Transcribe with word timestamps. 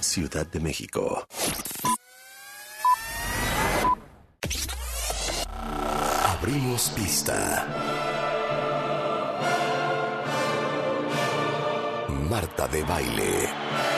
Ciudad 0.00 0.46
de 0.46 0.60
México. 0.60 1.26
Abrimos 6.24 6.90
pista. 6.90 7.66
Marta 12.30 12.66
de 12.68 12.82
baile. 12.84 13.89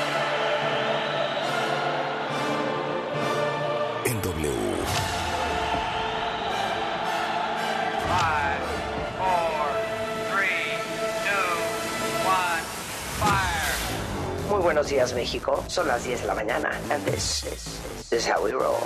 Buenos 14.73 14.89
días, 14.89 15.13
México. 15.13 15.63
Son 15.69 15.87
las 15.87 16.03
10 16.03 16.23
de 16.23 16.27
la 16.27 16.35
mañana. 16.35 16.71
And 16.89 17.05
this 17.05 17.45
is, 17.45 18.09
this 18.09 18.25
is 18.25 18.27
how 18.27 18.43
we 18.43 18.53
roll. 18.53 18.81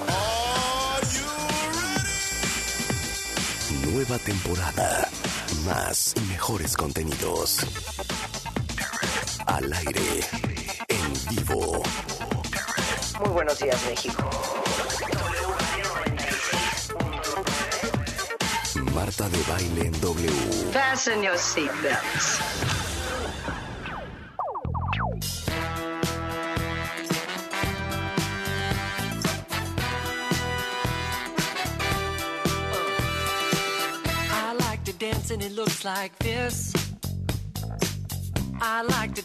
Nueva 3.93 4.19
temporada. 4.19 5.09
Más 5.65 6.13
y 6.17 6.21
mejores 6.23 6.77
contenidos. 6.77 7.61
Al 9.47 9.73
aire. 9.73 10.25
En 10.89 11.37
vivo. 11.37 11.81
Muy 13.21 13.29
buenos 13.29 13.57
días, 13.61 13.81
México. 13.89 14.29
Marta 18.93 19.29
de 19.29 19.43
baile 19.49 19.87
en 19.87 20.01
W. 20.01 20.73
Fasten 20.73 21.23
your 21.23 21.39
seatbelts. 21.39 22.86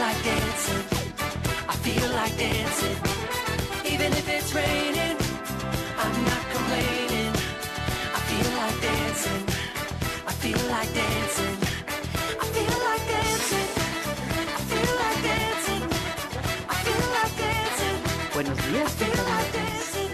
like 0.00 0.22
dancing. 0.24 0.84
I 1.68 1.74
feel 1.84 2.08
like 2.20 2.34
dancing. 2.38 2.96
Even 3.92 4.10
if 4.20 4.26
it's 4.36 4.50
raining, 4.54 5.16
I'm 6.02 6.16
not 6.30 6.42
complaining. 6.56 7.32
I 8.16 8.20
feel 8.28 8.48
like 8.60 8.78
dancing. 8.88 9.44
I 10.30 10.32
feel 10.42 10.60
like 10.74 10.90
dancing. 11.02 11.56
I 12.42 12.46
feel 12.56 12.76
like 12.88 13.04
dancing. 13.14 13.68
I 14.56 14.60
feel 14.70 14.90
like 15.02 15.20
dancing. 15.30 15.84
I 16.72 16.76
feel 16.86 17.06
like 17.18 17.34
dancing. 17.44 17.96
Buenos 18.34 18.56
días, 18.66 18.90
Feel 18.96 19.10
Pinta 19.10 19.22
like 19.36 19.52
dancing. 19.60 20.12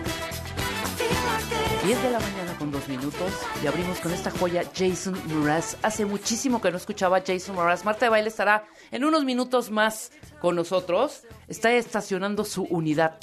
I 0.83 0.89
feel 0.99 1.19
like 1.31 1.47
dancing. 1.55 1.87
10 1.87 2.03
de 2.03 2.11
la 2.11 2.19
mañana 2.27 2.46
con 2.77 2.81
dos 2.81 2.89
minutos 2.89 3.33
y 3.63 3.67
abrimos 3.67 3.99
con 4.01 4.13
esta 4.13 4.31
joya 4.31 4.63
Jason 4.75 5.15
Mraz. 5.43 5.77
Hace 5.83 6.05
muchísimo 6.05 6.61
que 6.61 6.71
no 6.71 6.77
escuchaba 6.77 7.19
a 7.19 7.23
Jason 7.27 7.57
Mraz. 7.57 7.85
Marta 7.85 8.07
de 8.07 8.11
Baile 8.11 8.29
estará 8.29 8.65
en 8.91 9.05
unos 9.05 9.25
minutos 9.25 9.71
más 9.71 10.11
con 10.41 10.57
nosotros. 10.57 11.23
Está 11.49 11.73
estacionando 11.73 12.45
su 12.45 12.65
unidad 12.65 13.17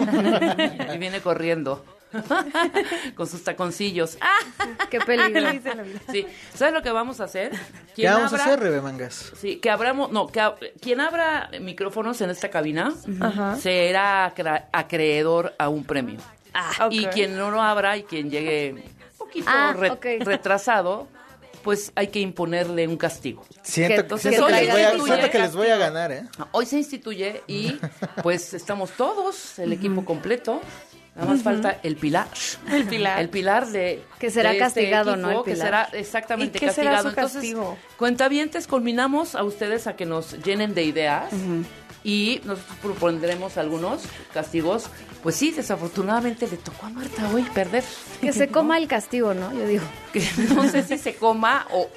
y 0.94 0.98
viene 0.98 1.20
corriendo 1.20 1.84
con 3.14 3.26
sus 3.26 3.44
taconcillos. 3.44 4.16
Ah, 4.20 4.38
Qué 4.90 5.00
peligro. 5.00 5.50
sí. 6.12 6.26
¿Sabes 6.54 6.72
lo 6.72 6.82
que 6.82 6.90
vamos 6.90 7.20
a 7.20 7.24
hacer? 7.24 7.52
¿Qué 7.94 8.06
vamos 8.08 8.32
a 8.32 8.36
hacer, 8.36 8.60
Rebe 8.60 8.80
Mangas? 8.80 9.32
Sí, 9.38 9.56
que 9.56 9.70
abramos, 9.70 10.10
no, 10.12 10.28
que 10.28 10.40
ab- 10.40 10.72
quien 10.80 11.00
abra 11.00 11.50
micrófonos 11.60 12.20
en 12.22 12.30
esta 12.30 12.48
cabina 12.48 12.94
será 13.60 14.32
acreedor 14.72 15.54
a 15.58 15.68
un 15.68 15.84
premio. 15.84 16.20
Ah, 16.80 16.88
Y 16.90 17.06
quien 17.06 17.36
no 17.36 17.50
lo 17.50 17.62
abra 17.62 17.96
y 17.96 18.02
quien 18.02 18.30
llegue 18.30 18.72
un 18.72 19.18
poquito 19.18 19.46
Ah, 19.48 19.74
re- 19.76 20.18
retrasado, 20.20 21.08
pues 21.62 21.92
hay 21.94 22.08
que 22.08 22.20
imponerle 22.20 22.86
un 22.88 22.96
castigo. 22.96 23.44
Siento, 23.62 24.06
Que- 24.16 24.20
siento 24.20 24.48
les 24.48 24.70
voy 24.72 24.82
a, 24.82 24.90
siento 24.98 25.30
que 25.30 25.38
les 25.38 25.54
voy 25.54 25.68
a 25.68 25.76
ganar, 25.76 26.10
¿eh? 26.12 26.24
Hoy 26.52 26.66
se 26.66 26.78
instituye 26.78 27.42
y 27.46 27.78
pues 28.22 28.54
estamos 28.54 28.90
todos, 28.92 29.58
el 29.58 29.72
equipo 29.72 30.04
completo. 30.04 30.60
Nada 31.14 31.32
más 31.32 31.42
falta 31.42 31.80
el 31.82 31.96
pilar. 31.96 32.28
El 32.70 32.84
pilar. 32.86 33.18
El 33.20 33.28
pilar 33.28 33.66
de. 33.66 34.04
Que 34.20 34.30
será 34.30 34.50
de 34.50 34.58
este 34.58 34.64
castigado, 34.66 35.16
¿no? 35.16 35.30
El 35.40 35.44
Que 35.44 35.50
pilar. 35.54 35.66
será 35.66 35.88
exactamente 36.00 36.58
¿Y 36.58 36.60
qué 36.60 36.70
será 36.70 36.92
castigado. 36.92 37.02
su 37.02 37.08
Entonces, 37.08 37.34
castigo? 37.34 37.78
cuentavientes, 37.96 38.68
culminamos 38.68 39.34
a 39.34 39.42
ustedes 39.42 39.88
a 39.88 39.96
que 39.96 40.06
nos 40.06 40.38
llenen 40.44 40.74
de 40.74 40.84
ideas. 40.84 41.32
Y 42.04 42.40
nosotros 42.44 42.76
propondremos 42.80 43.56
algunos 43.58 44.02
castigos. 44.32 44.86
Pues 45.22 45.34
sí, 45.34 45.50
desafortunadamente 45.50 46.46
le 46.46 46.56
tocó 46.56 46.86
a 46.86 46.90
Marta 46.90 47.28
hoy 47.34 47.42
perder. 47.42 47.82
Que 48.20 48.32
se 48.32 48.48
coma 48.52 48.78
el 48.78 48.86
castigo, 48.86 49.34
¿no? 49.34 49.52
Yo 49.52 49.66
digo. 49.66 49.84
Que 50.12 50.22
no 50.54 50.68
sé 50.68 50.82
si 50.84 50.96
se 50.96 51.16
coma 51.16 51.66
o, 51.72 51.88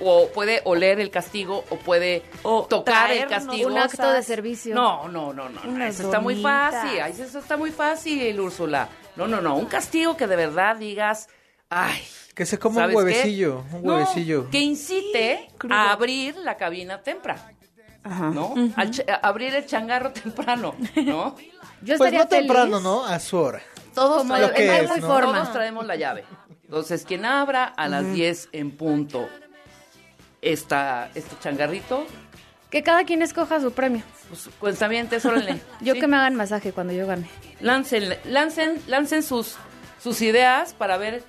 o- 0.00 0.10
o 0.22 0.28
puede 0.32 0.60
oler 0.64 1.00
el 1.00 1.10
castigo 1.10 1.64
o 1.70 1.76
puede 1.76 2.22
O 2.42 2.66
tocar 2.68 3.10
el 3.10 3.26
castigo. 3.28 3.70
Un 3.70 3.78
acto 3.78 4.12
de 4.12 4.22
servicio. 4.22 4.74
No, 4.74 5.08
no, 5.08 5.32
no, 5.32 5.48
no. 5.48 5.64
no, 5.64 5.84
Eso 5.84 6.02
está 6.04 6.20
muy 6.20 6.40
fácil. 6.42 6.98
Eso 7.00 7.38
está 7.38 7.56
muy 7.56 7.70
fácil, 7.70 8.38
Úrsula. 8.38 8.88
No, 9.16 9.26
no, 9.26 9.40
no. 9.40 9.56
Un 9.56 9.66
castigo 9.66 10.16
que 10.16 10.26
de 10.26 10.36
verdad 10.36 10.76
digas, 10.76 11.28
ay. 11.70 12.02
Que 12.34 12.44
se 12.44 12.58
coma 12.58 12.86
un 12.86 12.94
huevecillo, 12.94 13.64
un 13.72 13.82
No, 13.82 13.94
huevecillo. 13.94 14.50
que 14.50 14.58
incite 14.60 15.48
a 15.70 15.92
abrir 15.92 16.36
la 16.36 16.58
cabina 16.58 17.00
temprano. 17.02 17.40
¿No? 18.06 18.54
Al 18.76 18.90
ch- 18.90 19.08
a 19.10 19.14
abrir 19.26 19.54
el 19.54 19.66
changarro 19.66 20.12
temprano, 20.12 20.74
¿no? 20.96 21.36
Yo 21.82 21.96
Pues 21.98 22.00
estaría 22.00 22.20
no 22.20 22.28
temprano. 22.28 22.80
¿no? 22.80 23.04
A 23.04 23.18
su 23.20 23.36
hora. 23.36 23.60
Todos, 23.94 24.18
Como 24.18 24.34
traemos, 24.34 24.50
lo 24.50 24.54
que 24.56 24.64
en 24.78 24.84
es, 24.84 25.00
¿no? 25.00 25.06
forma. 25.06 25.32
todos 25.34 25.52
traemos 25.52 25.86
la 25.86 25.96
llave. 25.96 26.24
Entonces, 26.64 27.04
quien 27.04 27.24
abra 27.24 27.64
a 27.64 27.88
las 27.88 28.12
10 28.12 28.48
en 28.52 28.70
punto 28.76 29.28
esta, 30.42 31.10
este 31.14 31.36
changarrito, 31.40 32.06
Que 32.70 32.82
cada 32.82 33.04
quien 33.04 33.22
escoja 33.22 33.60
su 33.60 33.72
premio. 33.72 34.02
pues 34.28 34.48
cuentavientes, 34.58 35.24
órale. 35.24 35.60
Yo 35.80 35.94
Sí. 35.94 36.00
que 36.00 36.06
me 36.08 36.16
hagan 36.16 36.34
masaje 36.34 36.72
cuando 36.72 36.92
yo 36.92 37.06
gane. 37.06 37.28
lancen, 37.60 38.16
lancen, 38.24 38.80
lancen 38.88 39.22
sus, 39.22 39.54
sus 40.02 40.20
ideas 40.22 40.74
para 40.74 40.96
ver 40.98 41.22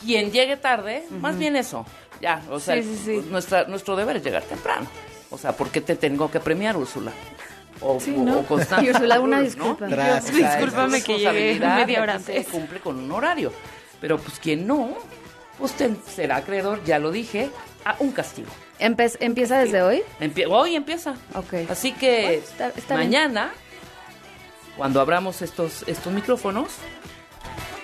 quién 0.00 0.30
llegue 0.30 0.56
tarde. 0.56 1.04
Más 1.10 1.36
bien 1.36 1.56
eso. 1.56 1.84
Ya, 2.20 2.40
o 2.48 2.60
sea, 2.60 2.76
Sí, 2.76 2.82
sí, 2.84 2.96
sí. 3.04 3.12
pues, 3.16 3.26
nuestra, 3.26 3.64
nuestro 3.64 3.96
deber 3.96 4.16
es 4.16 4.24
llegar 4.24 4.44
temprano. 4.44 4.86
O 5.30 5.38
sea, 5.38 5.52
¿por 5.52 5.70
qué 5.70 5.80
te 5.80 5.96
tengo 5.96 6.30
que 6.30 6.40
premiar, 6.40 6.76
Úrsula? 6.76 7.12
O, 7.80 7.98
Sí, 8.00 8.12
¿no? 8.12 8.38
o 8.40 8.42
Constanza. 8.46 8.84
Y 8.84 8.90
Úrsula, 8.90 9.20
una 9.20 9.38
¿no? 9.38 9.42
disculpa. 9.42 9.86
Tras, 9.88 10.32
Discúlpame 10.32 11.02
que 11.02 11.18
llegué 11.18 11.58
media 11.60 12.02
hora 12.02 12.18
se 12.20 12.44
cumple 12.44 12.80
con 12.80 12.98
un 12.98 13.10
horario. 13.12 13.52
Pero 14.00 14.18
pues 14.18 14.38
quien 14.38 14.66
no, 14.66 14.90
pues 15.58 15.72
ten- 15.72 15.98
será 16.14 16.36
acreedor, 16.36 16.84
ya 16.84 16.98
lo 16.98 17.10
dije, 17.10 17.50
a 17.84 17.96
un 17.98 18.12
castigo. 18.12 18.48
Empe- 18.78 19.16
¿Empieza 19.20 19.58
desde 19.58 19.82
hoy? 19.82 20.02
Empie- 20.20 20.46
hoy 20.50 20.76
empieza. 20.76 21.14
Ok. 21.34 21.54
Así 21.70 21.92
que 21.92 22.22
Bueno, 22.22 22.42
está- 22.42 22.68
está 22.76 22.96
bien. 22.96 23.08
mañana, 23.10 23.52
cuando 24.76 25.00
abramos 25.00 25.42
estos, 25.42 25.84
estos 25.86 26.12
micrófonos, 26.12 26.68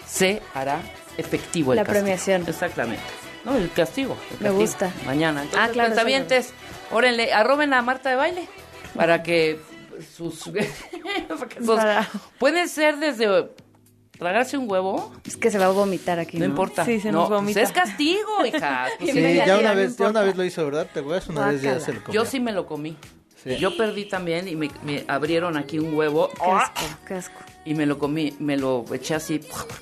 se 0.07 0.43
hará 0.55 0.81
efectivo 1.17 1.73
el 1.73 1.77
La 1.77 1.85
castigo. 1.85 2.03
premiación. 2.05 2.45
Exactamente. 2.49 3.03
No, 3.45 3.57
el 3.57 3.71
castigo. 3.73 4.17
el 4.33 4.41
Me 4.41 4.51
gusta. 4.51 4.93
Mañana. 5.07 5.43
Entonces, 5.43 5.69
Ah, 5.69 5.73
claro, 5.73 5.95
órenle, 6.91 7.33
arroben 7.33 7.73
a 7.75 7.83
Marta 7.83 8.11
de 8.11 8.17
baile 8.17 8.49
para 8.95 9.23
que 9.23 9.59
sus... 10.17 10.45
para 11.29 11.49
que 11.49 11.59
sus- 11.59 11.67
Para- 11.77 12.09
puede 12.39 12.69
ser 12.69 12.97
desde 12.99 13.49
tragarse 14.19 14.59
un 14.59 14.71
huevo, 14.71 15.13
Es 15.25 15.37
que 15.37 15.51
se 15.51 15.59
va 15.59 15.67
a 15.67 15.71
vomitar 15.71 16.19
aquí. 16.19 16.37
no, 16.39 16.45
No, 16.45 16.51
importa. 16.51 16.85
Sí, 16.85 17.01
se 17.01 17.11
no, 17.11 17.21
nos 17.21 17.29
pues 17.29 17.41
vomita. 17.41 17.61
es 17.63 17.73
castigo, 17.73 18.45
hija. 18.45 18.89
Pues 18.99 19.13
Sí, 19.13 19.35
ya 19.47 19.59
una 19.59 19.73
vez, 19.75 19.97
ya 19.97 20.09
una 20.09 20.23
vez 20.23 20.37
lo 20.37 20.45
hizo, 20.45 20.65
¿verdad? 20.65 20.87
¿Te 20.93 21.01
acuerdas? 21.01 21.29
Una 21.29 21.47
vez 21.49 21.63
ya 21.63 21.81
se 21.81 21.93
lo 21.95 22.05
comió. 22.05 22.23
Yo 22.23 22.29
sí 22.29 22.39
me 22.41 22.53
lo 22.53 22.67
comí. 22.67 22.97
Sí. 23.43 23.57
Yo 23.57 23.75
perdí 23.79 24.05
también 24.05 24.47
y 24.49 24.57
me, 24.57 24.71
me 24.85 25.05
abrieron 25.09 25.57
aquí 25.57 25.79
un 25.79 25.95
huevo 25.95 26.29
Qué 26.29 26.51
asco, 26.51 26.83
qué 27.09 27.15
asco. 27.15 27.41
y 27.65 27.73
me 27.75 27.87
lo 27.87 27.99
comí, 27.99 28.37
me 28.39 28.59
lo 28.59 28.85
eché 28.93 29.15
así, 29.15 29.41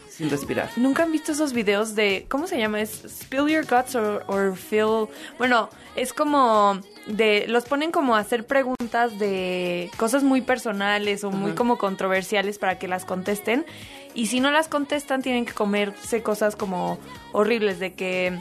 sin 0.09 0.31
respirar. 0.31 0.71
¿Nunca 0.77 1.03
han 1.03 1.11
visto 1.11 1.33
esos 1.33 1.53
videos 1.53 1.97
de, 1.97 2.27
¿cómo 2.29 2.47
se 2.47 2.57
llama? 2.57 2.81
Es 2.81 3.03
Spill 3.09 3.49
Your 3.49 3.67
Guts 3.67 3.97
or, 3.97 4.23
or 4.29 4.57
Feel... 4.57 5.09
Bueno, 5.39 5.69
es 5.97 6.13
como 6.13 6.79
de, 7.09 7.47
los 7.49 7.65
ponen 7.65 7.91
como 7.91 8.15
a 8.17 8.21
hacer 8.21 8.47
preguntas 8.47 9.19
de 9.19 9.91
cosas 9.97 10.23
muy 10.23 10.41
personales 10.43 11.25
o 11.25 11.31
muy 11.31 11.53
como 11.53 11.79
controversiales 11.79 12.59
para 12.59 12.79
que 12.79 12.87
las 12.87 13.05
contesten. 13.05 13.67
Y 14.15 14.27
si 14.27 14.41
no 14.41 14.51
las 14.51 14.69
contestan, 14.69 15.23
tienen 15.23 15.45
que 15.47 15.53
comerse 15.53 16.23
cosas 16.23 16.55
como 16.57 16.99
horribles 17.33 17.79
de 17.79 17.95
que... 17.95 18.39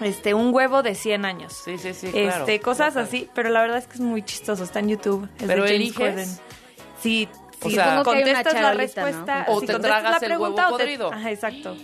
Este, 0.00 0.32
un 0.32 0.54
huevo 0.54 0.82
de 0.82 0.94
100 0.94 1.26
años. 1.26 1.52
Sí, 1.62 1.76
sí, 1.76 1.92
sí, 1.92 2.10
claro. 2.10 2.44
Este, 2.46 2.58
cosas 2.60 2.94
Total. 2.94 3.04
así, 3.04 3.28
pero 3.34 3.50
la 3.50 3.60
verdad 3.60 3.76
es 3.76 3.86
que 3.86 3.94
es 3.94 4.00
muy 4.00 4.22
chistoso, 4.22 4.64
está 4.64 4.78
en 4.78 4.88
YouTube. 4.88 5.28
Es 5.38 5.46
Pero 5.46 5.64
de 5.64 5.68
James 5.68 5.74
eliges. 5.74 5.96
Corden. 5.98 6.28
Sí, 7.02 7.28
O 7.62 7.68
sí, 7.68 7.74
sea- 7.74 7.84
Supongo 7.84 8.10
que 8.10 8.16
hay 8.16 8.22
una 8.22 8.32
contestas 8.42 8.62
la 8.62 8.72
respuesta. 8.72 9.44
O 9.48 9.60
si 9.60 9.66
te 9.66 9.72
contestas 9.74 10.02
tragas 10.02 10.22
la 10.22 10.26
el 10.26 10.32
huevo 10.40 10.54
pregunta 10.54 10.70
o 10.70 10.76
te-. 10.78 11.16
Ajá, 11.16 11.30
exacto. 11.30 11.76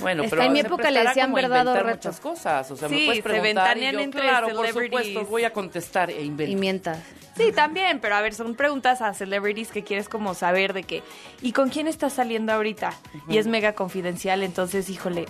Bueno, 0.00 0.24
pero 0.28 0.42
en 0.42 0.52
mi 0.52 0.60
se 0.60 0.66
época 0.66 0.90
le 0.90 1.04
decían 1.04 1.32
verdad 1.32 1.58
o 1.66 1.70
inventar 1.70 1.86
reto. 1.86 2.08
muchas 2.08 2.20
cosas. 2.20 2.70
O 2.70 2.76
sea, 2.76 2.88
Sí, 2.88 2.94
me 2.94 3.04
puedes 3.06 3.16
se 3.18 3.22
preguntar 3.22 3.76
y 3.76 3.80
ventanean 3.80 3.92
yo, 3.94 4.00
entre 4.00 4.20
claro, 4.22 4.48
por 4.54 4.68
supuesto, 4.68 5.24
voy 5.26 5.44
a 5.44 5.52
contestar 5.52 6.10
e 6.10 6.22
Y 6.22 6.26
invento. 6.26 6.58
mientas. 6.58 6.98
Sí, 7.36 7.52
también, 7.52 8.00
pero 8.00 8.16
a 8.16 8.20
ver, 8.22 8.34
son 8.34 8.54
preguntas 8.54 9.00
a 9.02 9.14
celebrities 9.14 9.68
que 9.70 9.84
quieres 9.84 10.08
como 10.08 10.34
saber 10.34 10.72
de 10.72 10.82
qué. 10.82 11.02
¿Y 11.42 11.52
con 11.52 11.68
quién 11.70 11.86
estás 11.86 12.12
saliendo 12.14 12.52
ahorita? 12.52 12.92
Y 13.28 13.38
es 13.38 13.46
mega 13.46 13.74
confidencial, 13.74 14.42
entonces, 14.42 14.90
híjole, 14.90 15.26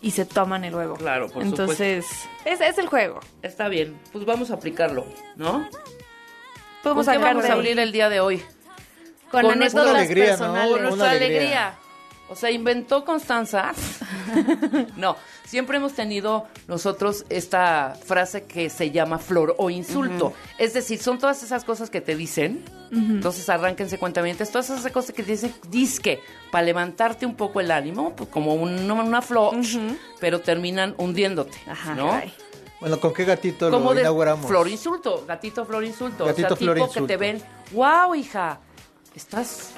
y 0.00 0.10
se 0.12 0.24
toman 0.24 0.64
el 0.64 0.74
huevo. 0.74 0.94
Claro, 0.94 1.28
por 1.28 1.42
Entonces, 1.42 2.06
es, 2.44 2.60
es 2.60 2.78
el 2.78 2.86
juego. 2.86 3.20
Está 3.42 3.68
bien, 3.68 3.98
pues 4.12 4.24
vamos 4.24 4.50
a 4.50 4.54
aplicarlo, 4.54 5.06
¿no? 5.36 5.68
Podemos 6.82 7.06
¿Con 7.06 7.14
qué 7.16 7.22
vamos 7.22 7.44
a 7.44 7.52
abrir 7.52 7.78
el 7.78 7.92
día 7.92 8.08
de 8.08 8.20
hoy? 8.20 8.42
Con, 9.30 9.42
Con 9.42 9.50
anécdotas 9.52 9.94
alegría, 9.94 10.24
¿no? 10.24 10.30
personales. 10.38 10.70
Por 10.70 10.78
Una 10.80 10.88
nuestra 10.88 11.10
alegría. 11.10 11.38
alegría. 11.38 11.78
O 12.28 12.34
sea, 12.34 12.50
inventó 12.50 13.04
Constanza. 13.04 13.72
no, 14.96 15.16
siempre 15.44 15.76
hemos 15.76 15.92
tenido 15.92 16.46
nosotros 16.66 17.24
esta 17.28 17.96
frase 18.04 18.44
que 18.44 18.68
se 18.68 18.90
llama 18.90 19.18
flor 19.18 19.54
o 19.58 19.70
insulto. 19.70 20.32
Es 20.58 20.72
decir, 20.74 20.98
son 21.00 21.18
todas 21.18 21.42
esas 21.42 21.64
cosas 21.64 21.88
que 21.90 22.00
te 22.00 22.16
dicen. 22.16 22.64
Entonces 22.92 23.48
arránquense 23.48 23.98
cuentamientos. 23.98 24.50
Todas 24.50 24.70
esas 24.70 24.90
cosas 24.92 25.14
que 25.14 25.22
te 25.22 25.32
dicen 25.32 25.54
disque 25.70 26.20
para 26.50 26.64
levantarte 26.64 27.26
un 27.26 27.34
poco 27.36 27.60
el 27.60 27.70
ánimo, 27.70 28.14
pues, 28.16 28.28
como 28.30 28.54
un- 28.54 28.90
una 28.90 29.22
flor, 29.22 29.54
pero 30.20 30.40
terminan 30.40 30.94
hundiéndote. 30.98 31.58
Ajá, 31.68 31.94
¿no? 31.94 32.20
Bueno, 32.80 33.00
¿con 33.00 33.14
qué 33.14 33.24
gatito 33.24 33.70
Como 33.70 33.90
lo 33.90 33.94
de 33.94 34.00
inauguramos? 34.02 34.46
flor 34.46 34.68
insulto, 34.68 35.24
gatito 35.26 35.64
flor 35.64 35.84
insulto. 35.84 36.26
Gatito, 36.26 36.46
o 36.54 36.56
sea, 36.56 36.56
flor, 36.58 36.74
tipo 36.76 36.92
que 36.92 37.00
te 37.02 37.16
ven, 37.16 37.42
wow, 37.72 38.14
hija, 38.14 38.60
estás 39.14 39.70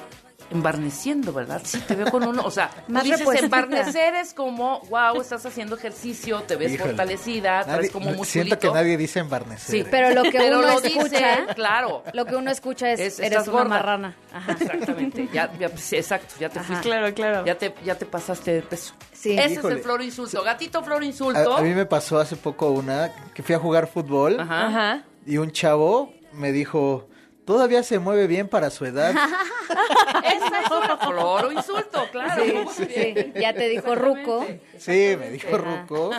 embarneciendo, 0.49 1.31
¿verdad? 1.33 1.61
Sí, 1.63 1.79
te 1.81 1.95
veo 1.95 2.07
con 2.11 2.23
uno, 2.23 2.43
o 2.43 2.51
sea, 2.51 2.69
Más 2.87 3.03
dices 3.03 3.19
repuesta. 3.19 3.45
embarnecer 3.45 4.15
es 4.15 4.33
como, 4.33 4.81
wow, 4.89 5.19
estás 5.21 5.45
haciendo 5.45 5.75
ejercicio, 5.75 6.41
te 6.43 6.55
ves 6.55 6.73
Híjole. 6.73 6.89
fortalecida, 6.91 7.61
Nadie- 7.61 7.73
traes 7.77 7.91
como 7.91 8.05
musculito. 8.07 8.29
Siento 8.31 8.59
que 8.59 8.69
nadie 8.71 8.97
dice 8.97 9.19
embarnecer. 9.19 9.83
Sí. 9.83 9.87
Pero 9.89 10.11
lo 10.11 10.23
que 10.23 10.37
Pero 10.37 10.59
uno 10.59 10.67
lo 10.67 10.73
escucha, 10.79 11.07
dice, 11.41 11.53
claro. 11.55 12.03
lo 12.13 12.25
que 12.25 12.35
uno 12.35 12.51
escucha 12.51 12.91
es, 12.91 12.99
Es, 12.99 13.19
eres 13.19 13.43
una 13.47 13.51
gorda. 13.51 13.69
marrana. 13.69 14.15
Ajá. 14.33 14.51
Exactamente, 14.53 15.29
ya, 15.33 15.51
ya, 15.59 15.69
sí, 15.77 15.95
exacto, 15.95 16.33
ya 16.39 16.49
te 16.49 16.59
Ajá. 16.59 16.67
fuiste. 16.67 16.83
Claro, 16.89 17.13
claro. 17.13 17.45
Ya 17.45 17.55
te, 17.57 17.73
ya 17.85 17.95
te 17.95 18.05
pasaste 18.05 18.51
de 18.53 18.61
peso. 18.61 18.93
Sí. 19.13 19.33
Ese 19.37 19.55
es 19.55 19.63
el 19.65 19.79
flor 19.79 20.01
insulto. 20.01 20.41
Gatito 20.43 20.83
flor 20.83 21.03
insulto. 21.03 21.55
A, 21.55 21.59
a 21.59 21.61
mí 21.61 21.73
me 21.73 21.85
pasó 21.85 22.19
hace 22.19 22.35
poco 22.35 22.69
una 22.71 23.11
que 23.33 23.43
fui 23.43 23.55
a 23.55 23.59
jugar 23.59 23.87
fútbol 23.87 24.39
Ajá. 24.39 24.67
Ajá. 24.67 25.03
y 25.25 25.37
un 25.37 25.51
chavo 25.51 26.13
me 26.31 26.51
dijo, 26.53 27.08
todavía 27.49 27.81
se 27.81 27.97
mueve 27.97 28.27
bien 28.27 28.47
para 28.47 28.69
su 28.69 28.85
edad. 28.85 29.09
Esa 29.09 30.61
es 30.61 30.69
una 30.69 30.97
flor 30.97 31.45
o 31.45 31.51
insulto, 31.51 32.05
claro. 32.11 32.43
Sí, 32.43 32.85
sí. 32.93 33.33
Ya 33.41 33.55
te 33.55 33.67
dijo 33.69 33.95
Ruco. 33.95 34.45
Sí, 34.77 35.15
me 35.17 35.31
dijo. 35.31 35.57
Ruco. 35.57 36.11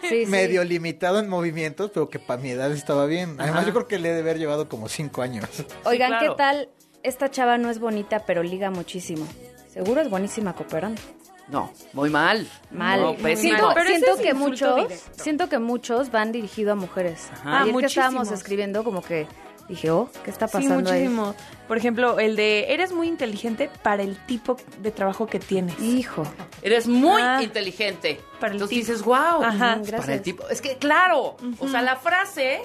Sí, 0.00 0.24
sí. 0.24 0.26
Medio 0.26 0.64
limitado 0.64 1.18
en 1.18 1.28
movimientos, 1.28 1.90
pero 1.92 2.08
que 2.08 2.18
para 2.18 2.40
mi 2.40 2.52
edad 2.52 2.72
estaba 2.72 3.04
bien. 3.04 3.36
Además, 3.38 3.66
yo 3.66 3.74
creo 3.74 3.86
que 3.86 3.98
le 3.98 4.08
he 4.08 4.14
de 4.14 4.20
haber 4.20 4.38
llevado 4.38 4.66
como 4.66 4.88
cinco 4.88 5.20
años. 5.20 5.46
Oigan, 5.84 6.08
claro. 6.08 6.32
¿qué 6.32 6.36
tal? 6.38 6.68
Esta 7.02 7.30
chava 7.30 7.58
no 7.58 7.68
es 7.68 7.78
bonita, 7.78 8.24
pero 8.24 8.42
liga 8.42 8.70
muchísimo. 8.70 9.28
Seguro 9.68 10.00
es 10.00 10.08
buenísima 10.08 10.54
cooperando. 10.54 11.02
No, 11.48 11.70
muy 11.92 12.08
mal. 12.08 12.48
Mal. 12.70 13.02
No, 13.02 13.14
siento 13.36 13.72
Pero 13.74 13.88
siento 13.90 14.12
es 14.12 14.20
que 14.22 14.32
muchos, 14.32 14.74
directo. 14.76 15.22
siento 15.22 15.48
que 15.50 15.58
muchos 15.58 16.10
van 16.10 16.32
dirigidos 16.32 16.72
a 16.72 16.76
mujeres. 16.76 17.28
Ajá. 17.30 17.60
Ayer 17.60 17.76
que 17.76 17.86
estábamos 17.86 18.32
escribiendo, 18.32 18.84
como 18.84 19.02
que 19.02 19.28
dije, 19.68 19.90
oh, 19.90 20.08
¿qué 20.24 20.30
está 20.30 20.46
Sí, 20.48 20.52
pasando 20.54 20.90
ahí? 20.90 21.02
muchísimo. 21.08 21.34
Por 21.68 21.76
ejemplo, 21.78 22.18
el 22.20 22.36
de 22.36 22.72
eres 22.72 22.92
muy 22.92 23.08
inteligente 23.08 23.70
para 23.82 24.02
el 24.02 24.16
tipo 24.26 24.56
de 24.78 24.90
trabajo 24.90 25.26
que 25.26 25.38
tienes. 25.40 25.78
Hijo. 25.80 26.22
Eres 26.62 26.86
muy 26.88 27.20
Ah. 27.22 27.40
inteligente. 27.42 28.20
Para 28.40 28.52
el 28.52 28.56
Entonces 28.56 28.78
tipo. 28.78 28.86
dices, 28.92 29.02
wow. 29.04 29.42
Ajá. 29.42 29.58
Para 29.58 29.74
Gracias. 29.82 30.08
el 30.08 30.22
tipo. 30.22 30.48
Es 30.48 30.60
que, 30.60 30.76
claro. 30.76 31.36
O 31.58 31.68
sea, 31.68 31.82
la 31.82 31.96
frase 31.96 32.62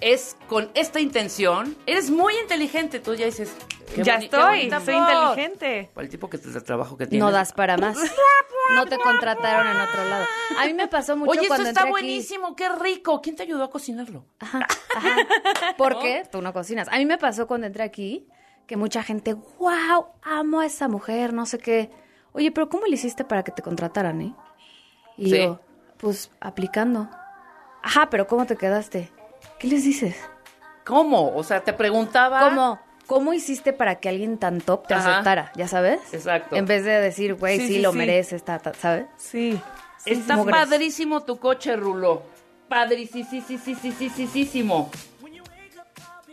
es 0.00 0.36
con 0.48 0.70
esta 0.74 1.00
intención. 1.00 1.76
Eres 1.86 2.10
muy 2.10 2.34
inteligente. 2.42 3.00
Tú 3.00 3.14
ya 3.14 3.26
dices, 3.26 3.52
qué 3.94 4.02
ya 4.02 4.18
qué 4.18 4.24
estoy, 4.26 4.70
soy 4.84 4.94
inteligente. 4.94 5.90
Para 5.94 6.04
el 6.04 6.10
tipo 6.10 6.28
que 6.30 6.38
te 6.38 6.48
de 6.50 6.60
trabajo 6.60 6.96
que 6.96 7.06
tienes. 7.06 7.24
No 7.24 7.32
das 7.32 7.52
para 7.52 7.76
más. 7.76 7.96
No 8.74 8.86
te 8.86 8.98
contrataron 8.98 9.66
en 9.66 9.80
otro 9.80 10.04
lado. 10.04 10.24
A 10.60 10.66
mí 10.66 10.74
me 10.74 10.86
pasó 10.86 11.16
mucho 11.16 11.32
Oye, 11.32 11.40
esto 11.40 11.48
cuando 11.48 11.68
está 11.70 11.80
entré 11.80 11.82
aquí. 11.82 11.90
buenísimo, 11.90 12.54
qué 12.54 12.68
rico. 12.68 13.20
¿Quién 13.20 13.34
te 13.34 13.42
ayudó 13.42 13.64
a 13.64 13.70
cocinarlo? 13.70 14.26
Ajá, 14.38 14.64
ajá. 14.94 15.16
Porque 15.76 16.22
tú 16.30 16.40
no 16.40 16.52
cocinas. 16.52 16.86
A 16.86 16.98
mí 16.98 17.04
me 17.04 17.18
pasó 17.18 17.48
cuando 17.48 17.66
entré 17.66 17.82
aquí 17.82 18.28
que 18.68 18.76
mucha 18.76 19.02
gente, 19.02 19.34
wow, 19.34 20.06
amo 20.22 20.60
a 20.60 20.66
esa 20.66 20.86
mujer, 20.86 21.32
no 21.32 21.46
sé 21.46 21.58
qué. 21.58 21.90
Oye, 22.32 22.52
pero 22.52 22.68
¿cómo 22.68 22.86
le 22.86 22.94
hiciste 22.94 23.24
para 23.24 23.42
que 23.42 23.50
te 23.50 23.60
contrataran, 23.62 24.20
eh? 24.20 24.34
Y 25.16 25.30
Sí. 25.30 25.38
yo, 25.38 25.60
pues 25.96 26.30
aplicando. 26.40 27.08
Ajá, 27.82 28.08
pero 28.08 28.28
¿cómo 28.28 28.46
te 28.46 28.56
quedaste? 28.56 29.10
¿Qué 29.58 29.66
les 29.66 29.82
dices? 29.82 30.16
¿Cómo? 30.86 31.34
O 31.34 31.42
sea, 31.42 31.60
te 31.64 31.72
preguntaba. 31.72 32.48
¿Cómo? 32.50 32.78
¿Cómo 33.10 33.32
hiciste 33.32 33.72
para 33.72 33.96
que 33.96 34.08
alguien 34.08 34.38
tan 34.38 34.60
top 34.60 34.86
te 34.86 34.94
Ajá. 34.94 35.14
aceptara? 35.14 35.50
¿Ya 35.56 35.66
sabes? 35.66 35.98
Exacto. 36.12 36.54
En 36.54 36.66
vez 36.66 36.84
de 36.84 36.92
decir, 36.92 37.34
güey, 37.34 37.58
sí, 37.58 37.66
Sí, 37.66 37.74
sí, 37.74 37.80
lo 37.80 37.90
sí. 37.90 37.98
mereces, 37.98 38.44
ta, 38.44 38.60
ta, 38.60 38.72
¿sabes? 38.72 39.06
Sí. 39.16 39.60
Está 40.06 40.44
padrísimo 40.44 41.24
tu 41.24 41.40
coche, 41.40 41.74
Rulo. 41.74 42.22
Padrísimo. 42.68 44.92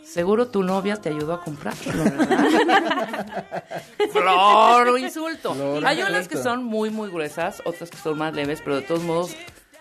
Seguro 0.04 0.46
tu 0.46 0.62
novia 0.62 0.94
te 0.94 1.08
ayudó 1.08 1.34
a 1.34 1.42
comprarlo, 1.42 2.04
¿verdad? 2.04 3.64
Flor 4.12 5.00
insulto. 5.00 5.54
Flor 5.54 5.84
Hay 5.84 6.00
unas 6.00 6.28
que 6.28 6.36
son 6.36 6.62
muy, 6.62 6.90
muy 6.90 7.10
gruesas, 7.10 7.60
otras 7.64 7.90
que 7.90 7.96
son 7.96 8.18
más 8.18 8.32
leves, 8.34 8.60
pero 8.62 8.76
de 8.76 8.82
todos 8.82 9.02
modos 9.02 9.34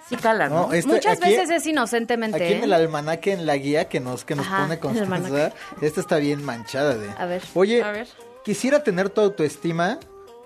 sí 0.10 0.16
calan, 0.16 0.50
¿no? 0.52 0.68
No, 0.68 0.74
este- 0.74 0.92
Muchas 0.92 1.18
aquí- 1.22 1.30
veces 1.32 1.50
es 1.50 1.66
inocentemente. 1.68 2.44
Aquí 2.44 2.54
en 2.54 2.62
¿eh? 2.62 2.66
el 2.66 2.74
almanaque, 2.74 3.34
en 3.34 3.46
la 3.46 3.56
guía 3.58 3.88
que 3.90 4.00
nos, 4.00 4.24
que 4.26 4.36
nos 4.36 4.46
Ajá, 4.48 4.64
pone 4.64 4.80
Constanza, 4.80 5.52
esta 5.82 6.02
está 6.02 6.18
bien 6.18 6.44
manchada 6.44 6.96
de... 6.96 7.10
A 7.18 7.26
ver. 7.26 7.42
Oye, 7.54 7.84
A 7.84 7.92
ver. 7.92 8.08
quisiera 8.44 8.84
tener 8.84 9.10
tu 9.10 9.22
autoestima 9.22 10.00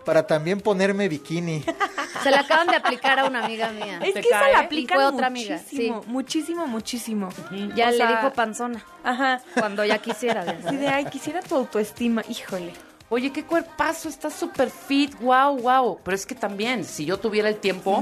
para 0.05 0.25
también 0.25 0.59
ponerme 0.61 1.07
bikini. 1.07 1.63
Se 2.23 2.31
la 2.31 2.39
acaban 2.41 2.67
de 2.67 2.75
aplicar 2.75 3.19
a 3.19 3.25
una 3.25 3.45
amiga 3.45 3.69
mía. 3.71 3.99
Es 4.03 4.13
¿Te 4.15 4.21
que 4.21 4.29
cae? 4.29 4.51
la 4.53 4.59
aplican 4.61 4.95
fue 4.97 5.05
otra 5.05 5.27
amiga, 5.27 5.57
muchísimo, 5.57 6.03
muchísimo, 6.07 6.67
muchísimo. 6.67 7.29
Ya 7.75 7.87
O 7.87 7.91
le 7.91 7.97
sea, 7.97 8.07
dijo 8.07 8.33
panzona. 8.33 8.83
Ajá. 9.03 9.41
Cuando 9.57 9.85
ya 9.85 9.97
quisiera. 9.99 10.43
sabes. 10.45 10.79
de, 10.79 10.87
ay, 10.87 11.05
quisiera 11.05 11.41
tu 11.41 11.55
autoestima. 11.55 12.23
Híjole. 12.27 12.73
Oye, 13.09 13.31
qué 13.31 13.43
cuerpazo, 13.43 14.07
estás 14.09 14.33
súper 14.33 14.69
fit, 14.69 15.13
wow, 15.19 15.57
wow. 15.57 15.99
Pero 16.03 16.15
es 16.15 16.25
que 16.25 16.33
también, 16.35 16.83
si 16.85 17.05
yo 17.05 17.17
tuviera 17.19 17.49
el 17.49 17.57
tiempo, 17.57 18.01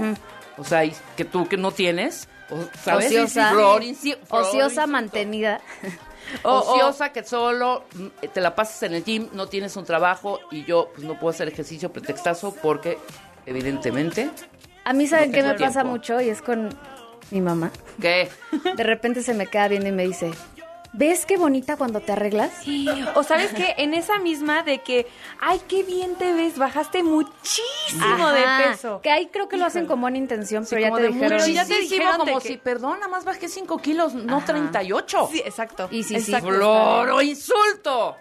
o 0.60 0.64
sea, 0.64 0.86
y 0.86 0.94
que 1.18 1.26
tú 1.26 1.48
que 1.48 1.58
no 1.58 1.72
tienes, 1.72 2.28
o- 2.50 2.64
¿sabes? 2.84 3.08
Ociosa. 3.08 3.52
Flor, 3.52 3.84
flor, 3.96 4.18
Ociosa 4.30 4.88
mantenida. 4.88 5.62
O- 6.44 6.60
ociosa 6.60 7.12
que 7.12 7.24
solo 7.24 7.86
mm, 7.96 8.28
te 8.32 8.40
la 8.40 8.54
pasas 8.54 8.84
en 8.84 8.94
el 8.94 9.04
gym, 9.04 9.30
no 9.34 9.48
tienes 9.48 9.76
un 9.78 9.84
trabajo 9.86 10.40
y 10.52 10.64
yo 10.64 10.92
pues 10.94 11.08
no 11.08 11.18
puedo 11.18 11.32
hacer 11.32 11.48
ejercicio 11.48 11.92
pretextazo 11.92 12.54
porque 12.62 13.00
evidentemente 13.48 14.30
A 14.86 14.94
mí, 14.94 15.08
¿saben 15.08 15.32
No 15.32 15.36
qué 15.36 15.44
me 15.44 15.54
pasa 15.56 15.84
mucho? 15.84 16.22
Y 16.22 16.30
es 16.30 16.42
con 16.44 16.70
mi 17.32 17.42
mamá. 17.42 17.72
¿qué? 18.00 18.30
De 18.76 18.84
repente 18.84 19.24
se 19.24 19.34
me 19.34 19.48
queda 19.48 19.68
viendo 19.70 19.90
y 19.90 19.92
me 19.92 20.06
dice, 20.06 20.30
¿ves 20.94 21.26
qué 21.26 21.38
bonita 21.38 21.78
cuando 21.78 22.00
te 22.02 22.12
arreglas? 22.12 22.52
O 23.16 23.24
sabes 23.24 23.54
que 23.54 23.76
en 23.78 23.94
esa 23.94 24.20
misma 24.20 24.64
de 24.64 24.80
que, 24.80 25.08
ay, 25.40 25.62
qué 25.68 25.84
bien 25.84 26.16
te 26.16 26.34
ves, 26.34 26.58
bajaste 26.58 27.04
muchísimo 27.04 28.04
Ajá, 28.04 28.34
de 28.34 28.70
peso. 28.72 29.00
Que 29.02 29.12
ahí 29.12 29.28
creo 29.28 29.48
que 29.48 29.58
lo 29.58 29.66
hacen 29.66 29.86
con 29.86 30.02
buena 30.02 30.18
intención, 30.18 30.66
pero 30.70 30.82
ya 30.82 30.92
te 30.96 31.02
de 31.02 31.08
dijeron. 31.10 31.30
Pero 31.30 31.48
ya 31.48 31.66
te 31.66 31.74
de 31.80 32.18
como 32.18 32.40
que- 32.40 32.48
si, 32.48 32.58
perdón, 32.58 32.94
nada 33.00 33.08
más 33.08 33.26
bajé 33.26 33.48
5 33.50 33.78
kilos, 33.80 34.14
no 34.14 34.38
Ajá. 34.38 34.46
38. 34.48 35.30
Sí, 35.32 35.40
exacto. 35.46 35.88
Y 35.92 36.04
sí, 36.04 36.20
sí. 36.20 36.32
Exacto. 36.32 36.50
Flor 36.50 37.10
o 37.10 37.22
insulto. 37.22 38.16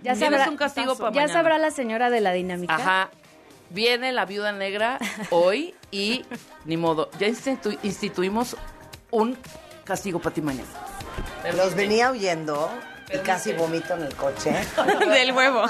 Ya 0.00 0.12
Tienes 0.14 0.38
sabrá, 0.38 0.50
un 0.50 0.56
castigo 0.56 0.96
para 0.96 1.10
ya 1.10 1.22
mañana. 1.22 1.32
sabrá 1.32 1.58
la 1.58 1.70
señora 1.72 2.08
de 2.10 2.20
la 2.20 2.32
dinámica. 2.32 2.74
Ajá. 2.76 3.10
Viene 3.70 4.12
la 4.12 4.24
viuda 4.24 4.52
negra 4.52 4.98
hoy 5.30 5.74
y 5.90 6.24
ni 6.64 6.76
modo, 6.76 7.10
ya 7.18 7.26
institu- 7.26 7.76
instituimos 7.82 8.56
un 9.10 9.36
castigo 9.84 10.20
para 10.20 10.34
ti 10.34 10.40
mañana. 10.40 10.68
Los 11.56 11.74
venía 11.74 12.10
oyendo 12.10 12.70
y 13.12 13.18
casi 13.18 13.52
vomito 13.52 13.94
en 13.94 14.02
el 14.02 14.14
coche. 14.14 14.52
Del 15.08 15.32
huevo. 15.32 15.64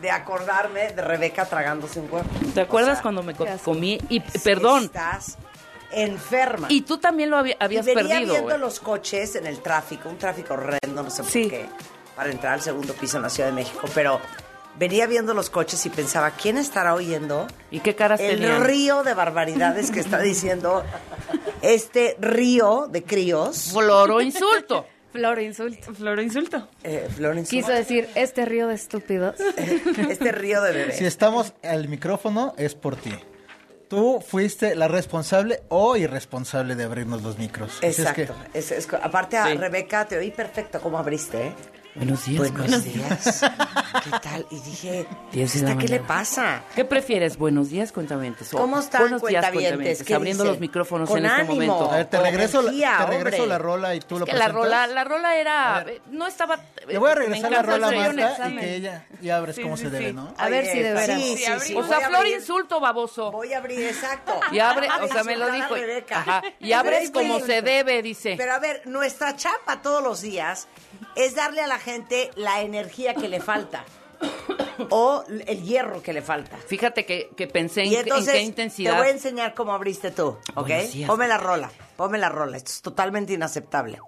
De 0.00 0.10
acordarme 0.10 0.92
de 0.92 1.00
Rebeca 1.02 1.44
tragándose 1.46 2.00
un 2.00 2.10
huevo. 2.12 2.26
¿Te 2.54 2.60
acuerdas 2.62 2.90
O 2.92 2.94
sea, 2.96 3.02
cuando 3.02 3.22
me 3.22 3.34
co- 3.34 3.46
comí? 3.64 3.98
Y 4.08 4.20
perdón, 4.20 4.84
Estás 4.84 5.36
enferma. 5.92 6.66
y 6.70 6.82
tú 6.82 6.98
también 6.98 7.30
lo 7.30 7.36
había- 7.38 7.56
habías 7.60 7.86
y 7.86 7.94
venía 7.94 8.16
perdido. 8.16 8.34
viendo 8.34 8.58
los 8.58 8.80
coches 8.80 9.36
en 9.36 9.46
el 9.46 9.60
tráfico, 9.60 10.08
un 10.08 10.18
tráfico 10.18 10.54
horrendo, 10.54 11.02
no 11.02 11.10
sé 11.10 11.22
Sí. 11.24 11.42
por 11.42 11.50
qué, 11.52 11.66
para 12.16 12.30
entrar 12.30 12.54
al 12.54 12.62
segundo 12.62 12.92
piso 12.94 13.16
en 13.18 13.22
la 13.22 13.30
Ciudad 13.30 13.48
de 13.50 13.54
México, 13.54 13.88
pero 13.94 14.20
venía 14.76 15.06
viendo 15.06 15.32
los 15.34 15.48
coches 15.50 15.86
y 15.86 15.90
pensaba, 15.90 16.32
¿quién 16.32 16.58
estará 16.58 16.92
oyendo 16.94 17.46
¿Y 17.70 17.78
qué 17.80 17.94
caras 17.94 18.20
el 18.20 18.40
tenían? 18.40 18.64
río 18.64 19.04
de 19.04 19.14
barbaridades 19.14 19.90
que 19.92 20.00
está 20.00 20.18
diciendo 20.18 20.82
este 21.62 22.16
río 22.20 22.88
de 22.90 23.04
críos? 23.04 23.70
Floro 23.72 24.20
insulto. 24.20 24.86
Flor 25.16 25.40
insulto. 25.40 25.94
Floro 25.94 26.22
insulto. 26.22 26.68
Eh, 26.84 27.08
Florence, 27.14 27.50
Quiso 27.50 27.72
decir, 27.72 28.08
este 28.14 28.44
río 28.44 28.66
de 28.68 28.74
estúpidos. 28.74 29.36
este 30.10 30.32
río 30.32 30.62
de 30.62 30.72
bebés. 30.72 30.96
Si 30.96 31.04
estamos 31.04 31.54
al 31.62 31.88
micrófono, 31.88 32.54
es 32.56 32.74
por 32.74 32.96
ti. 32.96 33.14
Tú 33.88 34.20
fuiste 34.20 34.74
la 34.74 34.88
responsable 34.88 35.62
o 35.68 35.96
irresponsable 35.96 36.74
de 36.74 36.84
abrirnos 36.84 37.22
los 37.22 37.38
micros. 37.38 37.76
Así 37.78 37.86
es 37.86 37.98
Exacto. 38.00 38.34
que- 38.52 38.58
Es- 38.58 38.72
es- 38.72 38.88
aparte 39.00 39.36
a 39.36 39.46
Sí. 39.46 39.54
Rebeca 39.54 40.06
te 40.06 40.18
oí 40.18 40.32
perfecto 40.32 40.80
cómo 40.80 40.98
abriste, 40.98 41.46
¿eh? 41.48 41.52
Buenos 41.96 42.26
días. 42.26 42.38
Buenos 42.52 42.58
buenos 42.58 42.84
días. 42.84 43.40
¿Qué 44.04 44.10
tal? 44.22 44.46
Y 44.50 44.60
dije, 44.60 45.06
¿esta 45.32 45.78
qué 45.78 45.88
le 45.88 46.00
pasa? 46.00 46.62
¿Qué 46.74 46.84
prefieres? 46.84 47.38
Buenos 47.38 47.70
días, 47.70 47.90
cuentavientes. 47.90 48.52
o 48.52 48.58
¿Cómo 48.58 48.78
están, 48.80 49.00
Buenos 49.02 49.22
días, 49.22 49.42
cuentavientes? 49.50 50.02
¿Qué 50.02 50.14
Abriendo 50.14 50.42
dicen? 50.44 50.52
los 50.52 50.60
micrófonos 50.60 51.08
Con 51.08 51.18
en 51.20 51.24
este 51.26 51.36
ánimo. 51.40 51.54
momento. 51.54 51.90
A 51.90 51.96
ver, 51.96 52.06
te 52.06 52.20
regreso, 52.20 52.60
la- 52.62 52.70
te 52.70 53.06
regreso 53.06 53.36
hombre. 53.42 53.46
la 53.48 53.58
rola 53.58 53.94
y 53.94 54.00
tú 54.00 54.18
lo 54.18 54.26
Que 54.26 54.34
la 54.34 54.48
rola, 54.48 54.86
la 54.86 55.04
rola 55.04 55.36
era... 55.36 55.86
no 56.10 56.26
estaba... 56.26 56.60
Le 56.86 56.98
voy 56.98 57.10
a 57.10 57.14
me 57.14 57.20
regresar 57.20 57.50
la 57.50 57.62
rola 57.62 57.90
Marta 57.90 58.48
y 58.50 58.56
que 58.58 58.74
ella 58.76 59.06
ya 59.22 59.36
abres 59.38 59.56
Sí, 59.56 59.62
cómo 59.62 59.76
sí, 59.78 59.84
se 59.84 59.90
debe, 59.90 60.08
sí. 60.08 60.12
¿no? 60.12 60.34
A 60.36 60.48
ver 60.50 60.66
si 60.66 60.78
de 60.80 60.92
veras. 60.92 61.20
Sí, 61.20 61.36
Sí, 61.36 61.36
sí, 61.38 61.46
abrí. 61.46 61.66
sí. 61.68 61.74
O 61.76 61.86
sea, 61.86 62.00
flor 62.08 62.26
insulto, 62.26 62.78
baboso. 62.78 63.32
Voy 63.32 63.52
a 63.54 63.58
abrir, 63.58 63.80
exacto. 63.86 64.38
Y 64.52 64.58
abre, 64.58 64.88
o 65.02 65.08
sea, 65.08 65.24
me 65.24 65.36
lo 65.36 65.50
dijo. 65.50 65.74
Ajá. 66.10 66.42
Y 66.60 66.72
abres 66.72 67.04
es 67.04 67.10
como 67.10 67.40
se 67.40 67.62
debe, 67.62 68.02
dice. 68.02 68.34
Pero 68.36 68.52
a 68.52 68.58
ver, 68.58 68.82
nuestra 68.86 69.34
chapa 69.34 69.80
todos 69.82 70.02
los 70.02 70.20
días 70.20 70.68
es 71.14 71.34
darle 71.34 71.62
a 71.62 71.66
la 71.66 71.78
gente 71.86 72.30
la 72.34 72.60
energía 72.62 73.14
que 73.14 73.28
le 73.28 73.40
falta. 73.40 73.84
o 74.90 75.24
el 75.46 75.62
hierro 75.62 76.02
que 76.02 76.12
le 76.12 76.20
falta. 76.20 76.56
Fíjate 76.58 77.06
que, 77.06 77.30
que 77.36 77.46
pensé 77.46 77.82
en, 77.82 77.86
Y 77.86 77.90
qué- 77.90 77.96
en 77.96 78.02
entonces 78.02 78.32
qué 78.32 78.38
te 78.40 78.44
intensidad. 78.44 78.98
voy 78.98 79.06
a 79.06 79.10
enseñar 79.10 79.54
cómo 79.54 79.72
abriste 79.72 80.10
tú, 80.10 80.36
¿ok? 80.54 80.70
Ponme 81.06 81.28
la 81.28 81.38
rola, 81.38 81.70
ponme 81.96 82.18
la 82.18 82.28
rola. 82.28 82.56
Esto 82.56 82.70
es 82.72 82.82
totalmente 82.82 83.32
inaceptable. 83.32 83.98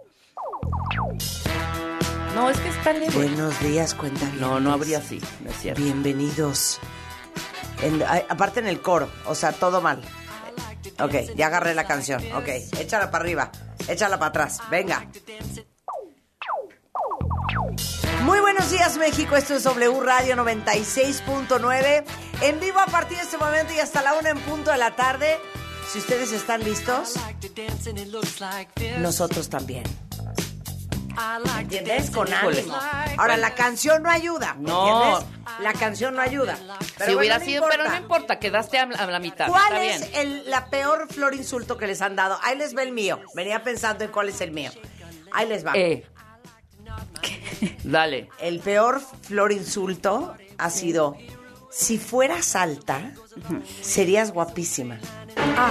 No, 2.34 2.50
es 2.50 2.58
que 2.58 2.68
está 2.68 2.92
leve. 2.92 3.14
Buenos 3.14 3.58
días, 3.60 3.94
cuenta 3.94 4.26
No, 4.38 4.60
no 4.60 4.72
habría 4.72 4.98
así, 4.98 5.20
no 5.42 5.50
es 5.50 5.56
cierto. 5.58 5.82
Bienvenidos. 5.82 6.78
En- 7.82 8.02
aparte 8.02 8.60
en 8.60 8.66
el 8.66 8.80
coro, 8.82 9.08
o 9.26 9.34
sea, 9.34 9.52
todo 9.52 9.80
mal. 9.80 10.02
Ok, 11.00 11.14
ya 11.36 11.46
agarré 11.46 11.74
la 11.74 11.84
canción. 11.86 12.20
Ok, 12.34 12.48
échala 12.78 13.10
para 13.10 13.22
arriba, 13.24 13.50
échala 13.88 14.18
para 14.18 14.28
atrás. 14.30 14.58
Venga. 14.70 15.06
Muy 18.22 18.40
buenos 18.40 18.70
días, 18.70 18.96
México. 18.96 19.36
Esto 19.36 19.54
es 19.54 19.62
W 19.64 20.00
Radio 20.00 20.36
96.9. 20.36 22.04
En 22.42 22.60
vivo 22.60 22.78
a 22.80 22.86
partir 22.86 23.16
de 23.16 23.22
este 23.24 23.38
momento 23.38 23.72
y 23.72 23.78
hasta 23.80 24.02
la 24.02 24.14
una 24.14 24.30
en 24.30 24.38
punto 24.40 24.70
de 24.70 24.78
la 24.78 24.94
tarde. 24.96 25.38
Si 25.90 25.98
ustedes 25.98 26.32
están 26.32 26.62
listos, 26.64 27.14
nosotros 28.98 29.48
también. 29.48 29.84
¿Entiendes? 31.58 32.10
Con 32.10 32.32
ánimo. 32.32 32.76
Ahora, 33.16 33.36
la 33.36 33.54
canción 33.54 34.02
no 34.02 34.10
ayuda. 34.10 34.54
¿me 34.54 34.68
No. 34.68 35.18
¿Entiendes? 35.18 35.38
La 35.60 35.72
canción 35.72 36.14
no 36.14 36.22
ayuda. 36.22 36.56
Pero 36.98 37.10
si 37.10 37.16
hubiera 37.16 37.38
no 37.38 37.44
sido, 37.44 37.66
pero 37.68 37.88
no 37.88 37.96
importa. 37.96 38.38
quedaste 38.38 38.78
a, 38.78 38.82
a 38.82 39.06
la 39.06 39.18
mitad. 39.18 39.48
¿Cuál 39.48 39.62
está 39.72 39.84
es 39.84 40.10
bien. 40.12 40.20
el- 40.28 40.50
la 40.50 40.66
peor 40.66 41.08
flor 41.12 41.34
insulto 41.34 41.76
que 41.78 41.86
les 41.86 42.02
han 42.02 42.14
dado? 42.14 42.38
Ahí 42.42 42.56
les 42.56 42.76
va 42.76 42.82
el 42.82 42.92
mío. 42.92 43.20
Venía 43.34 43.62
pensando 43.64 44.04
en 44.04 44.10
cuál 44.12 44.28
es 44.28 44.40
el 44.42 44.52
mío. 44.52 44.70
Ahí 45.32 45.48
les 45.48 45.66
va. 45.66 45.72
Eh. 45.74 46.06
Dale. 47.84 48.28
El 48.40 48.60
peor 48.60 49.00
flor 49.22 49.52
insulto 49.52 50.34
ha 50.58 50.70
sido, 50.70 51.16
si 51.70 51.98
fueras 51.98 52.54
alta, 52.56 53.12
serías 53.82 54.32
guapísima. 54.32 54.98
Ah, 55.36 55.70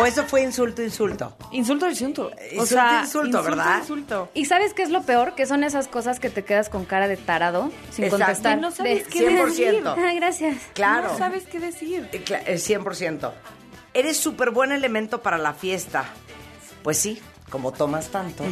O 0.00 0.06
eso 0.06 0.24
fue 0.24 0.42
insulto, 0.42 0.82
insulto. 0.82 1.36
insulto, 1.52 1.88
insulto. 1.88 2.30
Insulto, 2.50 2.82
insulto, 3.02 3.42
¿verdad? 3.42 3.78
Insulto. 3.80 4.30
¿Y 4.34 4.46
sabes 4.46 4.72
qué 4.74 4.82
es 4.82 4.90
lo 4.90 5.02
peor? 5.02 5.34
Que 5.34 5.44
son 5.46 5.64
esas 5.64 5.86
cosas 5.86 6.18
que 6.18 6.30
te 6.30 6.44
quedas 6.44 6.68
con 6.70 6.84
cara 6.86 7.08
de 7.08 7.16
tarado 7.18 7.70
sin 7.90 8.04
Exacto. 8.04 8.24
contestar. 8.24 8.58
No 8.58 8.70
sabes 8.70 9.04
De- 9.04 9.10
qué 9.10 9.28
decir. 9.28 9.82
100%. 9.82 9.94
Ah, 9.98 10.12
gracias. 10.14 10.56
Claro. 10.72 11.12
No 11.12 11.18
sabes 11.18 11.44
qué 11.44 11.60
decir. 11.60 12.08
Eh, 12.12 12.24
cla- 12.24 12.42
El 12.46 12.58
100%. 12.58 13.32
Eres 13.94 14.16
súper 14.16 14.50
buen 14.50 14.72
elemento 14.72 15.20
para 15.22 15.36
la 15.36 15.52
fiesta. 15.52 16.06
Pues 16.82 16.96
sí, 16.98 17.20
como 17.52 17.70
tomas 17.70 18.08
tanto. 18.08 18.42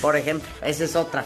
Por 0.00 0.16
ejemplo, 0.16 0.48
esa 0.62 0.82
es 0.84 0.96
otra. 0.96 1.24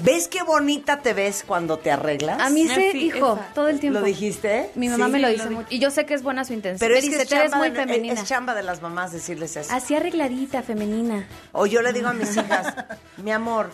¿Ves 0.00 0.28
qué 0.28 0.42
bonita 0.42 0.98
te 0.98 1.14
ves 1.14 1.44
cuando 1.46 1.78
te 1.78 1.90
arreglas? 1.90 2.38
A 2.40 2.50
mí 2.50 2.66
se, 2.68 2.92
sí, 2.92 2.98
hijo, 3.06 3.34
esa. 3.36 3.54
todo 3.54 3.68
el 3.68 3.78
tiempo. 3.80 4.00
¿Lo 4.00 4.04
dijiste? 4.04 4.70
Mi 4.74 4.88
mamá 4.88 5.06
Sí, 5.06 5.12
me 5.12 5.18
lo 5.20 5.28
dice 5.28 5.48
di- 5.48 5.54
mucho. 5.54 5.68
Y 5.70 5.78
yo 5.78 5.90
sé 5.90 6.04
que 6.04 6.14
es 6.14 6.22
buena 6.22 6.44
su 6.44 6.52
intención. 6.52 6.80
Pero 6.80 6.94
me 6.94 6.98
es 6.98 7.04
que 7.04 7.10
dice, 7.10 7.22
es 7.22 7.28
te 7.28 7.34
ves 7.36 7.44
chamba, 7.52 7.58
muy 7.58 7.70
de, 7.70 7.76
femenina. 7.76 8.14
es 8.14 8.24
chamba 8.24 8.54
de 8.54 8.62
las 8.64 8.82
mamás 8.82 9.12
decirles 9.12 9.56
eso. 9.56 9.72
Así 9.72 9.94
arregladita, 9.94 10.62
femenina. 10.62 11.26
O 11.52 11.64
yo 11.66 11.80
le 11.80 11.92
digo 11.92 12.08
a 12.08 12.12
mis 12.12 12.36
hijas, 12.36 12.74
mi 13.22 13.30
amor, 13.30 13.70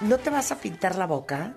¿no 0.00 0.16
te 0.18 0.30
vas 0.30 0.52
a 0.52 0.56
pintar 0.56 0.94
la 0.94 1.06
boca? 1.06 1.54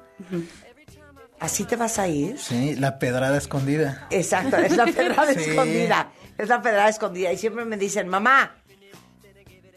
¿Así 1.39 1.63
te 1.65 1.75
vas 1.75 1.99
a 1.99 2.07
ir? 2.07 2.39
Sí, 2.39 2.75
la 2.75 2.97
pedrada 2.97 3.37
escondida. 3.37 4.07
Exacto, 4.09 4.57
es 4.57 4.75
la 4.75 4.85
pedrada 4.85 5.33
Sí. 5.33 5.41
escondida. 5.51 6.09
Es 6.37 6.49
la 6.49 6.61
pedrada 6.61 6.89
escondida. 6.89 7.31
Y 7.31 7.37
siempre 7.37 7.63
me 7.65 7.77
dicen, 7.77 8.07
mamá. 8.07 8.55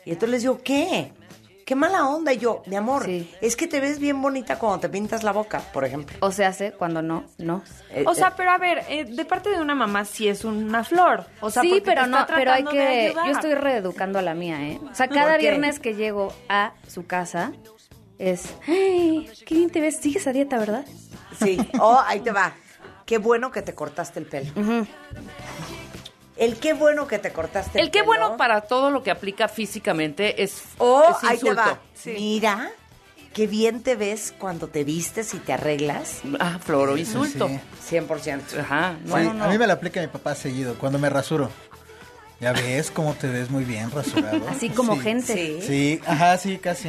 Y 0.04 0.10
entonces 0.12 0.30
les 0.30 0.42
digo, 0.42 0.60
¿qué? 0.64 1.12
Qué 1.66 1.76
mala 1.76 2.08
onda. 2.08 2.32
Y 2.32 2.38
yo, 2.38 2.62
mi 2.66 2.74
amor, 2.74 3.04
Sí. 3.04 3.30
es 3.40 3.54
que 3.54 3.68
te 3.68 3.78
ves 3.80 4.00
bien 4.00 4.20
bonita 4.20 4.58
cuando 4.58 4.80
te 4.80 4.88
pintas 4.88 5.22
la 5.22 5.32
boca, 5.32 5.60
por 5.72 5.84
ejemplo. 5.84 6.16
O 6.20 6.32
se 6.32 6.44
hace 6.44 6.72
cuando 6.72 7.00
no, 7.00 7.24
no. 7.38 7.62
Eh, 7.90 8.02
O 8.08 8.14
sea, 8.14 8.28
eh, 8.28 8.32
pero 8.36 8.50
a 8.50 8.58
ver, 8.58 8.82
eh, 8.88 9.04
de 9.04 9.24
parte 9.24 9.50
de 9.50 9.60
una 9.60 9.76
mamá 9.76 10.04
sí 10.04 10.26
es 10.26 10.44
una 10.44 10.82
flor. 10.82 11.26
O 11.40 11.48
sea, 11.50 11.62
sí, 11.62 11.80
pero 11.84 12.06
no, 12.08 12.26
pero 12.26 12.52
hay 12.52 12.64
que. 12.64 13.12
Yo 13.14 13.30
estoy 13.30 13.54
reeducando 13.54 14.18
a 14.18 14.22
la 14.22 14.34
mía, 14.34 14.60
¿eh? 14.68 14.80
O 14.90 14.94
sea, 14.94 15.06
cada 15.08 15.36
viernes 15.36 15.78
que 15.78 15.94
llego 15.94 16.32
a 16.48 16.72
su 16.88 17.06
casa 17.06 17.52
es. 18.18 18.52
¡Ay! 18.66 19.30
¡Qué 19.46 19.54
bien 19.54 19.70
te 19.70 19.80
ves! 19.80 19.96
Sigues 19.98 20.26
a 20.26 20.32
dieta, 20.32 20.58
¿verdad? 20.58 20.84
Sí. 21.38 21.56
Oh, 21.78 22.02
ahí 22.04 22.18
te 22.20 22.32
va. 22.32 22.52
Qué 23.06 23.18
bueno 23.18 23.50
que 23.52 23.62
te 23.62 23.74
cortaste 23.74 24.18
el 24.18 24.26
pelo. 24.26 24.50
El 26.40 26.56
qué 26.56 26.72
bueno 26.72 27.06
que 27.06 27.18
te 27.20 27.32
cortaste 27.32 27.78
el, 27.78 27.84
El 27.86 27.90
qué 27.92 28.00
pelo. 28.00 28.06
bueno 28.06 28.36
para 28.36 28.62
todo 28.62 28.90
lo 28.90 29.02
que 29.04 29.10
aplica 29.12 29.46
físicamente 29.48 30.42
es, 30.42 30.62
O 30.78 31.04
es 31.22 31.28
ahí 31.30 31.38
te 31.38 31.52
va. 31.52 31.78
Mira, 32.06 32.70
qué 33.34 33.46
bien 33.46 33.82
te 33.82 33.94
ves 33.94 34.34
cuando 34.38 34.66
te 34.68 34.82
vistes 34.82 35.34
y 35.34 35.38
te 35.38 35.52
arreglas. 35.52 36.22
Ah, 36.40 36.58
floro 36.58 36.96
insulto. 36.96 37.48
Sí. 37.80 37.96
100%. 37.98 38.58
Ajá. 38.58 38.96
No, 39.04 39.16
Sí, 39.18 39.22
no, 39.24 39.34
no. 39.34 39.44
A 39.44 39.48
mí 39.48 39.58
me 39.58 39.66
la 39.66 39.74
aplica 39.74 40.00
mi 40.00 40.06
papá 40.08 40.34
seguido, 40.34 40.74
cuando 40.78 40.98
me 40.98 41.08
rasuro. 41.10 41.50
Ya 42.40 42.54
ves 42.54 42.90
cómo 42.90 43.12
te 43.12 43.26
ves 43.26 43.50
muy 43.50 43.64
bien 43.64 43.90
rasurado. 43.90 44.48
Así 44.48 44.70
como 44.70 44.94
Sí. 44.94 45.00
gente. 45.00 45.34
Sí. 45.34 45.58
Sí, 45.60 46.00
ajá, 46.06 46.38
sí, 46.38 46.56
casi. 46.56 46.88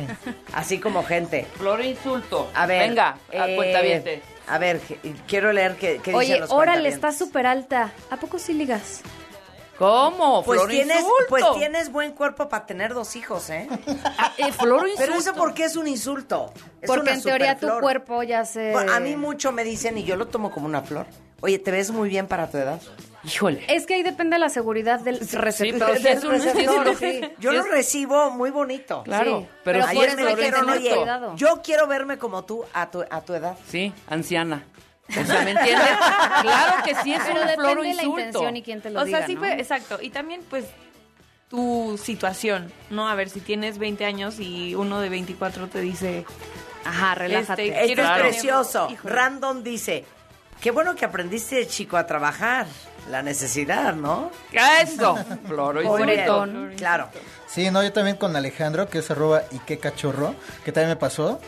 Así 0.54 0.80
como 0.80 1.04
gente. 1.04 1.46
Floro 1.58 1.84
insulto. 1.84 2.50
A 2.56 2.66
ver. 2.66 2.88
Venga, 2.88 3.18
eh, 3.34 3.38
a 3.38 3.56
cuentaviente. 3.58 4.22
A 4.48 4.58
ver, 4.60 4.80
quiero 5.28 5.52
leer 5.52 5.76
qué, 5.76 5.96
qué 6.02 6.12
dicen 6.12 6.16
Oye, 6.16 6.40
los 6.40 6.52
órale, 6.52 6.88
está 6.88 7.12
súper 7.12 7.46
alta. 7.48 7.92
¿A 8.10 8.16
poco 8.16 8.40
sí 8.40 8.54
ligas? 8.54 9.02
¿Cómo? 9.78 10.44
Pues 10.44 10.60
flor 10.60 10.70
tienes, 10.70 10.98
insulto. 10.98 11.26
pues 11.30 11.44
tienes 11.58 11.92
buen 11.92 12.12
cuerpo 12.14 12.48
para 12.50 12.66
tener 12.66 12.94
dos 12.94 13.16
hijos, 13.16 13.50
¿eh? 13.50 13.68
Ah, 14.18 14.34
eh, 14.38 14.52
floro 14.52 14.88
insulto. 14.88 14.98
Pero 15.00 15.16
eso 15.20 15.34
porque 15.34 15.64
es 15.64 15.76
un 15.76 15.88
insulto. 15.88 16.54
Es 16.82 16.88
Porque 16.88 17.12
en 17.12 17.22
teoría 17.24 17.58
tu 17.58 17.68
cuerpo 17.80 18.22
ya 18.24 18.46
se. 18.46 18.72
Bueno, 18.72 18.94
A 18.94 19.00
mí 19.00 19.16
mucho 19.16 19.52
me 19.52 19.64
dicen 19.64 19.98
y 19.98 20.04
yo 20.04 20.16
lo 20.16 20.28
tomo 20.28 20.52
como 20.52 20.66
una 20.68 20.82
flor. 20.82 21.08
Oye, 21.44 21.58
te 21.58 21.72
ves 21.72 21.90
muy 21.90 22.08
bien 22.10 22.28
para 22.28 22.52
tu 22.52 22.58
edad. 22.60 22.80
Híjole. 23.24 23.64
Es 23.68 23.88
que 23.88 23.96
ahí 23.96 24.04
depende 24.04 24.38
la 24.38 24.50
seguridad 24.50 25.00
del 25.00 25.20
receptor. 25.20 25.88
pero 25.88 26.00
sí 26.00 26.08
es 26.08 26.24
un- 26.24 26.32
receptor, 26.32 26.96
sí 26.98 27.06
es 27.06 27.14
sí. 27.14 27.22
un- 27.24 27.32
Yo 27.42 27.52
lo 27.52 27.64
recibo 27.64 28.30
muy 28.32 28.52
bonito. 28.52 29.02
Claro, 29.04 29.40
Sí, 29.42 29.48
pero, 29.64 29.86
pero 29.88 30.02
eso 30.02 30.16
me 30.16 30.22
flor 30.24 30.36
dijeron, 30.38 30.70
oye, 30.70 30.96
yo 31.36 31.62
quiero 31.64 31.88
verme 31.88 32.18
como 32.20 32.44
tú 32.46 32.64
a 32.74 32.90
tu, 32.92 33.04
a 33.10 33.22
tu 33.22 33.34
edad. 33.34 33.58
Sí, 33.68 33.92
anciana. 34.08 34.66
O 35.20 35.26
sea, 35.26 35.42
¿me 35.44 35.52
entiendes? 35.52 35.90
claro 36.42 36.84
que 36.84 36.96
sí 36.96 37.14
es 37.14 37.22
Pero 37.26 37.42
un 37.42 37.50
floro 37.50 37.82
de 37.84 37.94
la 37.94 38.04
intención 38.04 38.56
y 38.58 38.62
quién 38.64 38.82
te 38.82 38.90
lo 38.90 39.02
O 39.02 39.06
diga, 39.06 39.20
sea, 39.20 39.28
sí, 39.28 39.36
¿no? 39.36 39.42
pues, 39.42 39.54
exacto. 39.60 40.00
Y 40.02 40.10
también, 40.10 40.42
pues, 40.50 40.66
tu 41.50 42.00
situación, 42.02 42.72
¿no? 42.90 43.10
A 43.10 43.16
ver, 43.16 43.30
si 43.30 43.42
tienes 43.42 43.78
20 43.78 44.06
años 44.06 44.40
y 44.40 44.74
uno 44.76 45.02
de 45.02 45.10
24 45.10 45.68
te 45.68 45.82
dice... 45.82 46.26
Ajá, 46.86 47.14
relájate. 47.16 47.68
Este, 47.68 47.84
Esto 47.92 47.96
Claro. 48.02 48.24
es 48.24 48.30
precioso. 48.36 48.88
Híjole. 48.90 49.14
Random 49.14 49.62
dice, 49.64 50.06
qué 50.62 50.72
bueno 50.72 50.96
que 50.96 51.06
aprendiste 51.06 51.56
de 51.58 51.68
chico 51.68 51.98
a 51.98 52.08
trabajar. 52.08 52.66
la 53.10 53.22
necesidad, 53.24 53.94
¿no? 53.96 54.32
Eso, 54.82 55.18
Floro 55.48 55.82
y. 55.82 56.76
Claro. 56.78 57.10
Sí, 57.48 57.70
no, 57.70 57.84
yo 57.84 57.92
también 57.92 58.16
con 58.16 58.36
Alejandro, 58.36 58.88
que 58.90 59.00
es 59.00 59.12
arroba 59.12 59.42
y 59.52 59.60
qué 59.60 59.78
cachorro, 59.80 60.36
que 60.64 60.72
también 60.72 60.90
me 60.90 60.96
pasó. 60.96 61.40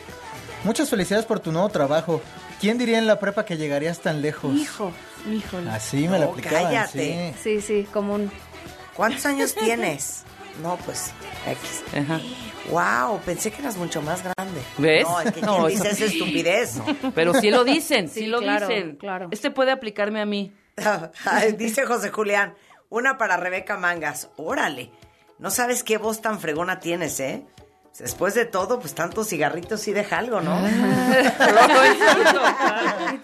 Muchas 0.64 0.90
felicidades 0.90 1.24
por 1.26 1.40
tu 1.40 1.50
nuevo 1.52 1.68
trabajo. 1.70 2.20
¿Quién 2.64 2.78
diría 2.78 2.96
en 2.98 3.06
la 3.06 3.18
prepa 3.20 3.44
que 3.44 3.58
llegarías 3.58 4.00
tan 4.00 4.22
lejos? 4.22 4.54
Hijo, 4.56 4.90
híjole. 5.30 5.68
Así 5.70 6.08
me 6.08 6.18
la 6.18 6.24
No, 6.24 6.30
aplicaban, 6.30 6.62
cállate. 6.64 7.34
sí. 7.42 7.60
Sí, 7.60 7.60
sí, 7.60 7.88
como 7.92 8.14
un... 8.14 8.30
¿Cuántos 8.94 9.26
años 9.26 9.54
tienes? 9.54 10.22
No, 10.62 10.78
pues, 10.86 11.12
X. 11.46 11.82
Ajá. 11.94 12.20
Wow, 12.70 13.20
pensé 13.20 13.50
que 13.50 13.60
eras 13.60 13.76
mucho 13.76 14.00
más 14.00 14.22
grande. 14.22 14.62
¿Ves? 14.78 15.04
No, 15.06 15.20
es 15.20 15.26
que 15.26 15.32
¿quién 15.40 15.44
No, 15.46 15.66
dice 15.66 15.88
eso- 15.90 16.04
esa 16.06 16.12
estupidez? 16.14 16.78
Pero 17.14 17.34
sí 17.34 17.50
lo 17.50 17.64
dicen, 17.64 18.08
sí, 18.08 18.20
Sí, 18.20 18.26
lo 18.28 18.38
claro, 18.38 18.66
dicen. 18.68 18.96
claro. 18.96 19.28
Este 19.30 19.50
puede 19.50 19.70
aplicarme 19.70 20.22
a 20.22 20.24
mí. 20.26 20.50
Dice 21.58 21.84
José 21.84 22.08
Julián, 22.10 22.54
una 22.88 23.18
para 23.18 23.36
Rebeca 23.36 23.76
Mangas. 23.76 24.30
Órale, 24.36 24.90
no 25.38 25.50
sabes 25.50 25.82
qué 25.82 25.98
voz 25.98 26.22
tan 26.22 26.40
fregona 26.40 26.80
tienes, 26.80 27.20
¿eh? 27.20 27.44
Después 27.98 28.34
de 28.34 28.44
todo, 28.44 28.80
pues 28.80 28.94
tantos 28.94 29.28
cigarritos 29.28 29.80
sí 29.80 29.92
deja 29.92 30.18
algo, 30.18 30.40
¿no? 30.40 30.56
Floro 30.58 31.84
y 31.86 31.96
Zulto. 31.96 32.40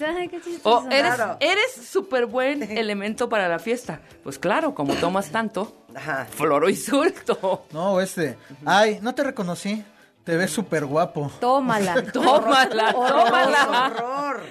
Ay, 0.06 0.28
qué 0.28 0.40
chistoso. 0.40 0.86
O 0.86 0.90
eres, 0.90 1.14
Claro. 1.14 1.36
eres 1.40 1.72
súper 1.74 2.26
buen 2.26 2.62
elemento 2.78 3.28
para 3.28 3.48
la 3.48 3.58
fiesta. 3.58 4.00
Pues 4.22 4.38
claro, 4.38 4.74
como 4.74 4.94
tomas 4.94 5.30
tanto, 5.30 5.84
Ajá. 5.94 6.26
floro 6.30 6.68
y 6.68 6.76
sulto. 6.76 7.66
No, 7.72 8.00
este. 8.00 8.38
Ay, 8.64 8.98
no 9.02 9.14
te 9.14 9.24
reconocí. 9.24 9.84
Te 10.22 10.36
ves 10.36 10.50
súper 10.52 10.84
guapo. 10.84 11.32
Tómala. 11.40 12.02
Tómala, 12.12 12.92
tómala. 12.92 13.92
horror! 13.96 14.42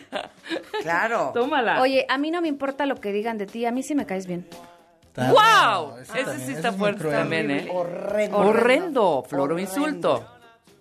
Claro. 0.82 1.32
Tómala. 1.34 1.80
Oye, 1.82 2.06
a 2.10 2.18
mí 2.18 2.32
no 2.32 2.42
me 2.42 2.48
importa 2.48 2.86
lo 2.86 2.96
que 2.96 3.12
digan 3.14 3.38
de 3.38 3.46
ti, 3.46 3.66
a 3.66 3.72
mí 3.72 3.84
sí 3.84 3.96
me 3.96 4.06
caes 4.06 4.26
bien. 4.28 4.48
¡Wow! 5.28 5.92
no, 5.92 5.98
Ese 6.00 6.24
también, 6.24 6.48
sí 6.48 6.54
está 6.54 6.70
es 6.70 6.76
fuerte 6.76 7.02
cruel. 7.02 7.16
también, 7.18 7.52
¿eh? 7.52 7.70
Horrendo. 7.72 8.38
Horrendo, 8.38 9.26
floro 9.28 9.54
Horrendo. 9.56 9.72
insulto. 9.72 10.26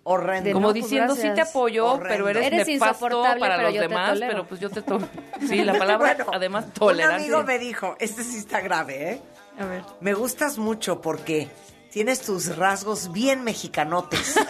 Horrendo. 0.04 0.52
Como 0.52 0.68
no, 0.68 0.72
pues, 0.72 0.84
diciendo, 0.84 1.14
sí 1.14 1.28
te 1.34 1.40
apoyo, 1.42 1.86
Horrendo. 1.92 2.08
pero 2.08 2.28
eres, 2.28 2.46
Eres 2.46 2.66
nefasto 2.68 3.22
para 3.22 3.34
pero 3.56 3.62
los 3.70 3.74
demás, 3.74 4.18
pero 4.20 4.46
pues 4.46 4.60
yo 4.60 4.70
te 4.70 4.80
tomo. 4.82 5.06
Sí, 5.46 5.62
la 5.64 5.74
palabra, 5.76 6.14
Bueno, 6.16 6.30
además, 6.32 6.64
Un 6.64 6.70
tolerancia. 6.72 7.16
amigo 7.18 7.42
me 7.42 7.58
dijo, 7.58 7.96
este 7.98 8.24
sí 8.24 8.38
está 8.38 8.60
grave, 8.60 9.12
¿eh? 9.12 9.22
A 9.60 9.66
ver. 9.66 9.82
Me 10.00 10.14
gustas 10.14 10.56
mucho 10.56 11.02
porque 11.02 11.50
tienes 11.90 12.22
tus 12.22 12.56
rasgos 12.56 13.12
bien 13.12 13.42
mexicanotes. 13.44 14.36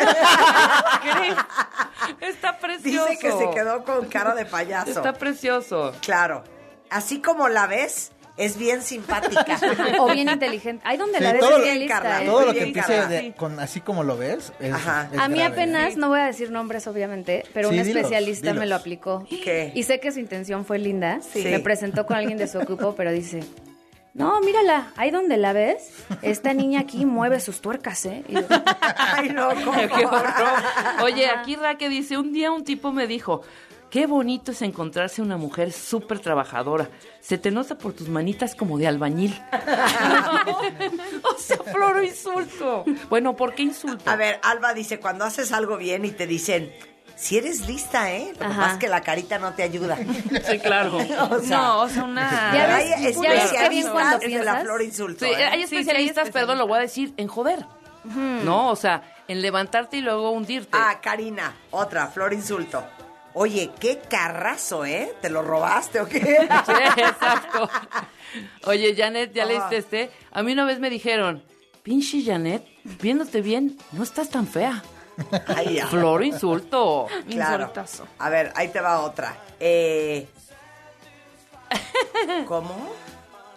Está 2.20 2.58
precioso. 2.58 3.08
Dice 3.10 3.18
que 3.20 3.32
se 3.32 3.50
quedó 3.50 3.84
con 3.84 4.06
cara 4.06 4.34
de 4.34 4.44
payaso. 4.46 4.90
Está 4.90 5.12
precioso. 5.12 5.92
Claro. 6.02 6.44
Así 6.90 7.20
como 7.20 7.48
la 7.48 7.66
ves, 7.66 8.12
es 8.38 8.56
bien 8.56 8.82
simpática. 8.82 9.58
O 10.00 10.06
bien 10.12 10.28
inteligente. 10.28 10.82
Ay, 10.86 10.96
donde 10.96 11.18
Sí, 11.18 11.24
la 11.24 11.32
ves 11.32 11.40
todo 11.40 11.60
bien 11.62 11.78
lista, 11.80 12.22
¿eh? 12.22 12.26
Todo 12.26 12.44
lo 12.46 12.52
que 12.54 12.62
empiece 12.62 13.06
de- 13.06 13.32
con 13.34 13.58
así 13.60 13.80
como 13.80 14.04
lo 14.04 14.16
ves. 14.16 14.52
Es, 14.60 14.72
Ajá. 14.72 15.08
es 15.12 15.18
A 15.18 15.28
mí 15.28 15.38
grave, 15.38 15.52
apenas, 15.54 15.96
no 15.96 16.08
voy 16.08 16.20
a 16.20 16.26
decir 16.26 16.50
nombres 16.50 16.86
obviamente, 16.86 17.44
pero 17.52 17.68
Sí, 17.70 17.78
un 17.78 17.84
dilos, 17.84 17.96
especialista 18.02 18.54
me 18.54 18.66
lo 18.66 18.76
aplicó. 18.76 19.26
¿Qué? 19.28 19.72
Y 19.74 19.82
sé 19.82 19.98
que 20.00 20.12
su 20.12 20.20
intención 20.20 20.64
fue 20.64 20.78
linda. 20.78 21.18
Sí. 21.20 21.42
Me 21.44 21.58
presentó 21.60 22.06
con 22.06 22.16
alguien 22.16 22.38
de 22.38 22.46
su 22.48 22.58
grupo, 22.60 22.94
pero 22.96 23.10
dice, 23.12 23.40
no, 24.14 24.40
mírala, 24.40 24.92
ahí 24.96 25.10
donde 25.10 25.36
la 25.36 25.52
ves, 25.52 25.90
esta 26.22 26.52
niña 26.54 26.80
aquí 26.80 27.04
mueve 27.06 27.40
sus 27.40 27.60
tuercas, 27.60 28.04
¿eh? 28.06 28.24
Y 28.28 28.34
yo, 28.34 28.40
Ay, 28.96 29.28
no, 29.30 29.48
¿cómo? 29.64 29.72
Qué 29.96 30.04
horror. 30.06 30.24
Oye, 31.02 31.28
aquí 31.28 31.56
Raque 31.56 31.88
dice, 31.88 32.16
un 32.18 32.32
día 32.32 32.50
un 32.52 32.64
tipo 32.64 32.92
me 32.92 33.06
dijo, 33.06 33.42
qué 33.90 34.06
bonito 34.06 34.52
es 34.52 34.62
encontrarse 34.62 35.22
una 35.22 35.36
mujer 35.36 35.72
súper 35.72 36.18
trabajadora. 36.20 36.88
Se 37.20 37.38
te 37.38 37.50
nota 37.50 37.78
por 37.78 37.92
tus 37.92 38.08
manitas 38.08 38.54
como 38.54 38.78
de 38.78 38.86
albañil. 38.86 39.38
o 41.22 41.38
sea, 41.38 41.58
floro 41.58 42.02
insulto. 42.02 42.84
Bueno, 43.08 43.36
¿por 43.36 43.54
qué 43.54 43.62
insulto? 43.62 44.10
A 44.10 44.16
ver, 44.16 44.40
Alba 44.42 44.74
dice, 44.74 45.00
cuando 45.00 45.24
haces 45.24 45.52
algo 45.52 45.76
bien 45.76 46.04
y 46.04 46.10
te 46.10 46.26
dicen, 46.26 46.72
si 47.16 47.36
eres 47.36 47.66
lista, 47.66 48.12
¿eh? 48.12 48.28
Lo 48.32 48.38
que 48.38 48.44
Ajá. 48.44 48.56
pasa 48.56 48.72
es 48.74 48.78
que 48.78 48.88
la 48.88 49.00
carita 49.00 49.38
no 49.38 49.52
te 49.54 49.62
ayuda. 49.62 49.96
Sí, 50.48 50.58
claro. 50.60 50.96
O 51.30 51.40
sea, 51.40 51.58
no, 51.58 51.80
o 51.80 51.88
sea, 51.88 52.04
una... 52.04 52.52
Ya 52.54 52.76
hay 52.76 52.88
ves, 52.90 53.16
cuando 53.16 53.36
especialistas 53.36 54.20
de 54.20 54.28
la 54.28 54.28
piensas. 54.28 54.62
flor 54.62 54.82
insulto. 54.82 55.24
Sí, 55.24 55.30
¿eh? 55.32 55.44
hay 55.44 55.62
Sí, 55.62 55.68
sí, 55.68 55.74
hay 55.74 55.80
especialistas, 55.80 56.30
perdón, 56.30 56.58
lo 56.58 56.66
voy 56.66 56.78
a 56.78 56.82
decir, 56.82 57.14
en 57.16 57.28
joder. 57.28 57.64
No, 58.04 58.70
o 58.70 58.76
sea, 58.76 59.02
en 59.26 59.42
levantarte 59.42 59.98
y 59.98 60.00
luego 60.00 60.30
hundirte. 60.30 60.70
Ah, 60.72 60.98
Karina, 61.02 61.54
otra, 61.70 62.06
flor 62.06 62.32
insulto. 62.32 62.82
Oye, 63.34 63.70
qué 63.78 63.98
carrazo, 63.98 64.84
¿eh? 64.84 65.12
¿Te 65.20 65.30
lo 65.30 65.42
robaste 65.42 66.00
o 66.00 66.08
qué? 66.08 66.20
Sí, 66.66 66.72
exacto. 66.96 67.68
Oye, 68.66 68.94
Janet, 68.96 69.32
¿ya 69.32 69.44
leíste 69.44 69.76
este? 69.78 70.10
A 70.32 70.42
mí 70.42 70.52
una 70.52 70.64
vez 70.64 70.80
me 70.80 70.90
dijeron, 70.90 71.42
pinche 71.82 72.22
Janet, 72.24 72.66
viéndote 73.00 73.40
bien, 73.40 73.78
no 73.92 74.02
estás 74.02 74.28
tan 74.28 74.46
fea. 74.46 74.82
Ay, 75.46 75.74
ya. 75.74 75.86
Flor 75.86 76.24
insulto. 76.24 77.06
Claro. 77.28 77.64
Insultazo. 77.64 78.06
A 78.18 78.28
ver, 78.28 78.52
ahí 78.56 78.68
te 78.68 78.80
va 78.80 79.00
otra. 79.00 79.36
Eh... 79.58 80.26
¿Cómo? 82.46 82.92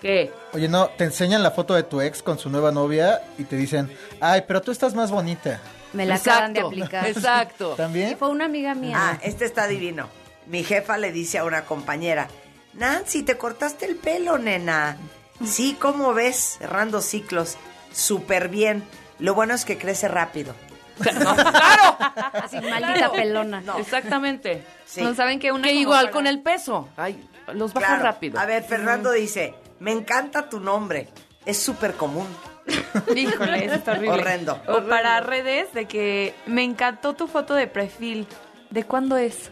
¿Qué? 0.02 0.32
Oye, 0.54 0.68
no, 0.68 0.88
te 0.90 1.04
enseñan 1.04 1.44
la 1.44 1.52
foto 1.52 1.76
de 1.76 1.84
tu 1.84 2.02
ex 2.02 2.24
con 2.24 2.40
su 2.40 2.50
nueva 2.50 2.72
novia 2.72 3.22
y 3.38 3.44
te 3.44 3.56
dicen, 3.56 3.96
ay, 4.20 4.44
pero 4.48 4.62
tú 4.62 4.72
estás 4.72 4.96
más 4.96 5.12
bonita. 5.12 5.60
Me 5.94 6.06
la 6.06 6.16
acaban 6.16 6.54
de 6.54 6.62
aplicar. 6.62 7.08
Exacto. 7.08 7.74
Y 7.74 7.78
¿También? 7.78 8.18
fue 8.18 8.30
una 8.30 8.46
amiga 8.46 8.74
mía. 8.76 8.96
Ah, 9.00 9.18
este 9.22 9.46
está 9.46 9.68
divino. 9.68 10.08
Mi 10.48 10.64
jefa 10.64 10.98
le 10.98 11.12
dice 11.12 11.38
a 11.38 11.44
una 11.46 11.64
compañera, 11.66 12.28
Nancy, 12.74 13.24
te 13.24 13.38
cortaste 13.38 13.86
el 13.86 13.96
pelo, 13.96 14.38
nena. 14.38 14.98
Sí, 15.46 15.76
¿cómo 15.80 16.14
ves? 16.14 16.58
Cerrando 16.60 17.02
ciclos. 17.02 17.58
Súper 17.92 18.48
bien. 18.50 18.84
Lo 19.20 19.34
bueno 19.36 19.54
es 19.54 19.66
que 19.66 19.78
crece 19.78 20.08
rápido. 20.08 20.54
No, 21.02 21.36
claro. 21.36 21.98
Así, 22.44 22.58
maldita 22.62 23.12
pelona. 23.12 23.64
Exactamente. 23.80 24.64
Sí. 24.86 25.02
No 25.02 25.16
saben 25.16 25.40
que 25.40 25.52
una 25.52 25.64
Que 25.68 25.74
igual 25.74 26.06
para- 26.06 26.12
con 26.12 26.28
el 26.28 26.42
peso. 26.44 26.90
Ay, 26.96 27.28
los 27.54 27.74
baja 27.74 27.88
Claro. 27.88 28.04
rápido. 28.04 28.40
A 28.40 28.46
ver, 28.46 28.64
Fernando 28.64 29.12
dice, 29.12 29.56
me 29.80 29.92
encanta 29.92 30.48
tu 30.48 30.60
nombre. 30.60 31.10
Es 31.46 31.58
súper 31.58 31.96
común. 31.96 32.28
Híjole, 33.16 33.66
eso 33.66 33.76
está 33.76 33.92
horrible. 33.94 34.10
Horrendo. 34.12 34.62
O 34.68 34.82
para 34.84 35.20
redes 35.22 35.74
de 35.74 35.86
que 35.86 36.34
me 36.46 36.64
encantó 36.64 37.14
tu 37.14 37.28
foto 37.28 37.54
de 37.54 37.68
perfil. 37.68 38.28
¿De 38.70 38.84
cuándo 38.84 39.18
es? 39.18 39.50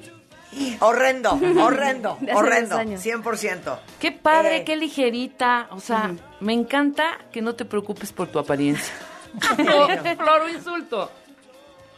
Horrendo, 0.79 1.31
horrendo, 1.61 2.17
De 2.21 2.31
hace 2.31 2.39
horrendo. 2.39 2.69
dos 2.69 2.79
años. 2.79 3.05
100%. 3.05 3.79
Qué 3.99 4.11
padre, 4.11 4.57
Eh, 4.57 4.63
qué 4.63 4.75
ligerita. 4.75 5.67
O 5.71 5.79
sea, 5.79 6.11
me 6.39 6.53
encanta 6.53 7.17
que 7.31 7.41
no 7.41 7.53
te 7.55 7.65
preocupes 7.65 8.11
por 8.13 8.27
tu 8.27 8.39
apariencia. 8.39 8.93
Flor 9.55 10.41
o 10.41 10.49
insulto. 10.49 11.11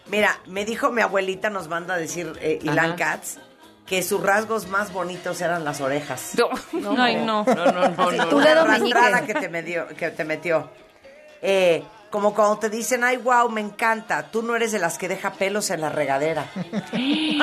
Mira, 0.08 0.38
me 0.48 0.66
dijo 0.66 0.92
mi 0.92 1.02
abuelita, 1.02 1.50
nos 1.50 1.68
manda 1.70 1.94
a 1.94 1.98
decir 1.98 2.34
eh, 2.42 2.60
Ilan 2.64 2.88
Ajá. 2.88 2.96
Katz, 2.98 3.38
que 3.86 4.04
sus 4.04 4.22
rasgos 4.22 4.68
más 4.68 4.92
bonitos 4.92 5.40
eran 5.40 5.64
las 5.64 5.80
orejas. 5.80 6.34
No, 6.38 6.50
no. 6.74 6.94
No, 6.96 7.44
no, 7.44 7.44
no, 7.46 8.12
no. 8.12 8.28
tu 8.28 8.40
dedo 8.40 8.62
arrastrada 8.62 9.12
meñique. 9.22 9.34
que 9.34 9.40
te, 9.40 9.50
metió, 9.50 9.88
que 9.88 10.10
te 10.10 10.26
metió. 10.26 10.70
Eh, 11.42 11.84
como 12.10 12.34
cuando 12.34 12.58
te 12.60 12.70
dicen, 12.70 13.04
ay, 13.06 13.16
wow, 13.18 13.50
me 13.50 13.62
encanta, 13.62 14.30
tú 14.32 14.42
no 14.44 14.54
eres 14.56 14.74
de 14.74 14.80
las 14.80 14.98
que 14.98 15.08
deja 15.08 15.32
pelos 15.32 15.70
en 15.70 15.80
la 15.82 15.90
regadera. 15.90 16.46
¿Qué 16.92 17.38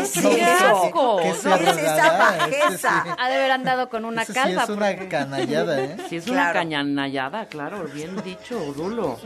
es 0.00 0.12
¡Qué 0.12 0.42
eso? 0.42 0.84
asco! 0.84 1.16
¿Qué 1.16 1.22
¿Qué 1.24 1.28
es 1.30 1.76
esa 1.78 2.12
bajeza? 2.18 3.02
sí. 3.04 3.10
Ha 3.18 3.28
de 3.28 3.34
haber 3.34 3.50
andado 3.50 3.88
con 3.88 4.04
una 4.04 4.22
Eso 4.22 4.32
sí 4.32 4.38
calva. 4.38 4.62
es 4.62 4.68
una 4.68 4.86
porque- 4.92 5.08
canallada, 5.08 5.80
¿eh? 5.80 5.96
Sí, 6.08 6.16
es 6.16 6.24
Claro. 6.24 6.40
una 6.42 6.52
cañanallada, 6.52 7.46
claro, 7.46 7.84
bien 7.92 8.16
dicho, 8.22 8.72
Rulo. 8.76 9.18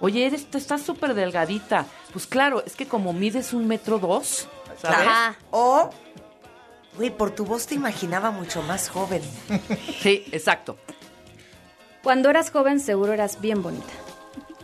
Oye, 0.00 0.26
eres, 0.26 0.46
estás 0.54 0.80
súper 0.82 1.14
delgadita. 1.14 1.84
Pues 2.12 2.26
claro, 2.26 2.62
es 2.66 2.74
que 2.74 2.86
como 2.88 3.12
mides 3.12 3.52
un 3.52 3.68
metro 3.68 3.98
dos. 3.98 4.48
Ajá. 4.82 5.36
O, 5.50 5.90
güey, 6.96 7.10
por 7.10 7.30
tu 7.30 7.44
voz 7.44 7.66
te 7.66 7.74
imaginaba 7.76 8.30
mucho 8.32 8.62
más 8.62 8.88
joven. 8.88 9.22
Sí, 10.00 10.24
exacto. 10.32 10.76
Cuando 12.02 12.30
eras 12.30 12.50
joven, 12.50 12.80
seguro 12.80 13.12
eras 13.12 13.40
bien 13.40 13.62
bonita. 13.62 13.92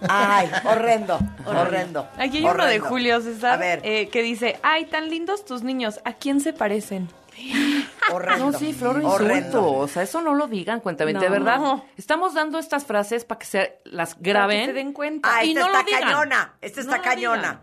Ay, 0.09 0.49
horrendo, 0.65 1.19
horrendo. 1.45 2.09
Aquí 2.17 2.39
hay 2.39 2.45
uno 2.45 2.53
de 2.55 2.63
horrendo. 2.79 2.87
Julio 2.89 3.21
César 3.21 3.55
A 3.55 3.57
ver, 3.57 3.81
eh, 3.83 4.09
que 4.09 4.23
dice, 4.23 4.59
ay, 4.63 4.85
tan 4.87 5.09
lindos 5.11 5.45
tus 5.45 5.63
niños, 5.63 6.01
¿a 6.05 6.13
quién 6.13 6.41
se 6.41 6.53
parecen? 6.53 7.09
horrendo. 8.13 8.53
No, 8.53 8.59
sí, 8.59 8.73
Flor, 8.73 9.01
horrendo. 9.05 9.37
insulto. 9.37 9.73
O 9.73 9.89
sea, 9.89 10.03
eso 10.05 10.21
no 10.23 10.35
lo 10.35 10.47
digan, 10.47 10.81
cuentamente. 10.81 11.21
De 11.21 11.27
No. 11.27 11.33
verdad, 11.33 11.83
estamos 11.97 12.35
dando 12.35 12.59
estas 12.61 12.85
frases 12.85 13.25
para 13.25 13.39
que 13.41 13.47
se 13.47 13.79
las 13.85 14.17
graben. 14.21 14.59
Para 14.59 14.67
que 14.67 14.67
se 14.67 14.85
den 14.85 14.93
cuenta. 14.93 15.29
Ah, 15.37 15.45
Y 15.45 15.51
esta 15.51 15.61
no 15.63 15.69
lo 15.69 15.79
está 15.79 15.87
digan. 15.87 16.03
cañona, 16.03 16.55
esta 16.61 16.81
está 16.81 16.93
No 16.93 16.97
lo 16.99 17.03
cañona. 17.05 17.61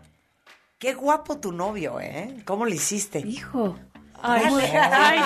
Qué 0.78 0.92
guapo 0.92 1.38
tu 1.38 1.52
novio, 1.52 2.00
¿eh? 2.00 2.36
¿Cómo 2.44 2.66
le 2.66 2.74
hiciste? 2.74 3.20
Hijo. 3.20 3.76
Ay, 4.22 4.44
Ay, 4.82 5.20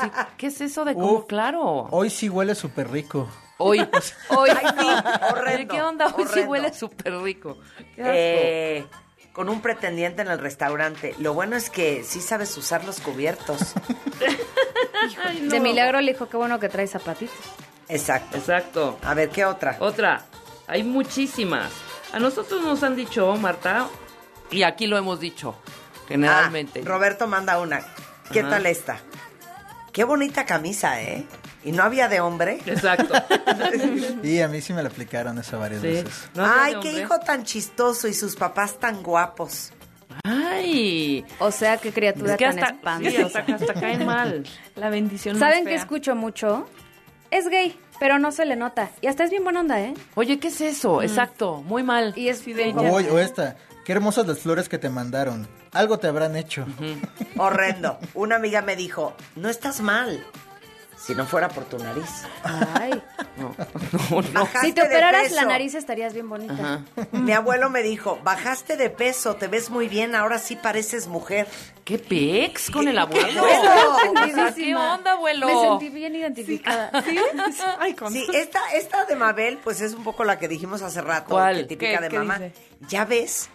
sí, 0.00 0.10
¿Qué 0.36 0.46
es 0.48 0.60
eso 0.60 0.84
de 0.84 0.94
cómo? 0.94 1.12
Uf. 1.14 1.24
Claro. 1.26 1.88
Hoy 1.90 2.10
sí 2.10 2.28
huele 2.28 2.54
súper 2.54 2.90
rico. 2.90 3.28
Hoy. 3.58 3.78
Hoy. 4.28 4.50
Ay, 4.50 4.66
no, 4.76 5.28
horrendo, 5.28 5.74
¿Qué 5.74 5.82
onda? 5.82 6.06
Hoy 6.06 6.12
sí 6.24 6.30
horrendo. 6.30 6.50
huele 6.50 6.72
súper 6.72 7.18
rico. 7.18 7.58
Eh, 7.96 8.86
con 9.32 9.48
un 9.48 9.60
pretendiente 9.60 10.22
en 10.22 10.28
el 10.28 10.38
restaurante. 10.38 11.14
Lo 11.18 11.34
bueno 11.34 11.56
es 11.56 11.70
que 11.70 12.02
sí 12.04 12.20
sabes 12.20 12.56
usar 12.56 12.84
los 12.84 13.00
cubiertos. 13.00 13.74
De 15.42 15.60
milagro 15.60 16.00
le 16.00 16.12
dijo, 16.12 16.28
qué 16.28 16.36
bueno 16.36 16.58
que 16.58 16.68
trae 16.68 16.86
zapatitos. 16.86 17.36
Exacto. 17.88 18.36
Exacto. 18.36 18.98
A 19.02 19.14
ver, 19.14 19.30
¿qué 19.30 19.44
otra? 19.44 19.76
Otra. 19.80 20.24
Hay 20.66 20.82
muchísimas. 20.82 21.70
A 22.12 22.18
nosotros 22.18 22.62
nos 22.62 22.82
han 22.82 22.96
dicho, 22.96 23.34
Marta, 23.36 23.86
y 24.50 24.62
aquí 24.62 24.86
lo 24.86 24.96
hemos 24.98 25.20
dicho, 25.20 25.54
generalmente. 26.08 26.80
Ah, 26.84 26.88
Roberto 26.88 27.26
manda 27.26 27.58
una. 27.60 27.80
¿Qué 28.32 28.40
Ajá. 28.40 28.50
tal 28.50 28.66
esta? 28.66 28.98
Qué 29.92 30.04
bonita 30.04 30.44
camisa, 30.44 31.00
¿eh? 31.02 31.26
Y 31.68 31.72
no 31.72 31.82
había 31.82 32.08
de 32.08 32.20
hombre. 32.20 32.58
Exacto. 32.66 33.14
Y 34.22 34.40
a 34.40 34.48
mí 34.48 34.60
sí 34.60 34.72
me 34.72 34.82
la 34.82 34.88
aplicaron 34.88 35.38
esa 35.38 35.56
varias 35.56 35.80
Sí. 35.82 35.88
veces. 35.88 36.28
No 36.34 36.44
Ay, 36.46 36.74
qué 36.82 36.92
hijo 37.00 37.18
tan 37.20 37.44
chistoso 37.44 38.08
y 38.08 38.14
sus 38.14 38.36
papás 38.36 38.78
tan 38.78 39.02
guapos. 39.02 39.72
Ay. 40.24 41.24
O 41.38 41.50
sea, 41.50 41.76
qué 41.76 41.92
criatura 41.92 42.32
Es 42.32 42.38
que 42.38 42.44
tan 42.46 42.58
hasta, 42.58 42.68
sí, 42.68 43.06
espantosa. 43.06 43.38
hasta, 43.40 43.54
hasta 43.54 43.74
cae 43.74 43.98
mal. 44.04 44.44
La 44.76 44.90
bendición 44.90 45.38
¿Saben 45.38 45.64
qué 45.64 45.74
escucho 45.74 46.14
mucho? 46.16 46.66
Es 47.30 47.48
gay, 47.48 47.78
pero 48.00 48.18
no 48.18 48.32
se 48.32 48.44
le 48.46 48.56
nota. 48.56 48.90
Y 49.00 49.06
hasta 49.06 49.24
es 49.24 49.30
bien 49.30 49.44
buena 49.44 49.60
onda, 49.60 49.80
¿eh? 49.80 49.94
Oye, 50.14 50.38
¿qué 50.38 50.48
es 50.48 50.60
eso? 50.60 51.02
Exacto, 51.02 51.62
muy 51.62 51.82
mal. 51.82 52.12
Y 52.16 52.28
es 52.28 52.44
de 52.44 52.54
bien 52.54 52.78
ella. 52.78 52.90
Uy, 52.92 53.04
o 53.10 53.18
esta. 53.18 53.56
Qué 53.84 53.92
hermosas 53.92 54.26
las 54.26 54.38
flores 54.40 54.68
que 54.68 54.78
te 54.78 54.88
mandaron. 54.90 55.46
Algo 55.72 55.98
te 55.98 56.06
habrán 56.08 56.36
hecho. 56.36 56.66
Horrendo. 57.36 57.98
Una 58.14 58.36
amiga 58.36 58.62
me 58.62 58.76
dijo, 58.76 59.14
no 59.36 59.48
estás 59.48 59.80
mal. 59.80 60.24
Si 61.00 61.14
no 61.14 61.24
fuera 61.26 61.48
por 61.48 61.64
tu 61.64 61.78
nariz. 61.78 62.24
Ay. 62.42 63.00
No, 63.36 63.54
no, 64.10 64.20
no. 64.32 64.40
Bajaste 64.40 64.66
Si 64.66 64.72
te 64.72 64.80
de 64.82 64.86
operaras 64.88 65.22
peso. 65.22 65.34
la 65.36 65.44
nariz 65.44 65.74
estarías 65.74 66.12
bien 66.12 66.28
bonita. 66.28 66.52
Ajá. 66.54 66.82
Mi 67.12 67.32
abuelo 67.32 67.70
me 67.70 67.82
dijo, 67.82 68.18
bajaste 68.24 68.76
de 68.76 68.90
peso, 68.90 69.36
te 69.36 69.46
ves 69.46 69.70
muy 69.70 69.88
bien, 69.88 70.14
ahora 70.16 70.38
sí 70.38 70.56
pareces 70.56 71.06
mujer. 71.06 71.46
¿Qué 71.84 71.98
pex 71.98 72.70
con 72.70 72.88
el 72.88 72.98
abuelo? 72.98 73.42
¿Qué 74.56 74.74
onda, 74.74 75.12
abuelo? 75.12 75.46
Me 75.46 75.60
sentí 75.68 75.88
bien 75.88 76.16
identificada. 76.16 76.90
Ay, 77.78 77.94
con 77.94 78.12
Sí, 78.12 78.26
esta, 78.34 78.60
esta 78.74 79.04
de 79.04 79.14
Mabel, 79.16 79.58
pues 79.62 79.80
es 79.80 79.94
un 79.94 80.04
poco 80.04 80.24
la 80.24 80.38
que 80.38 80.48
dijimos 80.48 80.82
hace 80.82 81.00
rato, 81.00 81.30
¿Cuál? 81.30 81.56
que 81.58 81.64
típica 81.64 81.98
¿Qué- 81.98 82.02
de 82.04 82.08
qué 82.08 82.18
mamá. 82.18 82.38
dice? 82.38 82.52
Ya 82.88 83.04
ves, 83.04 83.48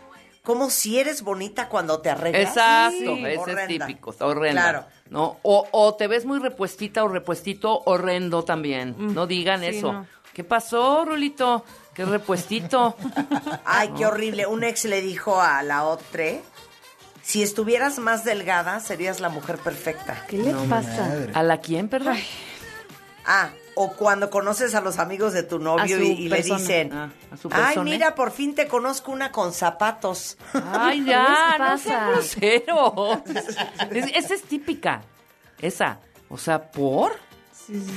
como 0.44 0.70
si 0.70 1.00
eres 1.00 1.22
bonita 1.22 1.70
cuando 1.70 2.00
te 2.02 2.10
arreglas. 2.10 2.50
Exacto, 2.50 2.98
Sí, 3.16 3.26
ese 3.26 3.38
horrenda. 3.40 3.62
es 3.64 3.88
típico, 3.88 4.16
horrenda. 4.20 4.62
Claro. 4.62 4.86
¿no? 5.10 5.40
O, 5.42 5.68
o 5.72 5.96
te 5.96 6.08
ves 6.08 6.26
muy 6.26 6.40
repuestita 6.40 7.04
o 7.04 7.08
repuestito 7.08 7.82
horrendo 7.86 8.44
también. 8.44 8.96
no 9.14 9.26
digan 9.26 9.62
sí, 9.62 9.68
eso. 9.68 9.94
no. 9.94 10.08
¿Qué 10.34 10.44
pasó, 10.44 11.06
Rulito? 11.06 11.64
¿Qué 11.94 12.06
repuestito? 12.06 12.96
Ay, 13.66 13.92
qué 13.96 14.06
horrible. 14.06 14.48
Un 14.48 14.64
ex 14.64 14.86
le 14.86 15.00
dijo 15.02 15.40
a 15.40 15.62
la 15.62 15.84
otra, 15.84 16.26
si 17.22 17.44
estuvieras 17.44 18.00
más 18.00 18.26
delgada, 18.26 18.80
serías 18.80 19.20
la 19.20 19.30
mujer 19.30 19.58
perfecta. 19.60 20.26
¿Qué 20.28 20.38
le 20.40 20.54
pasa? 20.68 21.08
Madre. 21.08 21.32
¿A 21.36 21.44
la 21.44 21.58
quién, 21.60 21.88
perdón? 21.88 22.18
Ah, 23.26 23.50
o 23.76 23.94
cuando 23.94 24.30
conoces 24.30 24.76
a 24.76 24.82
los 24.82 25.00
amigos 25.00 25.34
de 25.34 25.44
tu 25.44 25.60
novio 25.60 26.02
y, 26.02 26.08
y 26.12 26.30
le 26.30 26.42
dicen, 26.42 26.92
Ah, 26.94 27.10
a 27.32 27.38
su 27.38 27.50
ay, 27.52 27.78
mira, 27.80 28.14
por 28.16 28.32
fin 28.32 28.54
te 28.56 28.68
conozco 28.68 29.12
una 29.12 29.32
con 29.32 29.54
zapatos. 29.54 30.38
Ay, 30.54 31.02
¿Qué 31.04 31.10
ya, 31.12 31.58
no 31.58 32.12
groseros. 32.12 33.18
Es- 33.92 34.12
esa 34.16 34.34
es 34.36 34.44
típica. 34.44 35.02
Esa. 35.60 36.00
O 36.30 36.38
sea, 36.38 36.72
¿por? 36.72 37.14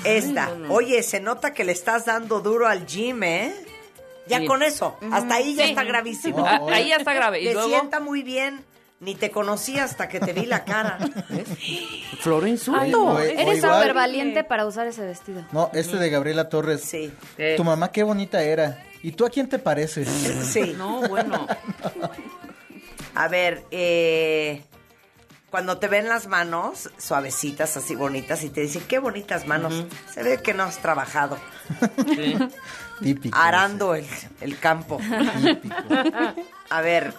Esta. 0.05 0.51
Oye, 0.69 1.03
se 1.03 1.21
nota 1.21 1.53
que 1.53 1.65
le 1.65 1.73
estás 1.73 2.05
dando 2.07 2.41
duro 2.41 2.67
al 2.69 2.87
gym, 2.87 3.23
¿eh? 3.25 3.55
Ya 4.29 4.39
Sí. 4.41 4.47
con 4.47 4.63
eso. 4.63 4.97
Hasta 5.13 5.37
ahí 5.37 5.55
ya 5.55 5.65
está 5.67 5.85
gravísimo. 5.85 6.45
Ah, 6.47 6.61
ahí 6.73 6.89
ya 6.89 6.97
está 6.97 7.13
grave. 7.15 7.41
Y 7.43 7.47
Te 7.47 7.53
luego, 7.55 7.69
sienta 7.69 8.01
muy 8.01 8.23
bien. 8.23 8.65
Ni 8.99 9.15
te 9.15 9.31
conocí 9.31 9.79
hasta 9.79 10.09
que 10.09 10.21
te 10.21 10.33
vi 10.33 10.47
la 10.47 10.65
cara. 10.65 10.99
Floro 12.21 12.47
insulto. 12.47 13.05
o- 13.05 13.13
o 13.17 13.19
Eres 13.21 13.61
súper 13.61 13.93
valiente 13.93 14.43
para 14.43 14.65
usar 14.67 14.87
ese 14.87 15.05
vestido. 15.05 15.45
No, 15.53 15.71
este 15.75 15.97
de 15.99 16.09
Gabriela 16.09 16.49
Torres. 16.49 16.81
Sí. 16.83 17.13
Eh, 17.37 17.55
Tu 17.57 17.65
mamá 17.65 17.93
qué 17.93 18.03
bonita 18.03 18.43
era. 18.43 18.83
¿Y 19.03 19.13
tú 19.13 19.27
a 19.27 19.31
quién 19.31 19.49
te 19.49 19.59
pareces? 19.59 20.09
Sí. 20.09 20.75
No, 20.79 21.03
bueno. 21.09 21.47
A 23.15 23.29
ver, 23.29 23.65
eh, 23.71 24.65
cuando 25.51 25.79
te 25.79 25.89
ven 25.89 26.09
las 26.09 26.27
manos 26.27 26.91
suavecitas, 26.99 27.77
así 27.77 27.95
bonitas, 27.95 28.43
y 28.45 28.51
te 28.51 28.63
dicen, 28.63 28.83
qué 28.89 28.99
bonitas 28.99 29.47
manos, 29.47 29.85
se 30.13 30.23
ve 30.23 30.39
que 30.43 30.55
no 30.55 30.63
has 30.65 30.79
trabajado 30.79 31.39
Sí. 32.15 32.37
Típico. 33.03 33.37
arando 33.39 33.95
el, 33.95 34.07
el 34.41 34.59
campo. 34.59 34.99
Típico. 35.43 35.77
A 36.71 36.81
ver, 36.81 37.13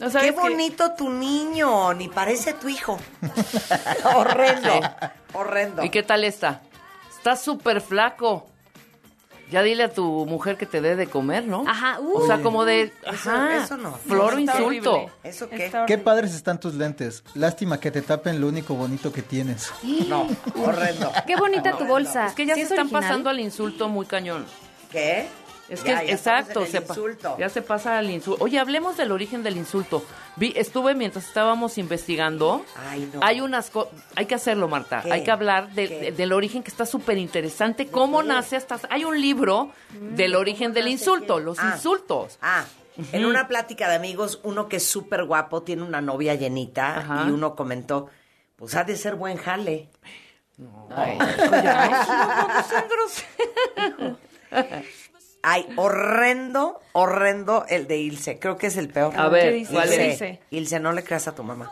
¿No 0.00 0.06
qué 0.06 0.12
sabes 0.12 0.32
qué? 0.32 0.40
bonito 0.40 0.92
tu 0.96 1.10
niño, 1.10 1.92
ni 1.94 2.08
parece 2.08 2.54
tu 2.54 2.68
hijo. 2.68 2.98
horrendo, 4.16 4.80
horrendo. 5.34 5.84
¿Y 5.84 5.90
qué 5.90 6.02
tal 6.02 6.24
esta? 6.24 6.62
Está 7.16 7.36
súper 7.36 7.80
flaco. 7.80 8.46
Ya 9.50 9.62
dile 9.64 9.82
a 9.82 9.92
tu 9.92 10.26
mujer 10.26 10.56
que 10.56 10.64
te 10.64 10.80
dé 10.80 10.94
de 10.94 11.08
comer, 11.08 11.44
¿no? 11.44 11.64
Ajá, 11.66 11.98
uh. 11.98 12.18
O 12.18 12.26
sea, 12.26 12.40
como 12.40 12.64
de... 12.64 12.92
Ajá, 13.04 13.64
eso 13.64 13.76
no. 13.76 13.94
Floro 13.94 14.38
Está 14.38 14.58
insulto. 14.60 14.92
horrible. 14.92 15.12
¿Eso 15.24 15.48
qué? 15.48 15.66
Está 15.66 15.86
Qué 15.86 15.98
padres 15.98 16.34
están 16.36 16.60
tus 16.60 16.74
lentes. 16.74 17.24
Lástima 17.34 17.80
que 17.80 17.90
te 17.90 18.00
tapen 18.00 18.40
lo 18.40 18.46
único 18.46 18.74
bonito 18.76 19.12
que 19.12 19.22
tienes. 19.22 19.72
No, 20.06 20.28
horrendo. 20.64 21.10
Qué 21.26 21.34
bonita 21.34 21.76
tu 21.76 21.84
bolsa. 21.84 22.28
Es 22.28 22.34
que 22.34 22.46
ya 22.46 22.54
¿Sí 22.54 22.60
se 22.60 22.66
es 22.66 22.70
están 22.70 22.86
original? 22.86 23.02
pasando 23.02 23.28
al 23.28 23.40
insulto 23.40 23.88
muy 23.88 24.06
cañón. 24.06 24.46
¿Qué? 24.92 25.28
Es 25.70 25.82
que, 25.82 25.90
Ya, 25.90 26.02
exacto, 26.02 26.66
se 26.66 26.82
ya 27.38 27.48
se 27.48 27.62
pasa 27.62 27.96
al 27.96 28.10
insulto. 28.10 28.42
Oye, 28.44 28.58
hablemos 28.58 28.96
del 28.96 29.12
origen 29.12 29.44
del 29.44 29.56
insulto. 29.56 30.04
Vi, 30.34 30.52
estuve 30.56 30.94
mientras 30.96 31.24
estábamos 31.26 31.78
investigando. 31.78 32.64
Ay, 32.88 33.08
no. 33.14 33.20
Hay 33.22 33.40
unas 33.40 33.70
co- 33.70 33.88
hay 34.16 34.26
que 34.26 34.34
hacerlo, 34.34 34.66
Marta. 34.66 35.00
¿Qué? 35.02 35.12
Hay 35.12 35.22
que 35.22 35.30
hablar 35.30 35.70
de- 35.72 35.88
¿Qué? 35.88 36.00
de- 36.00 36.12
del 36.12 36.32
origen 36.32 36.64
que 36.64 36.70
está 36.70 36.86
súper 36.86 37.18
interesante. 37.18 37.86
¿Cómo 37.86 38.22
nace 38.24 38.56
hasta? 38.56 38.80
Hay 38.90 39.04
un 39.04 39.20
libro 39.20 39.70
del 40.16 40.34
origen 40.34 40.72
del 40.72 40.88
insulto, 40.88 41.38
los 41.38 41.58
Ah. 41.60 41.72
insultos. 41.74 42.38
Ah, 42.42 42.64
en 43.12 43.24
una 43.24 43.46
plática 43.46 43.88
de 43.88 43.94
amigos, 43.94 44.40
uno 44.42 44.68
que 44.68 44.76
es 44.78 44.86
súper 44.86 45.24
guapo, 45.24 45.62
tiene 45.62 45.82
una 45.84 46.00
novia 46.00 46.34
llenita, 46.34 46.98
Ajá. 46.98 47.24
y 47.28 47.30
uno 47.30 47.54
comentó, 47.54 48.08
pues 48.56 48.74
ha 48.74 48.82
de 48.82 48.96
ser 48.96 49.14
buen 49.14 49.36
jale. 49.38 49.88
Ay, 50.94 51.14
hijo, 51.14 51.50
ya, 51.62 51.88
no, 53.98 54.08
no. 54.10 54.18
Ay, 55.42 55.66
horrendo, 55.76 56.80
horrendo 56.92 57.64
el 57.68 57.86
de 57.86 57.96
Ilse. 57.98 58.38
Creo 58.38 58.56
que 58.58 58.66
es 58.66 58.76
el 58.76 58.88
peor. 58.88 59.18
A 59.18 59.28
ver, 59.28 59.44
¿Qué 59.50 59.50
dice? 59.56 59.72
¿cuál 59.72 59.88
¿Qué 59.88 60.10
es? 60.12 60.38
Ilse, 60.50 60.80
no 60.80 60.92
le 60.92 61.02
creas 61.02 61.28
a 61.28 61.34
tu 61.34 61.42
mamá. 61.44 61.70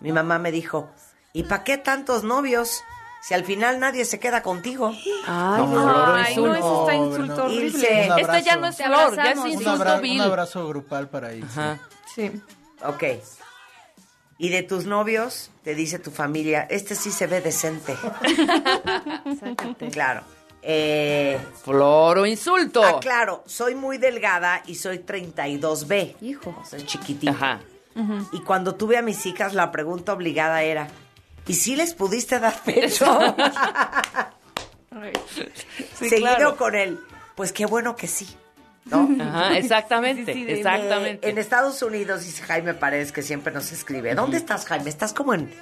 Mi 0.00 0.12
mamá 0.12 0.38
me 0.38 0.50
dijo, 0.52 0.90
¿y 1.32 1.44
para 1.44 1.64
qué 1.64 1.78
tantos 1.78 2.22
novios 2.24 2.82
si 3.22 3.34
al 3.34 3.44
final 3.44 3.78
nadie 3.80 4.04
se 4.04 4.18
queda 4.18 4.42
contigo? 4.42 4.92
Ay, 5.26 5.62
no, 5.64 6.18
insulto. 6.18 6.54
eso 6.54 6.80
está 6.82 6.96
No, 6.96 7.06
insulto 7.06 7.36
no. 7.36 7.44
horrible. 7.44 7.66
Ilse. 7.66 8.10
Un 8.12 8.18
Esta 8.18 8.40
ya 8.40 8.56
no 8.56 8.66
es 8.66 8.76
flor, 8.76 8.88
ya 8.90 8.96
es 8.96 9.08
abrazamos. 9.18 9.44
Un, 9.44 9.50
insulto 9.52 9.70
abra- 9.72 10.00
vil. 10.00 10.20
un 10.20 10.26
abrazo 10.26 10.68
grupal 10.68 11.08
para 11.08 11.28
ahí. 11.28 11.42
Ajá. 11.42 11.78
Sí. 12.14 12.30
Ok. 12.84 13.04
Y 14.38 14.48
de 14.48 14.64
tus 14.64 14.86
novios, 14.86 15.50
te 15.62 15.74
dice 15.76 15.98
tu 16.00 16.10
familia, 16.10 16.66
este 16.68 16.94
sí 16.96 17.10
se 17.12 17.26
ve 17.28 17.40
decente. 17.40 17.96
Claro. 19.92 20.22
Eh, 20.62 21.38
Floro 21.64 22.24
insulto. 22.24 22.82
ah, 22.84 23.00
claro, 23.00 23.42
soy 23.46 23.74
muy 23.74 23.98
delgada 23.98 24.62
y 24.66 24.76
soy 24.76 24.98
32B. 24.98 26.16
Hijo. 26.20 26.56
O 26.60 26.64
sea, 26.64 26.78
chiquitita. 26.84 27.32
Ajá. 27.32 27.60
Y 28.32 28.40
cuando 28.40 28.74
tuve 28.76 28.96
a 28.96 29.02
mis 29.02 29.26
hijas, 29.26 29.52
la 29.54 29.70
pregunta 29.70 30.12
obligada 30.14 30.62
era, 30.62 30.88
¿y 31.46 31.54
si 31.54 31.76
les 31.76 31.94
pudiste 31.94 32.38
dar 32.38 32.54
pecho? 32.64 33.06
Ay. 34.90 35.12
Sí, 35.98 36.08
Seguido 36.08 36.34
claro. 36.36 36.56
con 36.56 36.74
él, 36.74 36.98
pues 37.34 37.52
qué 37.52 37.64
bueno 37.66 37.96
que 37.96 38.06
sí. 38.08 38.28
¿No? 38.86 39.08
Ajá, 39.20 39.56
exactamente, 39.56 40.32
Sí, 40.32 40.44
sí, 40.44 40.50
exactamente. 40.52 41.26
Eh, 41.26 41.30
en 41.30 41.38
Estados 41.38 41.80
Unidos, 41.82 42.24
dice 42.24 42.42
Jaime 42.42 42.74
Paredes, 42.74 43.12
que 43.12 43.22
siempre 43.22 43.52
nos 43.52 43.70
escribe. 43.72 44.14
¿Dónde 44.14 44.36
estás, 44.36 44.64
Jaime? 44.66 44.90
Estás 44.90 45.12
como 45.12 45.34
en. 45.34 45.52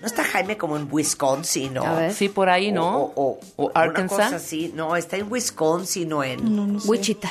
¿No 0.00 0.06
está 0.06 0.24
Jaime 0.24 0.56
como 0.56 0.76
en 0.76 0.88
Wisconsin, 0.90 1.74
no? 1.74 1.84
A 1.84 1.94
ver. 1.94 2.14
Sí, 2.14 2.28
por 2.28 2.48
ahí, 2.48 2.72
¿no? 2.72 2.96
O, 2.98 3.12
o- 3.14 3.40
O 3.56 3.64
una 3.66 3.72
Arkansas. 3.80 4.18
cosa 4.18 4.36
así. 4.36 4.72
No, 4.74 4.96
está 4.96 5.16
en 5.16 5.30
Wisconsin 5.30 6.12
o 6.12 6.24
en. 6.24 6.78
Wichita. 6.86 7.30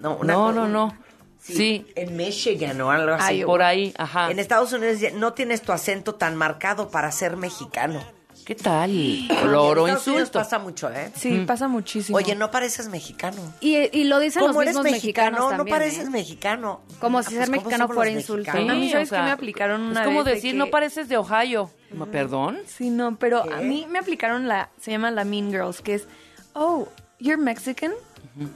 No, 0.00 0.16
una 0.18 0.32
No, 0.32 0.52
no, 0.52 0.68
no. 0.68 0.96
Sí, 1.40 1.86
En 1.94 2.16
Michigan 2.16 2.80
o 2.80 2.90
algo 2.90 3.14
así. 3.14 3.24
Ay, 3.26 3.44
por 3.44 3.62
ahí, 3.62 3.92
ajá. 3.98 4.30
En 4.30 4.38
Estados 4.38 4.72
Unidos 4.72 5.00
ya 5.00 5.10
no 5.10 5.34
tienes 5.34 5.60
tu 5.60 5.72
acento 5.72 6.14
tan 6.14 6.36
marcado 6.36 6.88
para 6.88 7.12
ser 7.12 7.36
mexicano. 7.36 8.00
¿Qué 8.44 8.54
tal? 8.54 8.90
Unidos 8.90 10.06
insulto. 10.06 10.38
pasa 10.38 10.58
mucho, 10.58 10.90
¿eh? 10.90 11.10
Sí, 11.16 11.44
pasa 11.46 11.66
muchísimo. 11.66 12.18
Oye, 12.18 12.34
no 12.36 12.50
pareces 12.50 12.88
mexicano. 12.88 13.36
Y, 13.60 13.76
y 13.98 14.04
lo 14.04 14.18
dicen 14.20 14.42
los 14.42 14.50
¿Cómo 14.50 14.60
eres 14.62 14.74
mismos 14.74 14.84
mexicano? 14.92 15.30
mexicanos 15.30 15.50
no 15.52 15.56
también, 15.56 15.74
pareces 15.78 16.06
¿eh? 16.06 16.10
mexicano. 16.10 16.80
Como 17.00 17.18
Ah, 17.18 17.22
si 17.22 17.34
pues, 17.34 17.38
ser 17.38 17.46
¿cómo 17.54 17.62
mexicano 17.64 17.88
fuera 17.88 18.10
insulto. 18.10 18.52
mexicanos? 18.52 18.70
A 18.70 18.74
mí, 18.74 18.86
Sí, 18.86 18.92
¿sabes 18.92 19.08
o 19.08 19.10
sea, 19.10 19.18
qué 19.20 19.24
me 19.24 19.30
aplicaron 19.30 19.80
una 19.82 20.00
Es 20.00 20.06
como 20.06 20.18
vez 20.18 20.26
de 20.26 20.34
decir, 20.34 20.52
que- 20.52 20.58
no 20.58 20.66
pareces 20.66 21.08
de 21.08 21.16
Ohio. 21.16 21.70
¿Perdón? 22.12 22.58
Sí, 22.66 22.90
no, 22.90 23.16
pero 23.16 23.42
a 23.50 23.58
mí 23.62 23.86
me 23.88 23.98
aplicaron 23.98 24.46
la, 24.48 24.68
se 24.80 24.90
llama 24.90 25.10
la 25.10 25.24
Mean 25.24 25.50
Girls, 25.50 25.80
que 25.80 25.94
es, 25.94 26.08
oh, 26.54 26.88
you're 27.24 27.42
Mexican? 27.42 27.92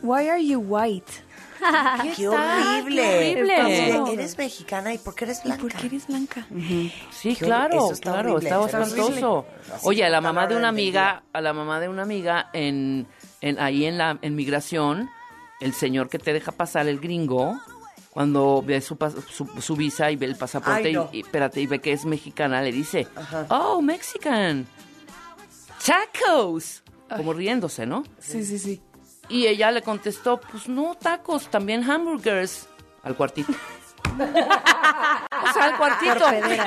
Why 0.03 0.29
are 0.29 0.39
you 0.43 0.59
white? 0.61 1.11
¡Qué 2.17 2.29
horrible! 2.29 3.03
¡Qué 3.35 3.43
horrible! 3.43 4.13
Eres 4.15 4.37
mexicana 4.39 4.95
y 4.95 4.99
¿por 4.99 5.15
qué 5.15 5.25
eres 5.25 5.43
blanca? 5.43 5.63
¿Por 5.63 5.73
qué 5.73 5.87
eres 5.87 6.07
blanca? 6.07 6.47
Sí, 7.11 7.35
Qué 7.35 7.45
claro, 7.45 7.91
está 7.93 8.13
claro, 8.13 8.33
horrible, 8.35 8.49
estaba 8.49 8.67
está 8.67 8.83
espantoso. 8.83 9.47
Oye, 9.83 10.05
a 10.05 10.09
la 10.11 10.21
mamá 10.21 10.47
de 10.47 10.57
una 10.57 10.69
amiga, 10.69 11.23
a 11.33 11.41
la 11.41 11.53
mamá 11.53 11.81
de 11.81 11.89
una 11.89 12.03
amiga 12.03 12.51
en, 12.53 13.07
en 13.41 13.59
ahí 13.61 13.87
en 13.87 13.99
la 13.99 14.19
en 14.23 14.35
migración, 14.37 15.09
el 15.61 15.73
señor 15.75 16.09
que 16.09 16.19
te 16.21 16.33
deja 16.33 16.53
pasar 16.53 16.87
el 16.89 17.01
gringo, 17.01 17.57
cuando 18.11 18.63
ve 18.65 18.81
su, 18.81 18.97
su, 19.29 19.47
su 19.61 19.77
visa 19.77 20.11
y 20.11 20.17
ve 20.17 20.27
el 20.27 20.37
pasaporte 20.37 20.89
Ay, 20.89 20.93
no. 20.95 21.09
y, 21.13 21.19
y- 21.19 21.21
espérate, 21.21 21.61
y 21.61 21.67
ve 21.67 21.81
que 21.81 21.93
es 21.93 22.05
mexicana, 22.05 22.63
le 22.63 22.73
dice, 22.73 23.07
Ajá. 23.17 23.47
"Oh, 23.51 23.81
Mexican. 23.83 24.67
Tacos." 25.85 26.83
Como 27.17 27.33
riéndose, 27.33 27.87
¿no? 27.87 28.05
Sí, 28.19 28.45
sí, 28.45 28.59
sí. 28.59 28.83
Y 29.29 29.47
ella 29.47 29.71
le 29.71 29.83
contestó, 29.83 30.41
pues 30.41 30.69
no 30.69 30.95
tacos, 30.95 31.51
también 31.51 31.89
hamburgers. 31.89 32.69
Al 33.03 33.17
cuartito. 33.17 33.53
o 34.15 35.53
sea, 35.53 35.65
al 35.65 35.77
cuartito. 35.77 36.25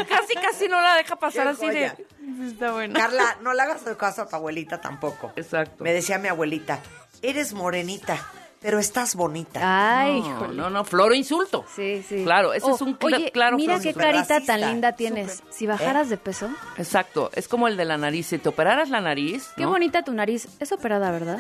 Casi, 0.07 0.33
casi 0.35 0.67
no 0.67 0.79
la 0.81 0.95
deja 0.95 1.15
pasar 1.15 1.43
Qué 1.45 1.49
así 1.49 1.65
joya. 1.65 1.95
de... 2.19 2.47
Está 2.47 2.71
bueno. 2.71 2.93
Carla, 2.99 3.37
no 3.41 3.53
le 3.53 3.61
hagas 3.61 3.81
caso 3.97 4.23
a 4.23 4.27
tu 4.27 4.35
abuelita 4.35 4.79
tampoco. 4.79 5.31
Exacto. 5.35 5.83
Me 5.83 5.93
decía 5.93 6.17
mi 6.17 6.27
abuelita, 6.27 6.79
eres 7.21 7.53
morenita, 7.53 8.17
pero 8.61 8.77
estás 8.79 9.15
bonita. 9.15 9.59
Ay, 10.01 10.21
no, 10.21 10.47
no, 10.49 10.69
no, 10.69 10.85
floro 10.85 11.13
insulto. 11.15 11.65
Sí, 11.75 12.05
sí. 12.07 12.23
Claro, 12.23 12.53
ese 12.53 12.67
Oh, 12.67 12.75
es 12.75 12.81
un 12.81 12.97
cla- 12.97 13.17
Oye, 13.17 13.31
claro 13.31 13.57
mira 13.57 13.73
qué 13.79 13.89
insulto. 13.89 13.99
carita 13.99 14.35
Racista. 14.35 14.57
tan 14.59 14.69
linda 14.69 14.91
tienes. 14.93 15.41
Si 15.49 15.65
bajaras 15.65 16.09
de 16.09 16.17
peso, 16.17 16.49
Exacto, 16.77 17.31
es 17.33 17.47
como 17.47 17.67
el 17.67 17.75
de 17.75 17.85
la 17.85 17.97
nariz. 17.97 18.27
Si 18.27 18.37
te 18.37 18.49
operaras 18.49 18.89
la 18.89 19.01
nariz, 19.01 19.49
qué 19.57 19.63
¿no? 19.63 19.69
bonita 19.69 20.03
tu 20.03 20.13
nariz. 20.13 20.47
Es 20.59 20.71
operada, 20.71 21.09
¿verdad? 21.11 21.39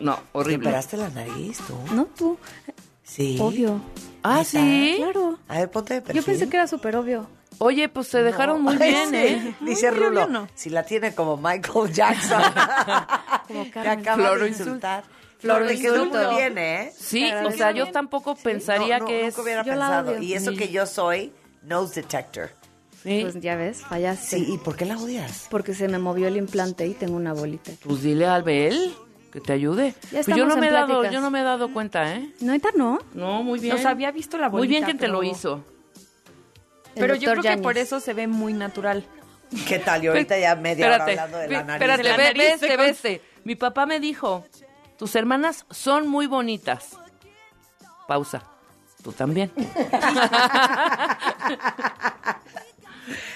No, 0.00 0.16
¿Te 0.16 0.22
horrible. 0.32 0.68
operaste 0.68 0.96
la 0.96 1.08
nariz 1.10 1.58
tú? 1.66 1.76
No 1.94 2.06
tú. 2.06 2.36
Sí. 3.04 3.38
Obvio. 3.40 3.80
Ah, 4.22 4.42
sí. 4.44 4.94
Claro. 4.98 5.38
A 5.48 5.58
ver, 5.60 5.70
ponte 5.70 5.94
de 5.94 6.00
perfil. 6.02 6.20
Yo 6.20 6.26
pensé 6.26 6.48
que 6.48 6.56
era 6.56 6.66
súper 6.66 6.96
obvio. 6.96 7.26
Oye, 7.60 7.88
pues 7.88 8.08
se 8.08 8.22
dejaron 8.22 8.60
muy 8.62 8.76
Ay, 8.80 8.90
bien, 8.92 9.08
sí. 9.10 9.16
¿eh? 9.16 9.54
Dice 9.60 9.90
Rulo, 9.90 10.26
no. 10.26 10.48
si 10.54 10.68
la 10.70 10.82
tiene 10.84 11.14
como 11.14 11.36
Michael 11.36 11.92
Jackson. 11.92 12.42
Como 13.48 13.70
Carmen. 13.72 14.00
acaba 14.00 14.16
Floro 14.16 14.42
de 14.42 14.48
insultar. 14.48 15.04
Floro 15.38 15.66
Flor, 15.66 15.70
le 15.72 15.80
quedó 15.80 16.06
muy 16.06 16.36
bien, 16.36 16.58
¿eh? 16.58 16.92
Sí, 16.98 17.20
Te 17.30 17.46
o 17.46 17.50
sea, 17.52 17.70
yo 17.70 17.90
tampoco 17.92 18.34
pensaría 18.34 18.98
No, 18.98 19.04
no, 19.04 19.10
que 19.10 19.20
es... 19.26 19.34
nunca 19.36 19.42
hubiera 19.42 19.62
Yo 19.62 19.72
pensado. 19.72 20.18
Y 20.22 20.34
eso 20.34 20.52
que 20.52 20.68
yo 20.68 20.84
soy 20.86 21.32
nose 21.62 22.02
detector. 22.02 22.50
Sí. 23.04 23.20
Pues 23.22 23.40
ya 23.40 23.54
ves, 23.54 23.82
fallaste. 23.82 24.36
Sí, 24.38 24.46
¿y 24.54 24.58
por 24.58 24.74
qué 24.76 24.84
la 24.84 24.98
odias? 24.98 25.46
Porque 25.50 25.72
se 25.74 25.86
me 25.86 25.98
movió 25.98 26.26
el 26.26 26.36
implante 26.36 26.86
y 26.86 26.94
tengo 26.94 27.14
una 27.16 27.32
bolita. 27.32 27.70
Pues 27.84 28.02
dile 28.02 28.26
al 28.26 28.42
Bel 28.42 28.92
que 29.32 29.40
te 29.40 29.52
ayude. 29.52 29.94
Ya 30.10 30.22
Pues 30.24 30.36
yo 30.36 30.44
no 30.46 30.56
me 30.56 30.66
he 30.68 30.70
dado, 30.72 31.08
yo 31.08 31.20
no 31.20 31.30
me 31.30 31.40
he 31.40 31.44
dado 31.44 31.72
cuenta, 31.72 32.16
¿eh? 32.16 32.28
No, 32.40 32.50
ahorita 32.50 32.70
no. 32.76 32.98
No, 33.14 33.44
muy 33.44 33.60
bien. 33.60 33.76
O 33.76 33.78
sea, 33.78 33.90
había 33.90 34.10
visto 34.10 34.36
la 34.38 34.48
Muy 34.48 34.66
bien 34.66 34.82
bolita, 34.82 34.98
que 34.98 35.06
te 35.06 35.08
lo 35.12 35.20
pero- 35.20 35.30
hizo. 35.32 35.64
El 36.96 37.00
Pero 37.02 37.14
yo 37.14 37.30
creo 37.30 37.42
que 37.56 37.62
por 37.62 37.78
eso 37.78 38.00
se 38.00 38.12
ve 38.14 38.26
muy 38.26 38.52
natural. 38.54 39.04
¿Qué 39.68 39.78
tal? 39.78 40.02
Y 40.02 40.08
ahorita 40.08 40.36
ya 40.36 40.56
media 40.56 40.86
hora 40.86 41.04
hablando 41.04 41.38
de 41.38 41.48
la 41.48 41.62
nariz. 41.62 41.74
Espérate, 41.74 42.02
la 42.02 42.16
ve- 42.16 42.22
nariz 42.24 42.42
vete, 42.42 42.58
se 42.58 42.76
con- 42.76 42.86
vete. 42.86 43.22
Mi 43.44 43.54
papá 43.54 43.86
me 43.86 44.00
dijo, 44.00 44.44
tus 44.98 45.14
hermanas 45.16 45.64
son 45.70 46.06
muy 46.08 46.26
bonitas. 46.26 46.96
Pausa. 48.06 48.42
Tú 49.02 49.12
también. 49.12 49.52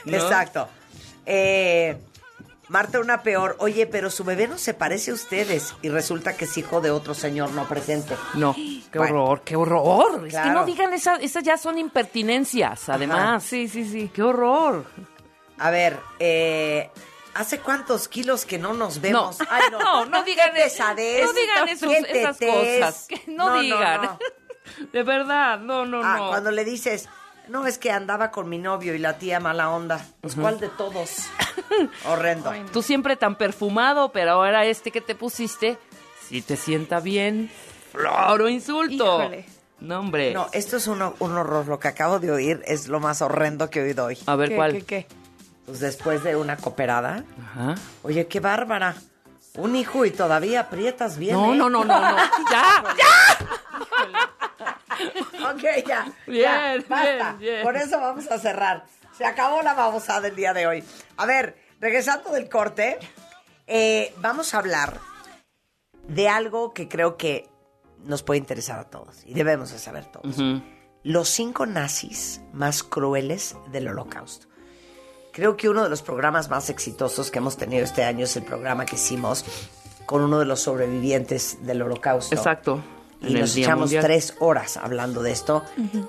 ¿No? 0.05 0.17
Exacto. 0.17 0.69
Eh, 1.25 1.97
Marta, 2.69 3.01
una 3.01 3.23
peor. 3.23 3.57
Oye, 3.61 3.87
pero 3.87 4.11
su 4.11 4.25
bebé 4.25 4.49
no 4.49 4.59
se 4.59 4.75
parece 4.75 5.11
a 5.11 5.15
ustedes. 5.15 5.75
Y 5.83 5.89
resulta 5.89 6.37
que 6.37 6.47
es 6.47 6.57
hijo 6.59 6.81
de 6.81 6.91
otro 6.91 7.15
señor 7.15 7.51
no 7.53 7.67
presente. 7.69 8.17
No, 8.35 8.55
qué 8.55 8.99
Bueno. 8.99 9.23
horror, 9.25 9.43
qué 9.43 9.57
horror. 9.57 10.27
Es 10.27 10.35
que 10.35 10.51
no 10.51 10.65
digan 10.65 10.93
esas, 10.93 11.21
esas 11.23 11.45
ya 11.45 11.57
son 11.57 11.79
impertinencias, 11.79 12.89
además. 12.89 13.43
Sí, 13.45 13.69
sí, 13.69 13.85
sí. 13.89 14.11
Qué 14.13 14.23
horror. 14.23 14.85
A 15.59 15.71
ver, 15.71 15.99
eh, 16.19 16.91
¿hace 17.35 17.61
cuántos 17.61 18.09
kilos 18.09 18.45
que 18.47 18.59
no 18.59 18.73
nos 18.75 19.01
vemos? 19.01 19.39
No. 19.41 19.47
Ay, 19.51 19.63
no. 19.71 19.79
No, 19.81 20.07
no 20.07 20.23
digan 20.25 20.51
eso. 20.57 20.63
pesadez. 20.65 21.25
No 21.25 21.33
digan 21.33 21.69
esos- 21.69 21.93
esas 22.09 22.39
cosas. 22.39 23.07
Que 23.09 23.23
no, 23.29 23.61
digan. 23.61 24.19
De 24.93 25.03
verdad, 25.03 25.59
no, 25.59 25.85
no, 25.87 26.01
Ah, 26.05 26.17
no. 26.19 26.29
cuando 26.29 26.51
le 26.51 26.65
dices, 26.65 27.09
no, 27.49 27.67
es 27.67 27.79
que 27.79 27.91
andaba 27.91 28.31
con 28.31 28.49
mi 28.49 28.59
novio 28.59 28.95
y 28.95 28.99
la 28.99 29.19
tía 29.19 29.41
mala 29.41 29.69
onda. 29.71 30.05
Pues, 30.21 30.35
¿cuál 30.37 30.61
de 30.61 30.69
todos? 30.69 31.11
Horrendo. 32.07 32.53
Tú 32.73 32.83
siempre 32.83 33.17
tan 33.17 33.37
perfumado, 33.37 34.13
pero 34.13 34.31
ahora 34.33 34.65
este 34.65 34.91
que 34.91 35.01
te 35.01 35.15
pusiste, 35.15 35.79
si 36.29 36.43
te 36.43 36.57
sienta 36.57 37.01
bien, 37.01 37.51
floro 37.91 38.49
insulto. 38.49 39.21
Híjole. 39.21 39.45
No, 39.81 39.99
hombre. 39.99 40.33
No, 40.33 40.47
esto 40.53 40.77
es 40.77 40.87
un, 40.87 41.03
un 41.19 41.33
horror. 41.37 41.67
Lo 41.67 41.81
que 41.81 41.89
acabo 41.89 42.21
de 42.21 42.31
oír 42.31 42.63
es 42.67 42.87
lo 42.87 43.01
más 43.01 43.21
horrendo 43.21 43.69
que 43.69 43.81
he 43.81 43.83
oído 43.83 44.05
hoy. 44.07 44.19
A 44.27 44.37
ver 44.37 44.51
¿Qué, 44.51 44.55
cuál. 44.57 44.73
qué, 44.73 44.83
qué? 44.83 45.07
Pues 45.67 45.81
después 45.81 46.25
de 46.25 46.37
una 46.37 46.57
cooperada. 46.57 47.25
Ajá. 47.41 47.75
Oye, 48.03 48.27
qué 48.27 48.41
bárbara. 48.41 48.97
Un 49.57 49.77
hijo 49.77 50.05
y 50.05 50.11
todavía 50.11 50.61
aprietas 50.61 51.19
bien. 51.19 51.37
No, 51.37 51.53
¿eh? 51.53 51.57
no, 51.57 51.69
no, 51.69 51.85
no, 51.85 52.01
no. 52.01 52.17
ya, 52.51 52.85
ya. 52.97 53.39
Ok, 55.51 55.63
ya. 55.87 56.13
Bien, 56.27 56.43
ya, 56.43 56.85
basta. 56.89 57.33
bien, 57.35 57.39
bien. 57.39 57.63
Por 57.63 57.77
eso 57.77 58.01
vamos 58.01 58.31
a 58.31 58.39
cerrar. 58.39 58.85
Se 59.17 59.25
acabó 59.25 59.63
la 59.63 59.75
babosada 59.75 60.23
del 60.23 60.37
día 60.37 60.55
de 60.55 60.67
hoy. 60.67 60.85
A 61.17 61.27
ver, 61.27 61.57
regresando 61.81 62.31
del 62.31 62.49
corte, 62.49 62.99
eh, 63.67 64.15
vamos 64.19 64.55
a 64.55 64.59
hablar 64.59 64.99
de 66.09 66.29
algo 66.29 66.73
que 66.73 66.89
creo 66.89 67.17
que 67.17 67.49
nos 68.05 68.23
puede 68.23 68.39
interesar 68.39 68.79
a 68.79 68.85
todos 68.85 69.23
y 69.25 69.35
debemos 69.35 69.71
de 69.71 69.79
saber 69.79 70.07
todos. 70.07 70.37
Los 71.05 71.29
cinco 71.29 71.67
nazis 71.67 72.41
más 72.53 72.83
crueles 72.83 73.57
del 73.71 73.89
holocausto. 73.89 74.47
Creo 75.33 75.57
que 75.57 75.69
uno 75.69 75.83
de 75.83 75.89
los 75.89 76.03
programas 76.03 76.51
más 76.51 76.69
exitosos 76.69 77.31
que 77.31 77.39
hemos 77.39 77.57
tenido 77.57 77.85
este 77.85 78.05
año 78.05 78.25
es 78.25 78.37
el 78.37 78.43
programa 78.43 78.85
que 78.85 78.97
hicimos 78.97 79.45
con 80.05 80.23
uno 80.23 80.39
de 80.39 80.45
los 80.45 80.61
sobrevivientes 80.61 81.65
del 81.65 81.81
holocausto. 81.83 82.35
Exacto. 82.35 82.85
Y 83.23 83.35
nos 83.35 83.57
echamos 83.57 83.85
Mundial. 83.85 84.05
tres 84.05 84.35
horas 84.41 84.77
hablando 84.77 85.23
de 85.23 85.33
esto 85.33 85.63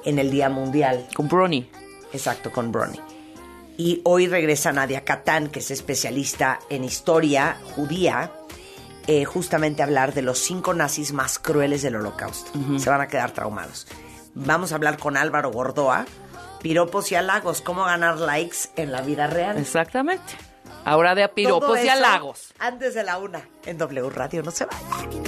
en 0.04 0.20
el 0.20 0.30
Día 0.30 0.50
Mundial. 0.50 1.08
Con 1.16 1.30
Brony. 1.30 1.70
Exacto, 2.12 2.52
con 2.52 2.72
Bronny. 2.72 3.00
Y 3.78 4.02
hoy 4.04 4.28
regresa 4.28 4.72
Nadia 4.72 5.04
Catán, 5.04 5.48
que 5.48 5.60
es 5.60 5.72
especialista 5.72 6.60
en 6.70 6.84
historia 6.84 7.58
judía, 7.76 8.32
eh, 9.08 9.26
justamente 9.26 9.82
a 9.82 9.86
hablar 9.86 10.14
de 10.14 10.22
los 10.22 10.40
cinco 10.40 10.74
nazis 10.74 11.14
más 11.14 11.40
crueles 11.40 11.82
del 11.82 11.96
holocausto. 11.96 12.52
Se 12.78 12.90
van 12.90 13.02
a 13.02 13.08
quedar 13.08 13.32
traumados. 13.32 13.88
Vamos 14.36 14.72
a 14.72 14.76
hablar 14.76 14.98
con 14.98 15.18
Álvaro 15.18 15.52
Gordoa, 15.52 16.06
piropos 16.64 17.12
y 17.12 17.16
halagos, 17.16 17.62
cómo 17.62 17.84
ganar 17.84 18.18
likes 18.18 18.70
en 18.76 18.92
la 18.92 19.02
vida 19.02 19.28
real. 19.28 19.58
Exactamente. 19.60 20.34
Ahora 20.86 21.14
de 21.14 21.28
Todo 21.28 21.36
piropos 21.36 21.80
y 21.84 21.90
halagos. 21.90 22.54
Antes 22.58 22.96
de 22.96 23.04
la 23.04 23.20
una, 23.20 23.48
en 23.66 23.78
W 23.78 24.10
Radio, 24.10 24.42
no 24.42 24.50
se 24.50 24.66
vayan. 24.66 25.24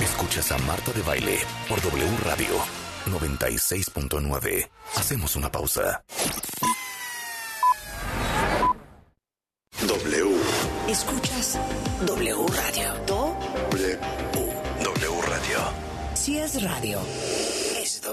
Escuchas 0.00 0.52
a 0.52 0.58
Marta 0.58 0.92
de 0.92 1.02
Baile 1.02 1.38
por 1.68 1.80
W 1.82 2.08
Radio 2.24 2.48
96.9. 3.06 4.70
Hacemos 4.96 5.36
una 5.36 5.50
pausa. 5.50 6.04
W. 9.86 10.36
Escuchas 10.88 11.58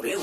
W. 0.04 0.20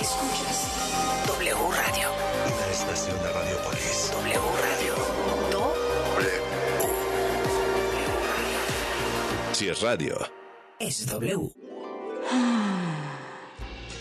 Escuchas 0.00 1.26
W 1.26 1.54
Radio. 1.76 2.08
Una 2.46 2.66
estación 2.72 3.16
de 3.20 3.32
Radiopolis. 3.32 4.12
W 4.12 4.40
Radio. 4.62 4.94
Do, 5.50 5.74
Si 9.54 9.68
es 9.68 9.80
radio. 9.80 10.30
es 10.78 11.04
W. 11.06 11.50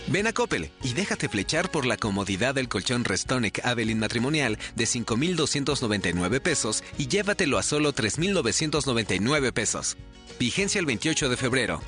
Ven 0.05 0.27
a 0.27 0.33
Coppel 0.33 0.69
y 0.83 0.93
déjate 0.93 1.29
flechar 1.29 1.71
por 1.71 1.87
la 1.87 1.97
comodidad 1.97 2.53
del 2.53 2.69
colchón 2.69 3.05
Restonic 3.05 3.65
Avelin 3.65 3.97
matrimonial 3.97 4.59
de 4.75 4.85
5,299 4.85 6.41
pesos 6.41 6.83
y 6.99 7.07
llévatelo 7.07 7.57
a 7.57 7.63
solo 7.63 7.91
3,999 7.93 9.51
pesos. 9.51 9.97
Vigencia 10.39 10.77
el 10.77 10.85
28 10.85 11.29
de 11.29 11.37
febrero. 11.37 11.81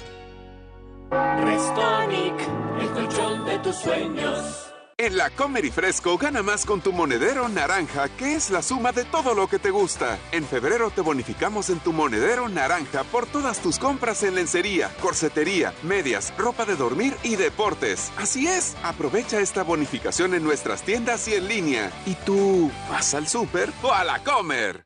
Restonic, 1.41 2.35
el 2.81 2.89
colchón 2.89 3.45
de 3.45 3.59
tus 3.59 3.75
sueños. 3.75 4.71
En 4.97 5.17
la 5.17 5.29
Comer 5.29 5.65
y 5.65 5.71
Fresco 5.71 6.17
gana 6.17 6.41
más 6.41 6.65
con 6.65 6.79
tu 6.79 6.93
monedero 6.93 7.49
naranja, 7.49 8.07
que 8.07 8.35
es 8.35 8.49
la 8.49 8.61
suma 8.61 8.93
de 8.93 9.03
todo 9.03 9.33
lo 9.33 9.47
que 9.47 9.59
te 9.59 9.69
gusta. 9.69 10.17
En 10.31 10.45
febrero 10.45 10.89
te 10.89 11.01
bonificamos 11.01 11.69
en 11.69 11.79
tu 11.79 11.91
monedero 11.91 12.47
naranja 12.47 13.03
por 13.03 13.25
todas 13.25 13.59
tus 13.59 13.77
compras 13.77 14.23
en 14.23 14.35
lencería, 14.35 14.89
corsetería, 15.01 15.73
medias, 15.83 16.33
ropa 16.37 16.65
de 16.65 16.77
dormir 16.77 17.13
y 17.23 17.35
deportes. 17.35 18.09
Así 18.17 18.47
es, 18.47 18.77
aprovecha 18.83 19.41
esta 19.41 19.63
bonificación 19.63 20.33
en 20.33 20.45
nuestras 20.45 20.83
tiendas 20.83 21.27
y 21.27 21.33
en 21.33 21.47
línea. 21.49 21.91
¿Y 22.05 22.15
tú 22.15 22.71
vas 22.89 23.13
al 23.13 23.27
súper 23.27 23.69
o 23.83 23.91
a 23.91 24.05
la 24.05 24.23
Comer? 24.23 24.85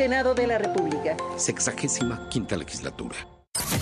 Senado 0.00 0.34
de 0.34 0.46
la 0.46 0.56
República. 0.56 1.14
Sexagésima 1.36 2.26
quinta 2.30 2.56
legislatura. 2.56 3.16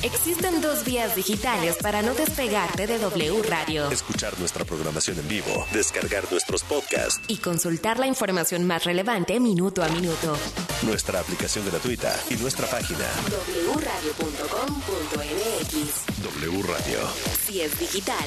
Existen 0.02 0.60
dos 0.60 0.84
vías 0.84 1.14
digitales 1.14 1.76
para 1.80 2.02
no 2.02 2.12
despegarte 2.12 2.88
de 2.88 2.98
W 2.98 3.40
Radio. 3.44 3.88
Escuchar 3.88 4.36
nuestra 4.40 4.64
programación 4.64 5.16
en 5.20 5.28
vivo, 5.28 5.64
descargar 5.72 6.24
nuestros 6.32 6.64
podcasts 6.64 7.20
y 7.28 7.36
consultar 7.36 8.00
la 8.00 8.08
información 8.08 8.66
más 8.66 8.82
relevante 8.82 9.38
minuto 9.38 9.84
a 9.84 9.88
minuto. 9.90 10.36
Nuestra 10.82 11.20
aplicación 11.20 11.64
gratuita 11.64 12.12
y 12.28 12.34
nuestra 12.34 12.66
página 12.66 13.06
wradio.com.mx. 13.76 14.64
W 16.24 16.62
Radio. 16.64 16.98
Si 17.46 17.60
es 17.60 17.78
digital. 17.78 18.26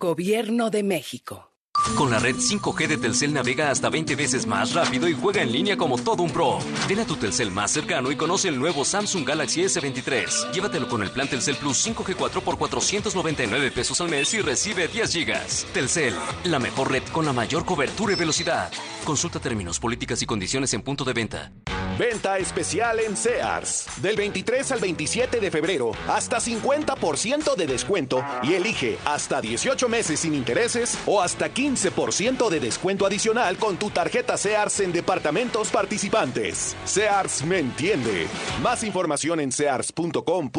Gobierno 0.00 0.70
de 0.70 0.82
México. 0.82 1.52
Con 1.94 2.10
la 2.10 2.18
red 2.18 2.36
5G 2.36 2.88
de 2.88 2.96
Telcel 2.96 3.34
navega 3.34 3.70
hasta 3.70 3.90
20 3.90 4.16
veces 4.16 4.46
más 4.46 4.72
rápido 4.72 5.06
y 5.06 5.12
juega 5.12 5.42
en 5.42 5.52
línea 5.52 5.76
como 5.76 5.98
todo 5.98 6.22
un 6.22 6.30
pro. 6.30 6.58
Ven 6.88 7.00
a 7.00 7.04
tu 7.04 7.16
Telcel 7.16 7.50
más 7.50 7.70
cercano 7.70 8.10
y 8.10 8.16
conoce 8.16 8.48
el 8.48 8.58
nuevo 8.58 8.86
Samsung 8.86 9.28
Galaxy 9.28 9.60
S23. 9.60 10.52
Llévatelo 10.52 10.88
con 10.88 11.02
el 11.02 11.10
plan 11.10 11.28
Telcel 11.28 11.56
Plus 11.56 11.86
5G4 11.86 12.40
por 12.40 12.56
499 12.56 13.70
pesos 13.72 14.00
al 14.00 14.08
mes 14.08 14.32
y 14.32 14.40
recibe 14.40 14.88
10 14.88 15.12
gigas. 15.12 15.66
Telcel, 15.74 16.14
la 16.44 16.58
mejor 16.58 16.90
red 16.90 17.02
con 17.12 17.26
la 17.26 17.34
mayor 17.34 17.66
cobertura 17.66 18.14
y 18.14 18.16
velocidad. 18.16 18.72
Consulta 19.04 19.38
términos, 19.38 19.78
políticas 19.78 20.22
y 20.22 20.26
condiciones 20.26 20.72
en 20.72 20.80
punto 20.80 21.04
de 21.04 21.12
venta. 21.12 21.52
Venta 22.00 22.38
especial 22.38 22.98
en 23.00 23.14
Sears. 23.14 23.84
Del 24.00 24.16
23 24.16 24.72
al 24.72 24.80
27 24.80 25.38
de 25.38 25.50
febrero, 25.50 25.92
hasta 26.08 26.38
50% 26.38 27.54
de 27.56 27.66
descuento 27.66 28.24
y 28.42 28.54
elige 28.54 28.96
hasta 29.04 29.42
18 29.42 29.86
meses 29.86 30.20
sin 30.20 30.32
intereses 30.32 30.96
o 31.04 31.20
hasta 31.20 31.52
15% 31.52 32.48
de 32.48 32.58
descuento 32.58 33.04
adicional 33.04 33.58
con 33.58 33.76
tu 33.76 33.90
tarjeta 33.90 34.38
Sears 34.38 34.80
en 34.80 34.92
departamentos 34.92 35.68
participantes. 35.68 36.74
Sears 36.86 37.44
me 37.44 37.58
entiende. 37.58 38.28
Más 38.62 38.82
información 38.82 39.38
en 39.40 39.52
sears.com.mx. 39.52 40.54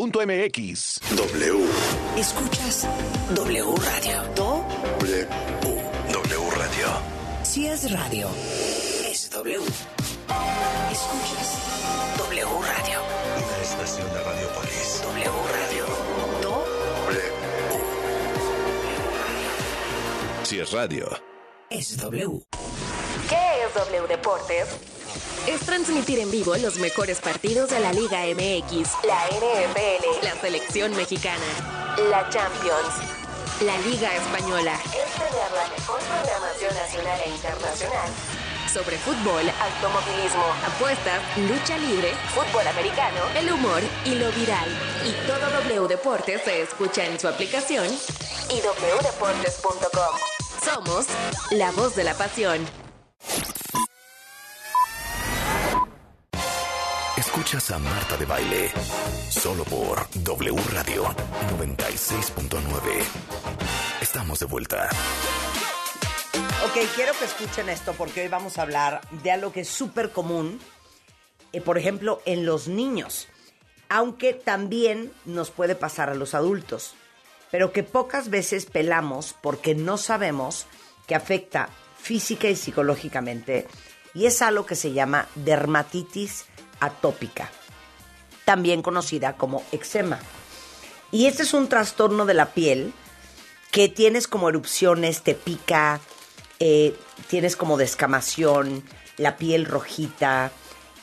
W. 1.10 1.66
Escuchas 2.18 2.88
W 3.34 3.66
Radio. 3.78 4.22
W. 4.36 5.28
W 6.14 6.52
Radio. 6.56 6.88
Si 7.42 7.66
es 7.66 7.92
radio, 7.92 8.30
es 9.10 9.32
W. 9.32 9.60
Escuchas 10.92 12.18
W 12.18 12.46
Radio. 12.46 13.00
Una 13.38 13.58
estación 13.62 14.12
de 14.14 14.24
Radiopolis. 14.24 15.02
W 15.04 15.32
Radio. 15.52 15.86
W. 16.42 17.32
Si 20.44 20.60
es 20.60 20.72
radio. 20.72 21.10
Es 21.70 21.98
W. 21.98 22.42
¿Qué 23.30 23.64
es 23.66 23.74
W 23.74 24.08
Deportes? 24.08 24.68
Es 25.48 25.62
transmitir 25.62 26.20
en 26.20 26.30
vivo 26.30 26.56
los 26.58 26.78
mejores 26.78 27.20
partidos 27.20 27.70
de 27.70 27.80
la 27.80 27.92
Liga 27.94 28.20
MX, 28.26 28.90
la 29.04 29.26
NFL, 29.28 30.26
la 30.26 30.36
selección 30.40 30.96
mexicana, 30.96 31.46
la 32.10 32.30
Champions, 32.30 32.94
la 33.62 33.78
Liga 33.80 34.16
Española. 34.16 34.76
Es 34.86 35.14
tener 35.14 35.52
la 35.52 35.68
mejor 35.76 36.00
programación 36.00 36.76
nacional 36.76 37.22
e 37.26 37.30
internacional 37.30 38.41
sobre 38.72 38.98
fútbol, 38.98 39.44
automovilismo, 39.50 40.46
apuestas, 40.66 41.22
lucha 41.38 41.78
libre, 41.78 42.14
fútbol 42.34 42.66
americano, 42.68 43.20
el 43.36 43.52
humor 43.52 43.82
y 44.06 44.16
lo 44.16 44.32
viral. 44.32 44.68
Y 45.06 45.12
todo 45.28 45.50
W 45.62 45.88
Deportes 45.88 46.42
se 46.44 46.62
escucha 46.62 47.06
en 47.06 47.20
su 47.20 47.28
aplicación 47.28 47.86
y 48.50 48.56
wdeportes.com. 48.56 50.16
Somos 50.64 51.08
la 51.52 51.72
voz 51.72 51.96
de 51.96 52.04
la 52.04 52.14
pasión. 52.14 52.66
Escuchas 57.18 57.72
a 57.72 57.80
Marta 57.80 58.18
de 58.18 58.26
Baile. 58.26 58.72
Solo 59.30 59.64
por 59.66 60.08
W 60.24 60.62
Radio 60.72 61.04
96.9. 61.58 63.04
Estamos 64.02 64.40
de 64.40 64.46
vuelta. 64.46 64.90
Ok, 66.72 66.78
quiero 66.96 67.12
que 67.20 67.26
escuchen 67.26 67.68
esto 67.68 67.94
porque 67.98 68.22
hoy 68.22 68.30
vamos 68.30 68.58
a 68.58 68.62
hablar 68.62 69.02
de 69.24 69.30
algo 69.30 69.52
que 69.52 69.60
es 69.60 69.68
súper 69.68 70.12
común, 70.12 70.58
eh, 71.52 71.60
por 71.60 71.78
ejemplo, 71.78 72.22
en 72.24 72.46
los 72.46 72.70
niños, 72.70 73.28
aunque 73.90 74.34
también 74.34 75.12
nos 75.26 75.52
puede 75.52 75.76
pasar 75.76 76.10
a 76.10 76.16
los 76.16 76.34
adultos, 76.34 76.94
pero 77.52 77.74
que 77.74 77.84
pocas 77.84 78.30
veces 78.30 78.68
pelamos 78.68 79.36
porque 79.42 79.76
no 79.76 79.98
sabemos 79.98 80.66
que 81.08 81.16
afecta 81.16 81.68
física 82.00 82.48
y 82.48 82.56
psicológicamente, 82.56 83.68
y 84.14 84.26
es 84.26 84.42
algo 84.42 84.66
que 84.66 84.78
se 84.78 84.94
llama 84.94 85.28
dermatitis 85.36 86.46
atópica, 86.80 87.52
también 88.46 88.82
conocida 88.82 89.36
como 89.36 89.62
eczema. 89.74 90.20
Y 91.12 91.26
este 91.26 91.44
es 91.44 91.54
un 91.54 91.68
trastorno 91.68 92.26
de 92.26 92.34
la 92.34 92.54
piel 92.54 92.94
que 93.72 93.90
tienes 93.90 94.30
como 94.30 94.48
erupciones, 94.48 95.22
te 95.22 95.36
pica, 95.36 96.00
eh, 96.64 96.96
tienes 97.28 97.56
como 97.56 97.76
descamación, 97.76 98.84
la 99.18 99.36
piel 99.36 99.66
rojita. 99.66 100.52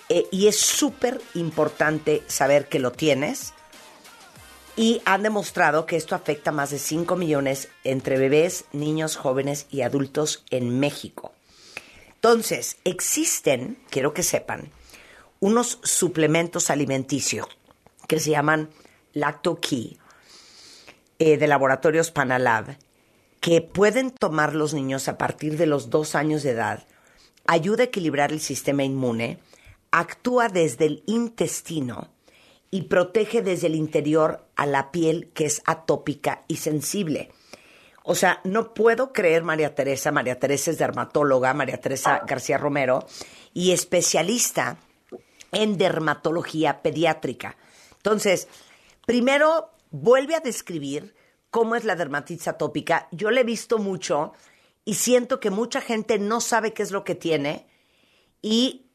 eh, 0.08 0.26
y 0.30 0.46
es 0.46 0.56
súper 0.56 1.20
importante 1.34 2.22
saber 2.28 2.68
que 2.68 2.78
lo 2.78 2.92
tienes. 2.92 3.52
Y 4.76 5.02
han 5.04 5.24
demostrado 5.24 5.84
que 5.84 5.96
esto 5.96 6.14
afecta 6.14 6.50
a 6.50 6.52
más 6.52 6.70
de 6.70 6.78
5 6.78 7.16
millones 7.16 7.68
entre 7.82 8.16
bebés, 8.16 8.66
niños, 8.72 9.16
jóvenes 9.16 9.66
y 9.68 9.82
adultos 9.82 10.44
en 10.50 10.78
México. 10.78 11.32
Entonces, 12.14 12.76
existen, 12.84 13.78
quiero 13.90 14.14
que 14.14 14.22
sepan, 14.22 14.70
unos 15.40 15.80
suplementos 15.82 16.70
alimenticios 16.70 17.48
que 18.06 18.20
se 18.20 18.30
llaman 18.30 18.70
Lacto 19.12 19.58
Key 19.60 19.98
eh, 21.18 21.36
de 21.36 21.46
laboratorios 21.48 22.12
Panalab 22.12 22.76
que 23.40 23.60
pueden 23.60 24.10
tomar 24.10 24.54
los 24.54 24.74
niños 24.74 25.08
a 25.08 25.18
partir 25.18 25.56
de 25.56 25.66
los 25.66 25.90
dos 25.90 26.14
años 26.14 26.42
de 26.42 26.50
edad, 26.50 26.86
ayuda 27.46 27.82
a 27.82 27.86
equilibrar 27.86 28.32
el 28.32 28.40
sistema 28.40 28.84
inmune, 28.84 29.38
actúa 29.90 30.48
desde 30.48 30.86
el 30.86 31.02
intestino 31.06 32.08
y 32.70 32.82
protege 32.82 33.42
desde 33.42 33.68
el 33.68 33.74
interior 33.74 34.44
a 34.56 34.66
la 34.66 34.90
piel 34.90 35.30
que 35.34 35.46
es 35.46 35.62
atópica 35.64 36.44
y 36.48 36.56
sensible. 36.56 37.30
O 38.02 38.14
sea, 38.14 38.40
no 38.44 38.74
puedo 38.74 39.12
creer, 39.12 39.42
María 39.42 39.74
Teresa, 39.74 40.10
María 40.12 40.38
Teresa 40.38 40.70
es 40.70 40.78
dermatóloga, 40.78 41.52
María 41.54 41.80
Teresa 41.80 42.22
García 42.26 42.58
Romero, 42.58 43.06
y 43.52 43.72
especialista 43.72 44.78
en 45.52 45.78
dermatología 45.78 46.82
pediátrica. 46.82 47.56
Entonces, 47.96 48.48
primero 49.06 49.70
vuelve 49.90 50.34
a 50.34 50.40
describir 50.40 51.14
cómo 51.50 51.76
es 51.76 51.84
la 51.84 51.96
dermatitis 51.96 52.48
atópica. 52.48 53.08
Yo 53.10 53.30
le 53.30 53.42
he 53.42 53.44
visto 53.44 53.78
mucho 53.78 54.32
y 54.84 54.94
siento 54.94 55.40
que 55.40 55.50
mucha 55.50 55.80
gente 55.80 56.18
no 56.18 56.40
sabe 56.40 56.72
qué 56.72 56.82
es 56.82 56.90
lo 56.90 57.04
que 57.04 57.14
tiene 57.14 57.66
y 58.42 58.86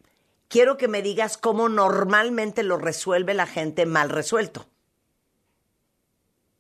quiero 0.48 0.78
que 0.78 0.88
me 0.88 1.02
digas 1.02 1.38
cómo 1.38 1.70
normalmente 1.70 2.64
lo 2.64 2.78
resuelve 2.78 3.34
la 3.34 3.46
gente 3.46 3.86
mal 3.86 4.10
resuelto. 4.10 4.66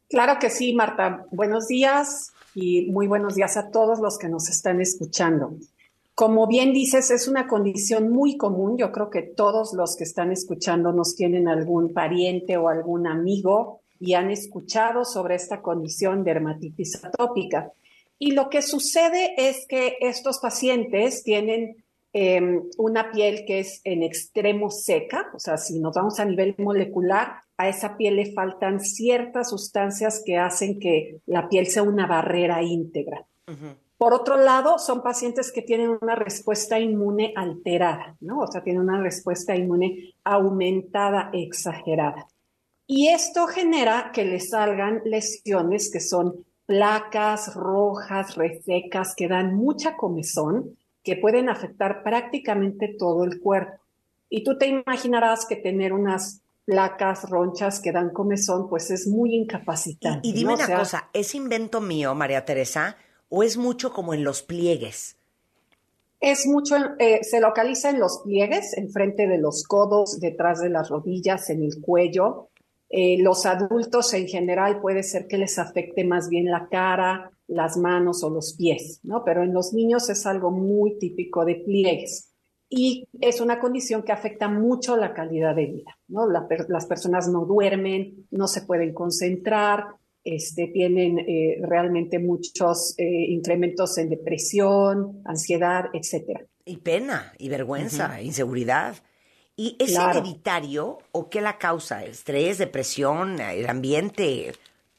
Claro 0.10 0.38
que 0.40 0.50
sí, 0.50 0.74
Marta. 0.74 1.26
Buenos 1.32 1.68
días 1.68 2.34
y 2.54 2.92
muy 2.92 3.08
buenos 3.08 3.36
días 3.36 3.58
a 3.58 3.72
todos 3.72 4.00
los 4.00 4.18
que 4.18 4.30
nos 4.30 4.50
están 4.50 4.82
escuchando. 4.82 5.56
Como 6.16 6.46
bien 6.46 6.74
dices, 6.74 7.10
es 7.10 7.28
una 7.28 7.48
condición 7.48 8.12
muy 8.12 8.38
común. 8.38 8.78
Yo 8.78 8.92
creo 8.92 9.10
que 9.10 9.24
todos 9.24 9.74
los 9.74 9.96
que 9.96 10.04
están 10.04 10.32
escuchando 10.32 10.92
nos 10.92 11.16
tienen 11.16 11.48
algún 11.48 11.94
pariente 11.94 12.58
o 12.58 12.70
algún 12.70 13.08
amigo 13.08 13.83
y 14.00 14.14
han 14.14 14.32
escuchado 14.32 15.06
sobre 15.06 15.36
esta 15.36 15.62
condición 15.62 16.24
dermatitis 16.24 17.04
atópica. 17.04 17.72
Y 18.20 18.32
lo 18.32 18.50
que 18.50 18.62
sucede 18.62 19.34
es 19.38 19.66
que 19.68 19.98
estos 20.02 20.40
pacientes 20.40 21.24
tienen 21.24 21.84
eh, 22.14 22.62
una 22.78 23.12
piel 23.12 23.44
que 23.46 23.60
es 23.60 23.82
en 23.84 24.04
extremo 24.04 24.70
seca, 24.70 25.32
o 25.34 25.40
sea, 25.40 25.58
si 25.58 25.80
nos 25.80 25.96
vamos 25.96 26.20
a 26.20 26.26
nivel 26.26 26.54
molecular, 26.60 27.38
a 27.58 27.70
esa 27.70 27.98
piel 27.98 28.18
le 28.18 28.32
faltan 28.34 28.80
ciertas 28.80 29.50
sustancias 29.50 30.22
que 30.26 30.38
hacen 30.38 30.80
que 30.80 31.22
la 31.26 31.50
piel 31.50 31.68
sea 31.68 31.84
una 31.84 32.06
barrera 32.08 32.62
íntegra. 32.62 33.26
Por 33.98 34.14
otro 34.14 34.38
lado, 34.38 34.80
son 34.80 35.02
pacientes 35.02 35.52
que 35.52 35.62
tienen 35.62 35.98
una 36.02 36.16
respuesta 36.16 36.80
inmune 36.80 37.34
alterada, 37.36 38.16
¿no? 38.20 38.40
O 38.40 38.48
sea, 38.48 38.62
tienen 38.62 38.82
una 38.82 39.02
respuesta 39.02 39.56
inmune 39.56 40.14
aumentada, 40.24 41.30
exagerada. 41.34 42.28
Y 42.88 43.10
esto 43.10 43.48
genera 43.48 44.12
que 44.14 44.26
les 44.26 44.50
salgan 44.50 45.02
lesiones 45.06 45.90
que 45.92 46.00
son 46.00 46.46
placas 46.66 47.54
rojas, 47.56 48.36
resecas, 48.36 49.14
que 49.16 49.28
dan 49.28 49.56
mucha 49.56 49.96
comezón, 49.96 50.78
que 51.04 51.16
pueden 51.16 51.50
afectar 51.50 52.04
prácticamente 52.04 52.96
todo 52.98 53.24
el 53.24 53.40
cuerpo. 53.40 53.82
Y 54.30 54.44
tú 54.44 54.58
te 54.58 54.68
imaginarás 54.68 55.46
que 55.46 55.56
tener 55.56 55.94
unas 55.94 56.42
placas 56.66 57.30
ronchas 57.30 57.80
que 57.80 57.92
dan 57.92 58.12
comezón, 58.12 58.70
pues 58.70 58.90
es 58.90 59.08
muy 59.08 59.36
incapacitante. 59.36 60.28
Y, 60.28 60.32
y 60.32 60.34
dime 60.34 60.54
¿no? 60.54 60.56
una 60.56 60.64
O 60.64 60.68
sea, 60.68 60.78
cosa, 60.78 61.10
¿es 61.14 61.36
invento 61.36 61.82
mío, 61.82 62.16
María 62.16 62.46
Teresa, 62.46 62.98
o 63.30 63.44
es 63.44 63.58
mucho 63.58 63.92
como 63.92 64.14
en 64.14 64.24
los 64.24 64.42
pliegues? 64.42 65.18
Es 66.20 66.48
mucho, 66.48 66.78
eh, 67.00 67.20
se 67.24 67.42
localiza 67.42 67.90
en 67.90 68.00
los 68.00 68.22
pliegues, 68.24 68.78
enfrente 68.78 69.28
de 69.28 69.40
los 69.40 69.64
codos, 69.64 70.22
detrás 70.22 70.62
de 70.62 70.70
las 70.70 70.90
rodillas, 70.90 71.50
en 71.50 71.64
el 71.64 71.82
cuello. 71.82 72.48
Eh, 72.96 73.18
los 73.20 73.48
adultos 73.48 74.14
en 74.14 74.28
general 74.28 74.80
puede 74.80 75.02
ser 75.02 75.26
que 75.28 75.40
les 75.40 75.58
afecte 75.58 76.04
más 76.04 76.30
bien 76.30 76.46
la 76.46 76.68
cara, 76.70 77.32
las 77.48 77.76
manos 77.76 78.24
o 78.24 78.30
los 78.30 78.54
pies, 78.56 79.00
¿no? 79.02 79.24
Pero 79.26 79.42
en 79.42 79.52
los 79.52 79.74
niños 79.74 80.12
es 80.12 80.28
algo 80.28 80.52
muy 80.52 81.00
típico 81.00 81.44
de 81.44 81.56
pliegues. 81.56 82.30
Y 82.70 83.08
es 83.20 83.42
una 83.42 83.60
condición 83.60 84.04
que 84.04 84.12
afecta 84.12 84.48
mucho 84.48 84.96
la 84.96 85.14
calidad 85.16 85.56
de 85.56 85.66
vida, 85.66 85.98
¿no? 86.08 86.28
La 86.30 86.48
per- 86.48 86.68
las 86.70 86.86
personas 86.86 87.28
no 87.28 87.46
duermen, 87.46 88.28
no 88.30 88.48
se 88.48 88.62
pueden 88.62 88.94
concentrar, 88.94 89.86
este, 90.24 90.68
tienen 90.68 91.18
eh, 91.18 91.58
realmente 91.64 92.20
muchos 92.20 92.94
eh, 93.00 93.26
incrementos 93.28 93.98
en 93.98 94.10
depresión, 94.10 95.22
ansiedad, 95.26 95.86
etcétera. 95.94 96.46
Y 96.64 96.78
pena, 96.78 97.34
y 97.40 97.50
vergüenza, 97.50 98.22
inseguridad. 98.22 98.96
¿Y 99.56 99.76
es 99.80 99.92
Claro. 99.92 100.20
hereditario 100.20 100.98
o 101.12 101.30
qué 101.30 101.42
la 101.42 101.58
causa? 101.58 102.04
¿Estrés, 102.04 102.58
depresión, 102.58 103.40
el 103.40 103.70
ambiente? 103.70 104.54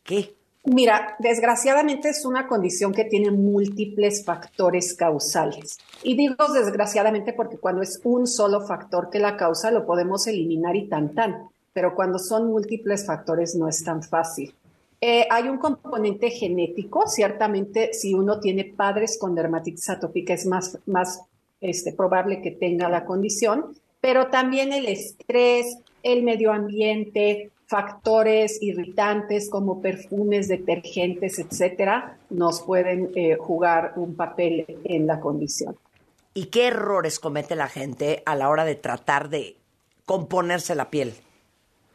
¿Qué? 0.05 0.35
Mira, 0.67 1.17
desgraciadamente 1.19 2.09
es 2.09 2.25
una 2.25 2.47
condición 2.47 2.93
que 2.93 3.05
tiene 3.05 3.31
múltiples 3.31 4.25
factores 4.25 4.95
causales. 4.95 5.79
Y 6.03 6.17
digo 6.17 6.37
desgraciadamente 6.55 7.35
porque 7.35 7.59
cuando 7.59 7.83
es 7.83 8.01
un 8.05 8.27
solo 8.27 8.63
factor 8.63 9.11
que 9.11 9.19
la 9.19 9.37
causa, 9.37 9.71
lo 9.71 9.85
podemos 9.85 10.27
eliminar 10.27 10.75
y 10.77 10.89
tan 10.89 11.15
tan. 11.15 11.49
Pero 11.75 11.95
cuando 11.95 12.19
son 12.19 12.47
múltiples 12.47 13.05
factores 13.05 13.55
no 13.57 13.69
es 13.69 13.85
tan 13.85 14.03
fácil. 14.03 14.55
Eh, 15.01 15.27
hay 15.31 15.49
un 15.49 15.59
componente 15.59 16.31
genético, 16.31 17.07
ciertamente 17.09 17.93
si 17.93 18.15
uno 18.15 18.41
tiene 18.41 18.65
padres 18.65 19.19
con 19.21 19.35
dermatitis 19.35 19.91
atópica 19.91 20.33
es 20.33 20.47
más, 20.47 20.79
más 20.87 21.21
este, 21.61 21.93
probable 21.93 22.41
que 22.41 22.53
tenga 22.53 22.89
la 22.89 23.05
condición, 23.05 23.75
pero 24.05 24.27
también 24.27 24.75
el 24.75 24.85
estrés, 24.85 25.79
el 26.03 26.25
medio 26.25 26.53
ambiente, 26.53 27.51
factores 27.67 28.59
irritantes 28.61 29.49
como 29.49 29.81
perfumes, 29.81 30.47
detergentes, 30.47 31.39
etcétera, 31.39 32.19
nos 32.29 32.61
pueden 32.61 33.13
eh, 33.15 33.39
jugar 33.41 33.95
un 33.97 34.15
papel 34.15 34.67
en 34.85 35.07
la 35.07 35.21
condición. 35.21 35.79
¿Y 36.35 36.49
qué 36.49 36.67
errores 36.67 37.19
comete 37.19 37.57
la 37.57 37.69
gente 37.69 38.23
a 38.27 38.37
la 38.37 38.51
hora 38.51 38.67
de 38.67 38.75
tratar 38.75 39.31
de 39.31 39.57
componerse 40.05 40.75
la 40.75 40.91
piel? 40.91 41.15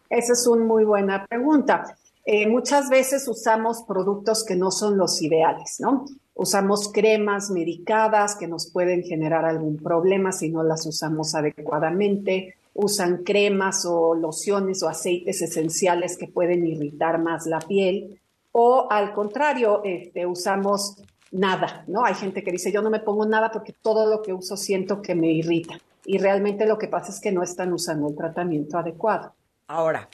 Esa 0.10 0.34
es 0.34 0.48
una 0.48 0.66
muy 0.66 0.86
buena 0.86 1.28
pregunta. 1.28 1.96
Eh, 2.26 2.48
muchas 2.48 2.90
veces 2.90 3.28
usamos 3.28 3.84
productos 3.88 4.44
que 4.44 4.56
no 4.56 4.72
son 4.72 4.98
los 4.98 5.22
ideales, 5.22 5.76
¿no? 5.80 6.06
Usamos 6.42 6.90
cremas 6.94 7.50
medicadas 7.50 8.38
que 8.38 8.48
nos 8.48 8.72
pueden 8.72 9.04
generar 9.04 9.44
algún 9.44 9.76
problema 9.76 10.32
si 10.32 10.50
no 10.50 10.64
las 10.64 10.86
usamos 10.86 11.36
adecuadamente. 11.36 12.56
Usan 12.74 13.26
cremas 13.26 13.86
o 13.86 14.16
lociones 14.16 14.82
o 14.82 14.88
aceites 14.88 15.42
esenciales 15.42 16.18
que 16.18 16.30
pueden 16.30 16.66
irritar 16.66 17.22
más 17.22 17.46
la 17.46 17.60
piel. 17.60 18.22
O 18.54 18.88
al 18.90 19.12
contrario, 19.12 19.82
este, 19.84 20.26
usamos 20.26 21.04
nada, 21.30 21.84
¿no? 21.88 22.06
Hay 22.06 22.14
gente 22.14 22.42
que 22.42 22.54
dice, 22.54 22.72
yo 22.72 22.82
no 22.82 22.90
me 22.90 23.02
pongo 23.02 23.26
nada 23.26 23.52
porque 23.52 23.74
todo 23.74 24.10
lo 24.10 24.22
que 24.22 24.32
uso 24.32 24.56
siento 24.56 25.02
que 25.02 25.16
me 25.16 25.34
irrita. 25.34 25.78
Y 26.06 26.20
realmente 26.20 26.66
lo 26.66 26.78
que 26.78 26.88
pasa 26.88 27.12
es 27.12 27.20
que 27.20 27.34
no 27.34 27.44
están 27.44 27.74
usando 27.74 28.08
el 28.08 28.16
tratamiento 28.16 28.78
adecuado. 28.78 29.34
Ahora, 29.68 30.08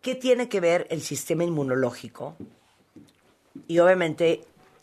¿qué 0.00 0.14
tiene 0.14 0.48
que 0.48 0.60
ver 0.60 0.86
el 0.90 1.00
sistema 1.00 1.42
inmunológico? 1.42 2.36
Y 3.66 3.78
obviamente 3.78 4.40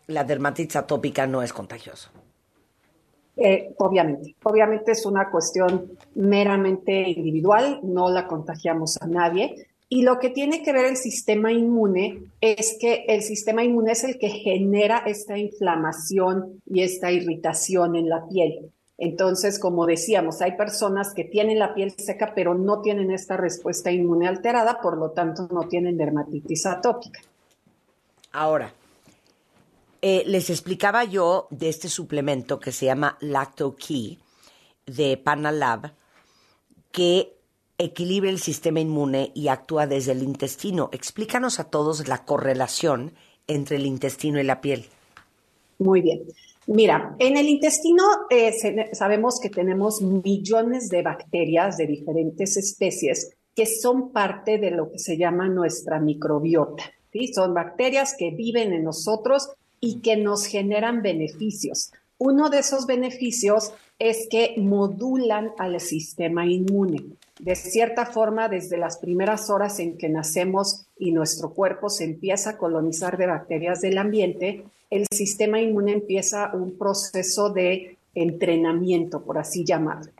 la 0.07 0.24
dermatitis 0.24 0.76
atópica 0.76 1.28
no 1.28 1.41
es 1.41 1.53
contagioso. 1.53 2.09
Eh, 3.38 3.74
obviamente, 3.78 4.36
obviamente 4.43 4.91
es 4.91 5.05
una 5.05 5.32
cuestión 5.32 5.97
meramente 6.15 7.09
individual, 7.09 7.80
no 7.84 8.09
la 8.09 8.28
contagiamos 8.28 9.01
a 9.01 9.07
nadie. 9.07 9.67
Y 9.89 10.03
lo 10.03 10.19
que 10.19 10.30
tiene 10.30 10.63
que 10.63 10.72
ver 10.72 10.86
el 10.86 10.95
sistema 10.95 11.51
inmune 11.51 12.24
es 12.39 12.78
que 12.80 13.05
el 13.07 13.24
sistema 13.24 13.63
inmune 13.63 13.91
es 13.91 14.03
el 14.03 14.17
que 14.19 14.30
genera 14.30 14.99
esta 15.05 15.38
inflamación 15.38 16.61
y 16.65 16.82
esta 16.82 17.11
irritación 17.11 17.95
en 17.95 18.07
la 18.07 18.26
piel. 18.28 18.72
Entonces, 18.97 19.59
como 19.59 19.86
decíamos, 19.86 20.41
hay 20.41 20.55
personas 20.55 21.13
que 21.13 21.24
tienen 21.24 21.59
la 21.59 21.74
piel 21.74 21.91
seca 21.97 22.34
pero 22.36 22.53
no 22.53 22.82
tienen 22.82 23.11
esta 23.11 23.36
respuesta 23.36 23.91
inmune 23.91 24.28
alterada, 24.28 24.80
por 24.80 24.97
lo 24.97 25.11
tanto 25.11 25.49
no 25.51 25.67
tienen 25.67 25.97
dermatitis 25.97 26.67
atópica. 26.67 27.19
Ahora, 28.32 28.73
eh, 30.01 30.23
les 30.25 30.49
explicaba 30.49 31.03
yo 31.03 31.47
de 31.51 31.69
este 31.69 31.89
suplemento 31.89 32.59
que 32.59 32.71
se 32.71 32.86
llama 32.86 33.17
Lacto 33.19 33.75
Key 33.75 34.19
de 34.86 35.17
Panalab, 35.17 35.93
que 36.91 37.38
equilibra 37.77 38.29
el 38.29 38.39
sistema 38.39 38.79
inmune 38.79 39.32
y 39.36 39.47
actúa 39.47 39.88
desde 39.88 40.13
el 40.13 40.23
intestino. 40.23 40.89
Explícanos 40.91 41.59
a 41.59 41.65
todos 41.65 42.07
la 42.07 42.25
correlación 42.25 43.13
entre 43.47 43.77
el 43.77 43.86
intestino 43.86 44.39
y 44.39 44.43
la 44.43 44.61
piel. 44.61 44.86
Muy 45.79 46.01
bien. 46.01 46.23
Mira, 46.67 47.15
en 47.19 47.38
el 47.38 47.49
intestino 47.49 48.03
eh, 48.29 48.53
sabemos 48.93 49.39
que 49.39 49.49
tenemos 49.49 50.01
millones 50.01 50.89
de 50.89 51.01
bacterias 51.01 51.77
de 51.77 51.88
diferentes 51.88 52.55
especies 52.55 53.36
que 53.55 53.65
son 53.65 54.11
parte 54.11 54.57
de 54.57 54.71
lo 54.71 54.91
que 54.91 54.99
se 54.99 55.17
llama 55.17 55.49
nuestra 55.49 55.99
microbiota. 55.99 56.84
¿Sí? 57.12 57.34
Son 57.34 57.53
bacterias 57.53 58.16
que 58.18 58.32
viven 58.32 58.74
en 58.74 58.84
nosotros 58.84 59.49
y 59.80 60.01
que 60.01 60.18
nos 60.18 60.45
generan 60.45 61.01
beneficios. 61.01 61.91
Uno 62.18 62.49
de 62.49 62.59
esos 62.59 62.86
beneficios 62.86 63.74
es 63.97 64.28
que 64.30 64.53
modulan 64.57 65.51
al 65.57 65.80
sistema 65.80 66.45
inmune. 66.45 67.03
De 67.39 67.55
cierta 67.55 68.05
forma, 68.05 68.47
desde 68.47 68.78
las 68.78 68.99
primeras 68.99 69.49
horas 69.49 69.80
en 69.80 69.97
que 69.97 70.09
nacemos 70.09 70.86
y 70.99 71.12
nuestro 71.12 71.53
cuerpo 71.53 71.89
se 71.89 72.03
empieza 72.03 72.51
a 72.51 72.57
colonizar 72.57 73.18
de 73.18 73.26
bacterias 73.26 73.82
del 73.82 73.97
ambiente, 73.97 74.64
el 74.91 75.07
sistema 75.12 75.59
inmune 75.59 75.93
empieza 75.93 76.51
un 76.53 76.78
proceso 76.78 77.49
de 77.49 77.97
entrenamiento, 78.14 79.24
por 79.24 79.39
así 79.39 79.64
llamarlo. 79.64 80.12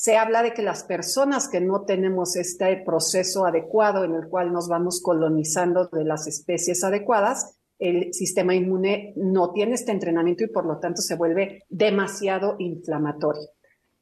Se 0.00 0.16
habla 0.16 0.42
de 0.42 0.54
que 0.54 0.62
las 0.62 0.84
personas 0.84 1.46
que 1.46 1.60
no 1.60 1.84
tenemos 1.84 2.34
este 2.34 2.74
proceso 2.86 3.44
adecuado 3.44 4.02
en 4.02 4.14
el 4.14 4.28
cual 4.28 4.50
nos 4.50 4.66
vamos 4.66 5.02
colonizando 5.02 5.90
de 5.92 6.06
las 6.06 6.26
especies 6.26 6.82
adecuadas, 6.82 7.58
el 7.78 8.14
sistema 8.14 8.54
inmune 8.54 9.12
no 9.16 9.52
tiene 9.52 9.74
este 9.74 9.92
entrenamiento 9.92 10.42
y 10.42 10.46
por 10.46 10.64
lo 10.64 10.78
tanto 10.78 11.02
se 11.02 11.16
vuelve 11.16 11.64
demasiado 11.68 12.56
inflamatorio. 12.58 13.42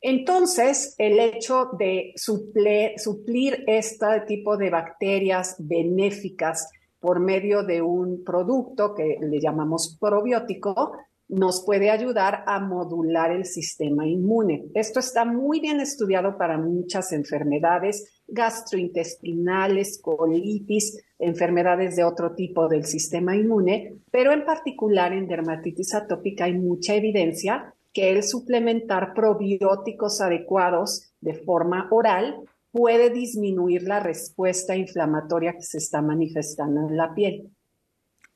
Entonces, 0.00 0.94
el 0.98 1.18
hecho 1.18 1.70
de 1.76 2.12
suplir, 2.14 3.64
este 3.66 4.20
tipo 4.28 4.56
de 4.56 4.70
bacterias 4.70 5.56
benéficas 5.58 6.70
por 7.00 7.18
medio 7.18 7.64
de 7.64 7.82
un 7.82 8.22
producto 8.22 8.94
que 8.94 9.18
le 9.20 9.40
llamamos 9.40 9.98
probiótico, 10.00 10.92
nos 11.28 11.62
puede 11.64 11.90
ayudar 11.90 12.42
a 12.46 12.58
modular 12.58 13.30
el 13.30 13.44
sistema 13.44 14.06
inmune. 14.06 14.66
Esto 14.74 15.00
está 15.00 15.24
muy 15.24 15.60
bien 15.60 15.80
estudiado 15.80 16.38
para 16.38 16.56
muchas 16.56 17.12
enfermedades 17.12 18.22
gastrointestinales, 18.26 20.00
colitis, 20.02 21.04
enfermedades 21.18 21.96
de 21.96 22.04
otro 22.04 22.34
tipo 22.34 22.68
del 22.68 22.84
sistema 22.86 23.36
inmune, 23.36 23.98
pero 24.10 24.32
en 24.32 24.44
particular 24.44 25.12
en 25.12 25.28
dermatitis 25.28 25.94
atópica 25.94 26.44
hay 26.44 26.54
mucha 26.54 26.94
evidencia 26.94 27.74
que 27.92 28.10
el 28.10 28.22
suplementar 28.22 29.12
probióticos 29.14 30.20
adecuados 30.20 31.12
de 31.20 31.34
forma 31.34 31.88
oral 31.90 32.36
puede 32.70 33.10
disminuir 33.10 33.82
la 33.82 34.00
respuesta 34.00 34.76
inflamatoria 34.76 35.54
que 35.54 35.62
se 35.62 35.78
está 35.78 36.00
manifestando 36.02 36.88
en 36.88 36.96
la 36.96 37.14
piel. 37.14 37.50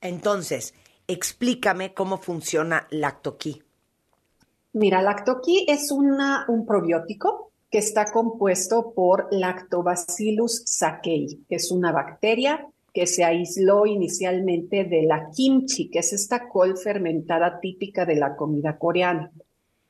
Entonces, 0.01 0.75
explícame 1.13 1.95
cómo 1.95 2.19
funciona 2.19 2.87
Lactoquí. 2.91 3.63
Mira, 4.75 5.03
Lactoquí 5.03 5.67
es 5.69 5.91
un 5.91 6.67
probiótico 6.67 7.53
que 7.71 7.79
está 7.79 8.05
compuesto 8.13 8.93
por 8.95 9.29
Lactobacillus 9.31 10.63
sakei, 10.67 11.45
que 11.49 11.57
es 11.57 11.71
una 11.71 11.93
bacteria 11.93 12.67
que 12.93 13.07
se 13.07 13.25
aisló 13.25 13.87
inicialmente 13.87 14.85
de 14.85 15.05
la 15.05 15.31
kimchi, 15.35 15.89
que 15.89 16.01
es 16.01 16.13
esta 16.13 16.49
col 16.49 16.77
fermentada 16.77 17.59
típica 17.61 18.05
de 18.05 18.17
la 18.17 18.37
comida 18.37 18.77
coreana. 18.77 19.31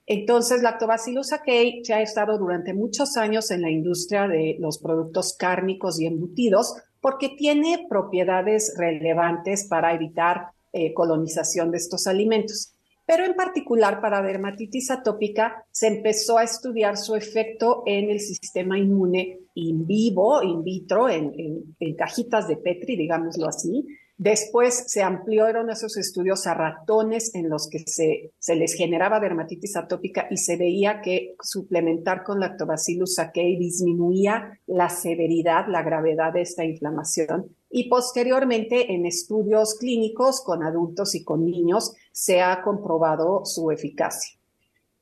Entonces, 0.07 0.62
Lactobacillus 0.62 1.29
sakei 1.29 1.83
ya 1.83 1.97
ha 1.97 2.03
estado 2.03 2.39
durante 2.39 2.75
muchos 2.75 3.16
años 3.16 3.51
en 3.51 3.62
la 3.62 3.70
industria 3.70 4.29
de 4.29 4.57
los 4.61 4.79
productos 4.79 5.37
cárnicos 5.37 6.01
y 6.01 6.07
embutidos 6.07 6.77
porque 7.01 7.31
tiene 7.31 7.87
propiedades 7.89 8.75
relevantes 8.79 9.66
para 9.68 9.93
evitar 9.95 10.51
eh, 10.73 10.95
colonización 10.95 11.70
de 11.70 11.79
estos 11.79 12.07
alimentos. 12.07 12.75
Pero 13.05 13.25
en 13.25 13.35
particular 13.35 14.01
para 14.01 14.23
dermatitis 14.23 14.91
atópica 14.91 15.66
se 15.70 15.89
empezó 15.89 16.39
a 16.39 16.45
estudiar 16.45 16.97
su 16.97 17.14
efecto 17.14 17.83
en 17.85 18.11
el 18.11 18.20
sistema 18.20 18.79
inmune 18.79 19.41
in 19.55 19.87
vivo, 19.87 20.43
in 20.43 20.62
vitro, 20.62 21.09
en, 21.09 21.75
cajitas 21.97 22.49
de 22.49 22.57
Petri, 22.57 22.97
digámoslo 22.97 23.49
así, 23.49 23.85
Después 24.18 24.85
se 24.87 25.03
ampliaron 25.03 25.68
esos 25.68 25.97
estudios 25.97 26.47
a 26.47 26.55
ratones 26.55 27.35
en 27.35 27.49
los 27.49 27.68
que 27.68 27.81
se, 27.81 28.31
se, 28.39 28.55
les 28.55 28.75
generaba 28.75 29.18
dermatitis 29.18 29.75
atópica 29.75 30.29
y 30.31 30.37
se 30.37 30.57
veía 30.57 31.01
que 31.01 31.35
suplementar 31.43 32.23
con 32.23 32.39
lactobacillus 32.39 33.16
sakei 33.16 33.57
disminuía 33.57 34.61
la 34.66 34.91
severidad, 34.91 35.66
la 35.66 35.83
gravedad 35.83 36.33
de 36.33 36.43
esta 36.43 36.64
inflamación. 36.64 37.57
Y 37.73 37.89
posteriormente 37.89 38.93
en 38.93 39.07
estudios 39.07 39.75
clínicos 39.75 40.43
con 40.43 40.62
adultos 40.62 41.14
y 41.14 41.25
con 41.25 41.45
niños 41.45 41.95
se 42.12 42.43
ha 42.43 42.62
comprobado 42.62 43.45
su 43.45 43.70
eficacia. 43.73 44.39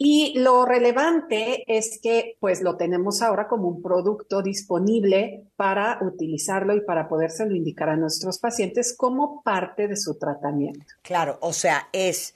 Y 0.03 0.39
lo 0.39 0.65
relevante 0.65 1.63
es 1.67 2.01
que 2.03 2.39
pues 2.41 2.63
lo 2.63 2.79
tenemos 2.79 3.21
ahora 3.21 3.47
como 3.49 3.69
un 3.69 3.83
producto 3.83 4.41
disponible 4.41 5.45
para 5.57 5.99
utilizarlo 6.01 6.75
y 6.75 6.81
para 6.81 7.07
podérselo 7.07 7.55
indicar 7.55 7.91
a 7.91 7.97
nuestros 7.99 8.39
pacientes 8.39 8.95
como 8.97 9.43
parte 9.43 9.89
de 9.89 9.97
su 9.99 10.17
tratamiento. 10.19 10.87
Claro, 11.03 11.37
o 11.43 11.53
sea, 11.53 11.91
es 11.93 12.35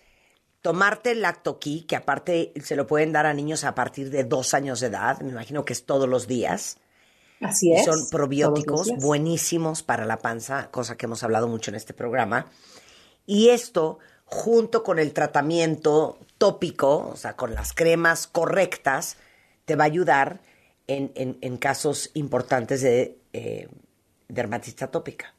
tomarte 0.61 1.13
el 1.13 1.23
lactoquí, 1.23 1.87
que 1.89 1.97
aparte 1.97 2.53
se 2.63 2.77
lo 2.77 2.87
pueden 2.87 3.13
dar 3.13 3.25
a 3.25 3.33
niños 3.33 3.65
a 3.65 3.75
partir 3.75 4.11
de 4.11 4.25
dos 4.25 4.53
años 4.53 4.81
de 4.81 4.89
edad, 4.89 5.21
me 5.23 5.31
imagino 5.31 5.65
que 5.65 5.73
es 5.73 5.87
todos 5.87 6.07
los 6.07 6.27
días. 6.27 6.77
Así 7.41 7.73
es. 7.73 7.85
Son 7.85 8.09
probióticos 8.11 8.91
buenísimos 9.01 9.83
para 9.83 10.05
la 10.05 10.19
panza, 10.19 10.71
cosa 10.71 10.97
que 10.97 11.07
hemos 11.07 11.23
hablado 11.23 11.49
mucho 11.49 11.71
en 11.71 11.75
este 11.77 11.95
programa. 11.95 12.47
Y 13.27 13.49
esto 13.49 13.99
junto 14.25 14.83
con 14.83 14.99
el 14.99 15.13
tratamiento 15.13 16.19
tópico, 16.39 17.09
o 17.13 17.17
sea, 17.17 17.37
con 17.37 17.55
las 17.55 17.73
cremas 17.73 18.27
correctas, 18.27 19.17
te 19.65 19.77
va 19.77 19.85
a 19.85 19.87
ayudar 19.87 20.41
en, 20.87 21.57
casos 21.57 22.11
importantes 22.15 22.83
de 22.83 23.19
eh, 23.33 23.69
dermatitis 24.29 24.83
atópica. 24.83 25.35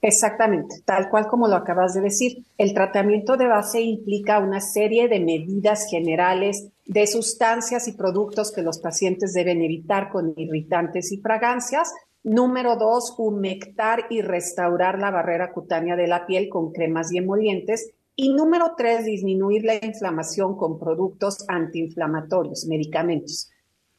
Exactamente, 0.00 0.76
tal 0.84 1.08
cual 1.10 1.26
como 1.26 1.48
lo 1.48 1.56
acabas 1.56 1.94
de 1.94 2.02
decir. 2.02 2.44
El 2.56 2.72
tratamiento 2.72 3.36
de 3.36 3.48
base 3.48 3.80
implica 3.80 4.38
una 4.38 4.60
serie 4.60 5.08
de 5.08 5.18
medidas 5.18 5.86
generales 5.90 6.68
de 6.88 7.06
sustancias 7.06 7.86
y 7.86 7.92
productos 7.92 8.50
que 8.50 8.62
los 8.62 8.78
pacientes 8.78 9.34
deben 9.34 9.60
evitar 9.62 10.10
con 10.10 10.32
irritantes 10.36 11.12
y 11.12 11.20
fragancias. 11.20 11.92
Número 12.24 12.76
dos, 12.76 13.14
humectar 13.18 14.06
y 14.08 14.22
restaurar 14.22 14.98
la 14.98 15.10
barrera 15.10 15.52
cutánea 15.52 15.96
de 15.96 16.06
la 16.08 16.26
piel 16.26 16.48
con 16.48 16.72
cremas 16.72 17.12
y 17.12 17.18
emolientes. 17.18 17.92
Y 18.16 18.32
número 18.32 18.72
tres, 18.76 19.04
disminuir 19.04 19.64
la 19.64 19.74
inflamación 19.74 20.56
con 20.56 20.78
productos 20.78 21.44
antiinflamatorios, 21.46 22.66
medicamentos. 22.66 23.50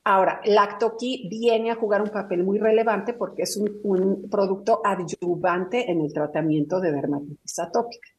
Ahora, 0.03 0.41
Lactoquí 0.43 1.27
viene 1.29 1.69
a 1.69 1.75
jugar 1.75 2.01
un 2.01 2.09
papel 2.09 2.43
muy 2.43 2.57
relevante 2.57 3.13
porque 3.13 3.43
es 3.43 3.55
un, 3.55 4.27
producto 4.31 4.81
adyuvante 4.83 5.91
en 5.91 6.01
el 6.01 6.11
tratamiento 6.11 6.79
de 6.79 6.91
dermatitis 6.91 7.59
atópica. 7.59 8.09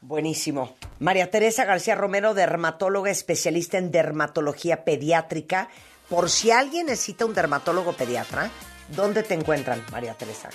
Buenísimo. 0.00 0.76
María 1.00 1.30
Teresa 1.30 1.64
García 1.64 1.96
Romero, 1.96 2.32
dermatóloga 2.34 3.10
especialista 3.10 3.78
en 3.78 3.90
dermatología 3.90 4.84
pediátrica. 4.84 5.68
Por 6.08 6.30
si 6.30 6.50
alguien 6.50 6.86
necesita 6.86 7.26
un 7.26 7.34
dermatólogo 7.34 7.92
pediatra, 7.94 8.50
¿dónde 8.94 9.22
te 9.22 9.34
encuentran, 9.34 9.84
María 9.90 10.14
Teresa? 10.14 10.50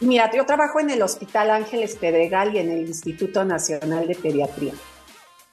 Mira, 0.00 0.30
yo 0.34 0.46
trabajo 0.46 0.80
en 0.80 0.90
el 0.90 1.02
Hospital 1.02 1.50
Ángeles 1.50 1.96
Pedregal 1.96 2.54
y 2.54 2.58
en 2.58 2.70
el 2.70 2.86
Instituto 2.86 3.44
Nacional 3.44 4.06
de 4.06 4.14
Pediatría. 4.14 4.72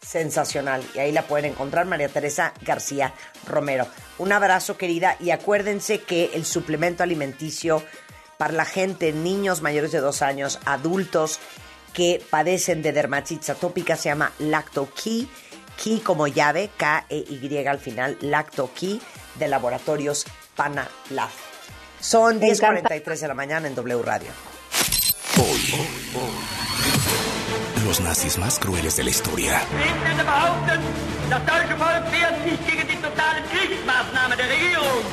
Sensacional. 0.02 0.84
Y 0.95 0.99
ahí 0.99 1.12
la 1.12 1.24
pueden 1.24 1.52
encontrar, 1.52 1.86
María 1.86 2.10
Teresa 2.10 2.54
García 2.62 3.14
Romero. 3.47 3.88
Un 4.18 4.32
abrazo, 4.32 4.78
querida. 4.78 5.16
Y 5.20 5.32
acuérdense 5.32 6.02
que 6.02 6.32
el 6.34 6.45
suplemento 6.45 7.04
alimenticio 7.04 7.84
para 8.38 8.54
la 8.54 8.66
gente, 8.66 9.14
niños 9.14 9.62
mayores 9.62 9.91
de 9.91 9.99
dos 9.99 10.24
años, 10.24 10.60
adultos 10.66 11.39
que 11.94 12.24
padecen 12.30 12.82
de 12.82 12.92
dermatitis 12.92 13.50
atópica, 13.50 13.96
se 13.96 14.10
llama 14.10 14.32
Lacto 14.39 14.89
Key. 14.94 15.30
Como 16.04 16.28
llave, 16.28 16.70
K-E-Y 16.78 17.66
al 17.66 17.80
final, 17.80 18.16
Lacto 18.22 18.70
Key 18.72 19.02
de 19.39 19.48
Laboratorios 19.48 20.28
Panalaf. 20.56 21.34
Son 22.00 22.39
10.43 22.39 23.20
de 23.20 23.28
la 23.28 23.34
mañana 23.34 23.68
en 23.68 23.74
W 23.74 24.02
Radio. 24.04 24.30
Hoy, 25.39 26.61
los 27.86 28.00
nazis 28.02 28.38
más 28.38 28.60
crueles 28.60 28.96
de 28.98 29.04
la 29.04 29.10
historia. 29.10 29.62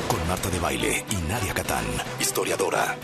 Con 0.07 0.27
Marta 0.27 0.49
de 0.49 0.59
Baile 0.59 1.05
y 1.09 1.15
Nadia 1.27 1.53
Catán, 1.53 1.85
historiadora. 2.19 2.95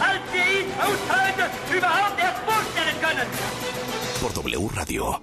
Por 4.22 4.34
W 4.34 4.70
Radio. 4.74 5.22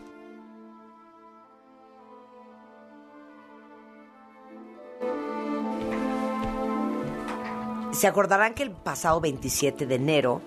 Se 7.92 8.06
acordarán 8.06 8.54
que 8.54 8.62
el 8.62 8.72
pasado 8.72 9.20
27 9.20 9.86
de 9.86 9.94
enero, 9.94 10.42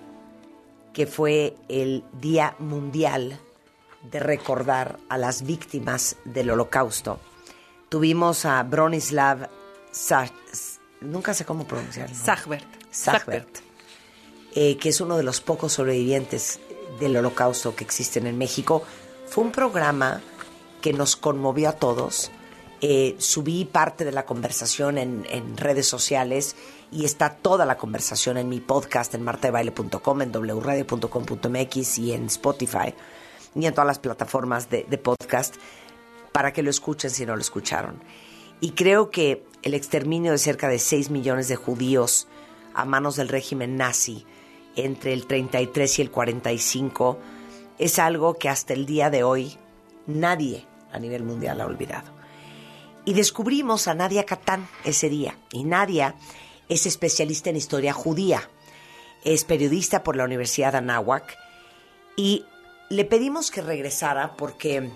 que 0.93 1.06
fue 1.06 1.56
el 1.70 2.04
Día 2.20 2.56
Mundial 2.60 3.39
de 4.12 4.20
recordar 4.20 4.99
a 5.10 5.18
las 5.18 5.43
víctimas 5.43 6.18
del 6.26 6.49
Holocausto, 6.51 7.20
tuvimos 7.89 8.45
a 8.45 8.62
Bronislav 8.64 9.49
Sa- 9.91 10.30
nunca 11.01 11.34
sé 11.34 11.45
cómo 11.45 11.66
pronunciarlo. 11.66 12.16
Sagbert. 12.16 12.66
Sagbert, 12.91 13.60
eh, 14.56 14.78
que 14.78 14.89
es 14.89 14.99
uno 15.01 15.16
de 15.18 15.24
los 15.24 15.39
pocos 15.41 15.74
sobrevivientes 15.74 16.60
del 16.99 17.16
holocausto 17.18 17.76
que 17.76 17.84
existen 17.84 18.28
en 18.28 18.38
México. 18.38 18.84
Fue 19.28 19.43
un 19.43 19.51
programa 19.51 20.22
que 20.82 20.93
nos 20.93 21.16
conmovió 21.16 21.70
a 21.70 21.74
todos. 21.74 22.32
Eh, 22.82 23.16
subí 23.20 23.66
parte 23.66 24.06
de 24.06 24.12
la 24.12 24.26
conversación 24.26 24.97
en, 24.97 25.26
en 25.30 25.58
redes 25.58 25.88
sociales 25.88 26.56
y 26.91 27.06
está 27.06 27.32
toda 27.36 27.66
la 27.66 27.78
conversación 27.78 28.38
en 28.38 28.47
mi 28.49 28.60
podcast 28.60 29.14
en 29.16 29.24
martadebaile.com, 29.24 30.22
en 30.22 30.32
wradio.com.mx 30.32 31.97
y 31.99 32.12
en 32.14 32.26
Spotify 32.26 32.93
y 33.56 33.66
en 33.66 33.74
todas 33.74 33.88
las 33.88 33.99
plataformas 33.99 34.70
de, 34.70 34.86
de 34.89 34.97
podcast 34.97 35.56
para 36.32 36.53
que 36.53 36.64
lo 36.64 36.70
escuchen 36.70 37.10
si 37.10 37.26
no 37.26 37.36
lo 37.36 37.41
escucharon. 37.41 38.01
Y 38.62 38.72
creo 38.72 39.10
que 39.10 39.45
el 39.64 39.74
exterminio 39.74 40.32
de 40.32 40.38
cerca 40.38 40.68
de 40.68 40.80
6 40.80 41.10
millones 41.10 41.47
de 41.47 41.56
judíos 41.56 42.28
a 42.74 42.86
manos 42.86 43.16
del 43.16 43.30
régimen 43.30 43.78
nazi 43.78 44.26
entre 44.76 45.14
el 45.14 45.28
33 45.28 45.99
y 45.99 46.01
el 46.01 46.12
45 46.12 47.20
es 47.78 47.99
algo 47.99 48.36
que 48.36 48.49
hasta 48.49 48.74
el 48.74 48.86
día 48.86 49.10
de 49.10 49.24
hoy 49.24 49.58
nadie 50.08 50.66
a 50.91 50.99
nivel 50.99 51.24
mundial 51.24 51.62
ha 51.62 51.66
olvidado. 51.66 52.12
Y 53.06 53.14
descubrimos 53.14 53.88
a 53.88 53.93
Nadia 53.93 54.26
Catán 54.26 54.68
ese 54.84 55.10
día. 55.10 55.38
Y 55.51 55.64
Nadia 55.64 56.16
es 56.70 56.86
especialista 56.86 57.49
en 57.49 57.56
historia 57.56 57.93
judía. 57.93 58.49
Es 59.24 59.43
periodista 59.43 60.03
por 60.03 60.16
la 60.16 60.26
Universidad 60.26 60.72
de 60.72 60.80
Anáhuac. 60.80 61.38
Y 62.18 62.45
le 62.89 63.05
pedimos 63.05 63.51
que 63.51 63.61
regresara 63.61 64.36
porque 64.36 64.91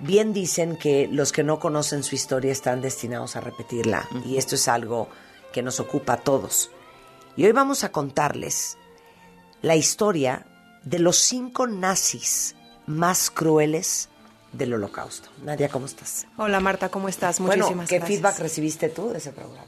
bien 0.00 0.32
dicen 0.32 0.76
que 0.76 1.08
los 1.10 1.32
que 1.32 1.42
no 1.42 1.58
conocen 1.58 2.02
su 2.02 2.14
historia 2.14 2.52
están 2.52 2.80
destinados 2.80 3.36
a 3.36 3.40
repetirla. 3.40 4.08
Y 4.24 4.36
esto 4.36 4.54
es 4.54 4.68
algo 4.68 5.08
que 5.52 5.62
nos 5.62 5.80
ocupa 5.80 6.14
a 6.14 6.16
todos. 6.18 6.70
Y 7.36 7.44
hoy 7.46 7.52
vamos 7.52 7.84
a 7.84 7.92
contarles 7.92 8.76
la 9.62 9.76
historia 9.76 10.46
de 10.84 10.98
los 10.98 11.16
cinco 11.16 11.66
nazis 11.66 12.54
más 12.86 13.30
crueles 13.30 14.08
del 14.52 14.74
holocausto. 14.74 15.28
Nadia, 15.42 15.68
¿cómo 15.68 15.86
estás? 15.86 16.26
Hola 16.36 16.60
Marta, 16.60 16.88
¿cómo 16.88 17.08
estás? 17.08 17.38
Bueno, 17.38 17.64
Muchísimas 17.64 17.88
¿qué 17.88 17.98
gracias. 17.98 18.18
feedback 18.18 18.38
recibiste 18.38 18.88
tú 18.88 19.10
de 19.10 19.18
ese 19.18 19.32
programa? 19.32 19.64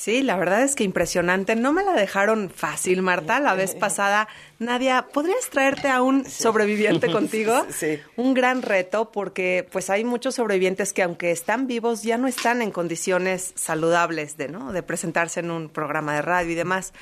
Sí, 0.00 0.22
la 0.22 0.38
verdad 0.38 0.62
es 0.62 0.76
que 0.76 0.84
impresionante. 0.84 1.56
No 1.56 1.74
me 1.74 1.84
la 1.84 1.92
dejaron 1.92 2.48
fácil, 2.48 3.02
Marta. 3.02 3.38
La 3.38 3.54
vez 3.54 3.74
pasada, 3.78 4.28
Nadia, 4.58 5.08
¿podrías 5.12 5.50
traerte 5.50 5.88
a 5.88 6.00
un 6.00 6.24
sobreviviente 6.24 7.12
contigo? 7.12 7.66
Sí. 7.68 7.98
Un 8.16 8.32
gran 8.32 8.62
reto 8.62 9.12
porque 9.12 9.68
pues 9.70 9.90
hay 9.90 10.04
muchos 10.04 10.36
sobrevivientes 10.36 10.94
que 10.94 11.02
aunque 11.02 11.32
están 11.32 11.66
vivos 11.66 12.02
ya 12.02 12.16
no 12.16 12.28
están 12.28 12.62
en 12.62 12.70
condiciones 12.70 13.52
saludables 13.56 14.38
de, 14.38 14.48
¿no? 14.48 14.72
de 14.72 14.82
presentarse 14.82 15.40
en 15.40 15.50
un 15.50 15.68
programa 15.68 16.14
de 16.14 16.22
radio 16.22 16.52
y 16.52 16.54
demás. 16.54 16.94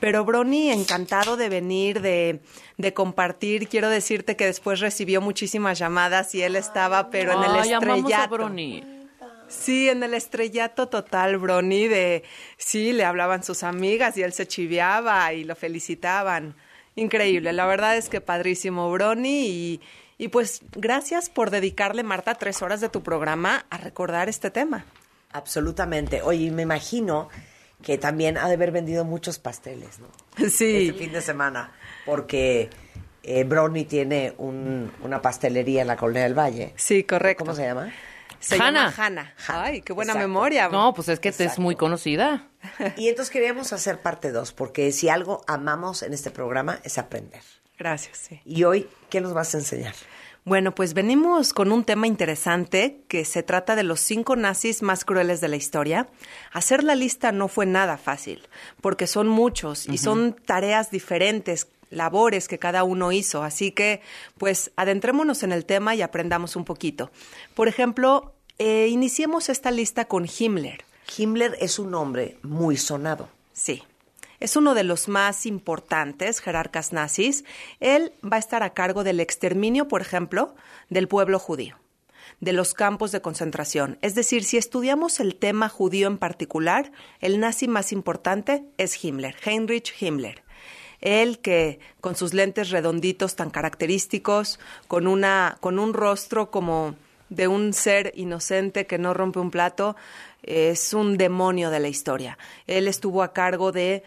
Pero 0.00 0.24
Brony, 0.24 0.70
encantado 0.70 1.36
de 1.36 1.50
venir, 1.50 2.00
de, 2.00 2.40
de 2.78 2.94
compartir. 2.94 3.68
Quiero 3.68 3.90
decirte 3.90 4.34
que 4.34 4.46
después 4.46 4.80
recibió 4.80 5.20
muchísimas 5.20 5.78
llamadas 5.78 6.34
y 6.34 6.40
él 6.40 6.56
estaba, 6.56 7.10
pero 7.10 7.32
en 7.32 7.50
el 7.50 7.56
a 7.56 7.60
estrellato. 7.64 8.30
Brony. 8.30 8.95
Sí, 9.48 9.88
en 9.88 10.02
el 10.02 10.14
estrellato 10.14 10.88
total, 10.88 11.38
Brony, 11.38 11.88
de 11.88 12.24
sí, 12.56 12.92
le 12.92 13.04
hablaban 13.04 13.42
sus 13.42 13.62
amigas 13.62 14.16
y 14.16 14.22
él 14.22 14.32
se 14.32 14.46
chiveaba 14.46 15.32
y 15.32 15.44
lo 15.44 15.54
felicitaban. 15.56 16.54
Increíble, 16.94 17.52
la 17.52 17.66
verdad 17.66 17.96
es 17.96 18.08
que 18.08 18.20
padrísimo, 18.20 18.90
Brony, 18.90 19.26
y, 19.46 19.80
y 20.18 20.28
pues 20.28 20.62
gracias 20.72 21.28
por 21.28 21.50
dedicarle, 21.50 22.02
Marta, 22.02 22.34
tres 22.34 22.62
horas 22.62 22.80
de 22.80 22.88
tu 22.88 23.02
programa 23.02 23.66
a 23.70 23.76
recordar 23.76 24.28
este 24.28 24.50
tema. 24.50 24.84
Absolutamente. 25.32 26.22
Oye, 26.22 26.50
me 26.50 26.62
imagino 26.62 27.28
que 27.82 27.98
también 27.98 28.38
ha 28.38 28.48
de 28.48 28.54
haber 28.54 28.72
vendido 28.72 29.04
muchos 29.04 29.38
pasteles, 29.38 29.98
¿no? 29.98 30.08
Sí. 30.48 30.88
Este 30.88 30.98
fin 30.98 31.12
de 31.12 31.20
semana, 31.20 31.72
porque 32.06 32.70
eh, 33.22 33.44
Brownie 33.44 33.84
tiene 33.84 34.32
un- 34.38 34.90
una 35.02 35.20
pastelería 35.20 35.82
en 35.82 35.88
la 35.88 35.96
Colonia 35.96 36.22
del 36.22 36.34
Valle. 36.38 36.72
Sí, 36.76 37.04
correcto. 37.04 37.44
¿Cómo 37.44 37.54
se 37.54 37.64
llama? 37.64 37.92
Se 38.46 38.54
Hanna. 38.56 38.90
llama 38.90 38.94
Hanna. 38.96 39.34
Ay, 39.48 39.80
qué 39.82 39.92
buena 39.92 40.12
Exacto. 40.12 40.28
memoria. 40.28 40.68
No, 40.68 40.94
pues 40.94 41.08
es 41.08 41.18
que 41.20 41.32
te 41.32 41.44
es 41.44 41.58
muy 41.58 41.74
conocida. 41.76 42.48
Y 42.96 43.08
entonces 43.08 43.32
queríamos 43.32 43.72
hacer 43.72 44.00
parte 44.00 44.30
dos, 44.32 44.52
porque 44.52 44.92
si 44.92 45.08
algo 45.08 45.42
amamos 45.46 46.02
en 46.02 46.12
este 46.12 46.30
programa 46.30 46.78
es 46.84 46.98
aprender. 46.98 47.42
Gracias, 47.78 48.18
sí. 48.18 48.40
Y 48.44 48.64
hoy, 48.64 48.88
¿qué 49.10 49.20
nos 49.20 49.34
vas 49.34 49.54
a 49.54 49.58
enseñar? 49.58 49.94
Bueno, 50.44 50.72
pues 50.76 50.94
venimos 50.94 51.52
con 51.52 51.72
un 51.72 51.82
tema 51.84 52.06
interesante 52.06 53.02
que 53.08 53.24
se 53.24 53.42
trata 53.42 53.74
de 53.74 53.82
los 53.82 53.98
cinco 53.98 54.36
nazis 54.36 54.80
más 54.80 55.04
crueles 55.04 55.40
de 55.40 55.48
la 55.48 55.56
historia. 55.56 56.08
Hacer 56.52 56.84
la 56.84 56.94
lista 56.94 57.32
no 57.32 57.48
fue 57.48 57.66
nada 57.66 57.98
fácil, 57.98 58.46
porque 58.80 59.08
son 59.08 59.26
muchos 59.26 59.88
y 59.88 59.98
son 59.98 60.34
tareas 60.34 60.92
diferentes, 60.92 61.66
labores 61.90 62.46
que 62.46 62.60
cada 62.60 62.84
uno 62.84 63.10
hizo. 63.10 63.42
Así 63.42 63.72
que, 63.72 64.00
pues, 64.38 64.70
adentrémonos 64.76 65.42
en 65.42 65.50
el 65.50 65.64
tema 65.66 65.96
y 65.96 66.02
aprendamos 66.02 66.54
un 66.54 66.64
poquito. 66.64 67.10
Por 67.54 67.66
ejemplo, 67.66 68.35
eh, 68.58 68.88
iniciemos 68.88 69.48
esta 69.48 69.70
lista 69.70 70.06
con 70.06 70.26
Himmler. 70.26 70.84
Himmler 71.16 71.56
es 71.60 71.78
un 71.78 71.90
nombre 71.90 72.38
muy 72.42 72.76
sonado. 72.76 73.28
Sí. 73.52 73.82
Es 74.38 74.56
uno 74.56 74.74
de 74.74 74.84
los 74.84 75.08
más 75.08 75.46
importantes 75.46 76.40
jerarcas 76.40 76.92
nazis. 76.92 77.44
Él 77.80 78.12
va 78.22 78.36
a 78.36 78.40
estar 78.40 78.62
a 78.62 78.74
cargo 78.74 79.04
del 79.04 79.20
exterminio, 79.20 79.88
por 79.88 80.02
ejemplo, 80.02 80.54
del 80.90 81.08
pueblo 81.08 81.38
judío, 81.38 81.76
de 82.40 82.52
los 82.52 82.74
campos 82.74 83.12
de 83.12 83.22
concentración. 83.22 83.98
Es 84.02 84.14
decir, 84.14 84.44
si 84.44 84.58
estudiamos 84.58 85.20
el 85.20 85.36
tema 85.36 85.68
judío 85.68 86.06
en 86.06 86.18
particular, 86.18 86.92
el 87.20 87.40
nazi 87.40 87.66
más 87.66 87.92
importante 87.92 88.64
es 88.76 89.02
Himmler, 89.02 89.36
Heinrich 89.44 89.94
Himmler. 90.00 90.42
Él 91.00 91.38
que 91.38 91.78
con 92.00 92.16
sus 92.16 92.34
lentes 92.34 92.70
redonditos 92.70 93.36
tan 93.36 93.50
característicos, 93.50 94.58
con 94.88 95.06
una 95.06 95.58
con 95.60 95.78
un 95.78 95.92
rostro 95.92 96.50
como 96.50 96.94
de 97.28 97.48
un 97.48 97.72
ser 97.72 98.12
inocente 98.14 98.86
que 98.86 98.98
no 98.98 99.14
rompe 99.14 99.38
un 99.38 99.50
plato, 99.50 99.96
es 100.42 100.94
un 100.94 101.16
demonio 101.16 101.70
de 101.70 101.80
la 101.80 101.88
historia. 101.88 102.38
Él 102.66 102.88
estuvo 102.88 103.22
a 103.22 103.32
cargo 103.32 103.72
de 103.72 104.02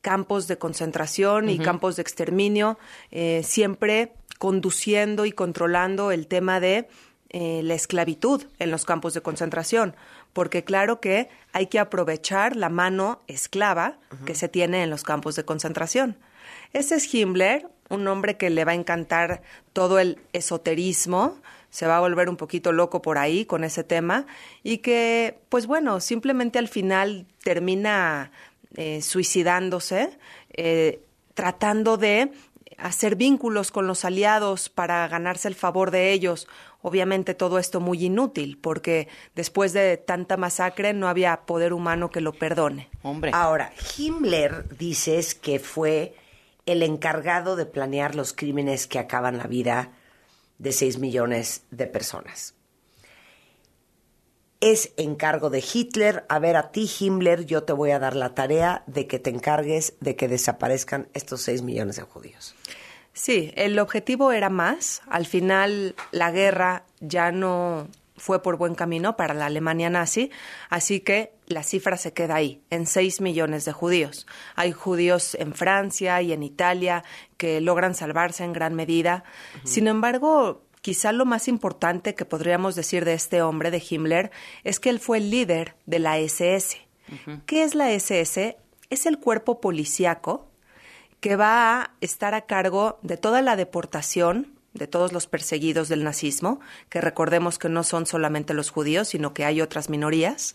campos 0.00 0.48
de 0.48 0.58
concentración 0.58 1.48
y 1.50 1.58
campos 1.58 1.96
de 1.96 2.02
exterminio, 2.02 2.78
eh, 3.10 3.42
siempre 3.44 4.12
conduciendo 4.38 5.26
y 5.26 5.32
controlando 5.32 6.10
el 6.10 6.26
tema 6.26 6.60
de 6.60 6.88
eh, 7.28 7.60
la 7.62 7.74
esclavitud 7.74 8.44
en 8.58 8.70
los 8.70 8.84
campos 8.84 9.14
de 9.14 9.20
concentración, 9.20 9.94
porque 10.32 10.64
claro 10.64 11.00
que 11.00 11.28
hay 11.52 11.66
que 11.66 11.78
aprovechar 11.78 12.56
la 12.56 12.70
mano 12.70 13.20
esclava 13.26 13.98
que 14.24 14.34
se 14.34 14.48
tiene 14.48 14.82
en 14.82 14.90
los 14.90 15.02
campos 15.02 15.36
de 15.36 15.44
concentración. 15.44 16.16
Ese 16.72 16.96
es 16.96 17.12
Himmler, 17.12 17.68
un 17.88 18.08
hombre 18.08 18.36
que 18.36 18.50
le 18.50 18.64
va 18.64 18.72
a 18.72 18.76
encantar 18.76 19.42
todo 19.72 19.98
el 19.98 20.18
esoterismo, 20.32 21.38
se 21.70 21.86
va 21.86 21.96
a 21.96 22.00
volver 22.00 22.28
un 22.28 22.36
poquito 22.36 22.72
loco 22.72 23.00
por 23.00 23.18
ahí 23.18 23.44
con 23.44 23.64
ese 23.64 23.84
tema 23.84 24.26
y 24.62 24.78
que, 24.78 25.38
pues 25.48 25.66
bueno, 25.66 26.00
simplemente 26.00 26.58
al 26.58 26.68
final 26.68 27.26
termina 27.42 28.32
eh, 28.76 29.02
suicidándose, 29.02 30.18
eh, 30.52 31.00
tratando 31.34 31.96
de 31.96 32.32
hacer 32.78 33.16
vínculos 33.16 33.70
con 33.70 33.86
los 33.86 34.04
aliados 34.04 34.68
para 34.68 35.06
ganarse 35.08 35.48
el 35.48 35.54
favor 35.54 35.90
de 35.90 36.12
ellos. 36.12 36.48
Obviamente 36.82 37.34
todo 37.34 37.58
esto 37.58 37.78
muy 37.80 38.04
inútil, 38.04 38.58
porque 38.58 39.08
después 39.34 39.72
de 39.72 39.98
tanta 39.98 40.36
masacre 40.36 40.94
no 40.94 41.08
había 41.08 41.42
poder 41.42 41.72
humano 41.72 42.10
que 42.10 42.20
lo 42.20 42.32
perdone. 42.32 42.88
Hombre. 43.02 43.32
Ahora, 43.34 43.72
Himmler 43.96 44.66
dices 44.78 45.34
que 45.34 45.58
fue 45.58 46.14
el 46.64 46.82
encargado 46.82 47.56
de 47.56 47.66
planear 47.66 48.14
los 48.14 48.32
crímenes 48.32 48.86
que 48.86 48.98
acaban 48.98 49.36
la 49.36 49.46
vida 49.46 49.90
de 50.60 50.72
6 50.72 50.98
millones 50.98 51.64
de 51.70 51.86
personas. 51.86 52.54
Es 54.60 54.92
encargo 54.98 55.48
de 55.48 55.64
Hitler. 55.64 56.26
A 56.28 56.38
ver, 56.38 56.56
a 56.56 56.70
ti, 56.70 56.88
Himmler, 57.00 57.46
yo 57.46 57.62
te 57.62 57.72
voy 57.72 57.92
a 57.92 57.98
dar 57.98 58.14
la 58.14 58.34
tarea 58.34 58.84
de 58.86 59.06
que 59.06 59.18
te 59.18 59.30
encargues 59.30 59.94
de 60.00 60.16
que 60.16 60.28
desaparezcan 60.28 61.08
estos 61.14 61.40
6 61.42 61.62
millones 61.62 61.96
de 61.96 62.02
judíos. 62.02 62.54
Sí, 63.14 63.52
el 63.56 63.78
objetivo 63.78 64.32
era 64.32 64.50
más. 64.50 65.00
Al 65.08 65.24
final, 65.24 65.96
la 66.12 66.30
guerra 66.30 66.84
ya 67.00 67.32
no 67.32 67.88
fue 68.16 68.42
por 68.42 68.58
buen 68.58 68.74
camino 68.74 69.16
para 69.16 69.32
la 69.32 69.46
Alemania 69.46 69.88
nazi, 69.88 70.30
así 70.68 71.00
que 71.00 71.32
la 71.50 71.62
cifra 71.62 71.96
se 71.96 72.12
queda 72.12 72.36
ahí, 72.36 72.62
en 72.70 72.86
6 72.86 73.20
millones 73.20 73.64
de 73.64 73.72
judíos. 73.72 74.26
Hay 74.54 74.72
judíos 74.72 75.34
en 75.34 75.54
Francia 75.54 76.22
y 76.22 76.32
en 76.32 76.42
Italia 76.42 77.04
que 77.36 77.60
logran 77.60 77.94
salvarse 77.94 78.44
en 78.44 78.52
gran 78.52 78.74
medida. 78.74 79.24
Sin 79.64 79.86
embargo, 79.88 80.62
quizá 80.80 81.12
lo 81.12 81.26
más 81.26 81.48
importante 81.48 82.14
que 82.14 82.24
podríamos 82.24 82.74
decir 82.74 83.04
de 83.04 83.14
este 83.14 83.42
hombre, 83.42 83.70
de 83.70 83.82
Himmler, 83.88 84.30
es 84.64 84.80
que 84.80 84.90
él 84.90 85.00
fue 85.00 85.18
el 85.18 85.30
líder 85.30 85.76
de 85.86 85.98
la 85.98 86.18
SS. 86.18 86.78
¿Qué 87.46 87.64
es 87.64 87.74
la 87.74 87.90
SS? 87.90 88.56
es 88.90 89.06
el 89.06 89.18
cuerpo 89.18 89.60
policíaco 89.60 90.48
que 91.20 91.36
va 91.36 91.80
a 91.80 91.90
estar 92.00 92.34
a 92.34 92.42
cargo 92.42 92.98
de 93.02 93.16
toda 93.16 93.40
la 93.40 93.56
deportación 93.56 94.58
de 94.72 94.86
todos 94.86 95.12
los 95.12 95.26
perseguidos 95.26 95.88
del 95.88 96.04
nazismo, 96.04 96.60
que 96.88 97.00
recordemos 97.00 97.58
que 97.58 97.68
no 97.68 97.82
son 97.82 98.06
solamente 98.06 98.54
los 98.54 98.70
judíos, 98.70 99.08
sino 99.08 99.34
que 99.34 99.44
hay 99.44 99.60
otras 99.60 99.90
minorías, 99.90 100.54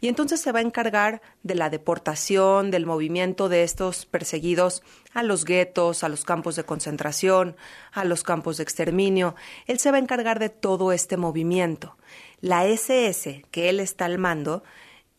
y 0.00 0.08
entonces 0.08 0.40
se 0.40 0.52
va 0.52 0.58
a 0.58 0.62
encargar 0.62 1.22
de 1.42 1.54
la 1.54 1.70
deportación, 1.70 2.70
del 2.70 2.86
movimiento 2.86 3.48
de 3.48 3.62
estos 3.62 4.06
perseguidos 4.06 4.82
a 5.12 5.22
los 5.22 5.44
guetos, 5.44 6.04
a 6.04 6.08
los 6.08 6.24
campos 6.24 6.56
de 6.56 6.64
concentración, 6.64 7.56
a 7.92 8.04
los 8.04 8.22
campos 8.22 8.56
de 8.56 8.62
exterminio. 8.62 9.34
Él 9.66 9.78
se 9.78 9.90
va 9.90 9.96
a 9.96 10.00
encargar 10.00 10.38
de 10.38 10.48
todo 10.48 10.92
este 10.92 11.16
movimiento. 11.16 11.96
La 12.40 12.66
SS, 12.66 13.44
que 13.50 13.68
él 13.68 13.80
está 13.80 14.04
al 14.04 14.18
mando, 14.18 14.64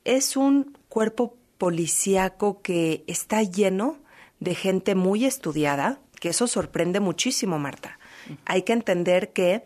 es 0.03 0.37
un 0.37 0.77
cuerpo 0.89 1.35
policíaco 1.57 2.61
que 2.61 3.03
está 3.07 3.41
lleno 3.41 3.97
de 4.39 4.55
gente 4.55 4.95
muy 4.95 5.25
estudiada, 5.25 5.99
que 6.19 6.29
eso 6.29 6.47
sorprende 6.47 6.99
muchísimo, 6.99 7.57
Marta. 7.59 7.99
Hay 8.45 8.63
que 8.63 8.73
entender 8.73 9.31
que 9.33 9.63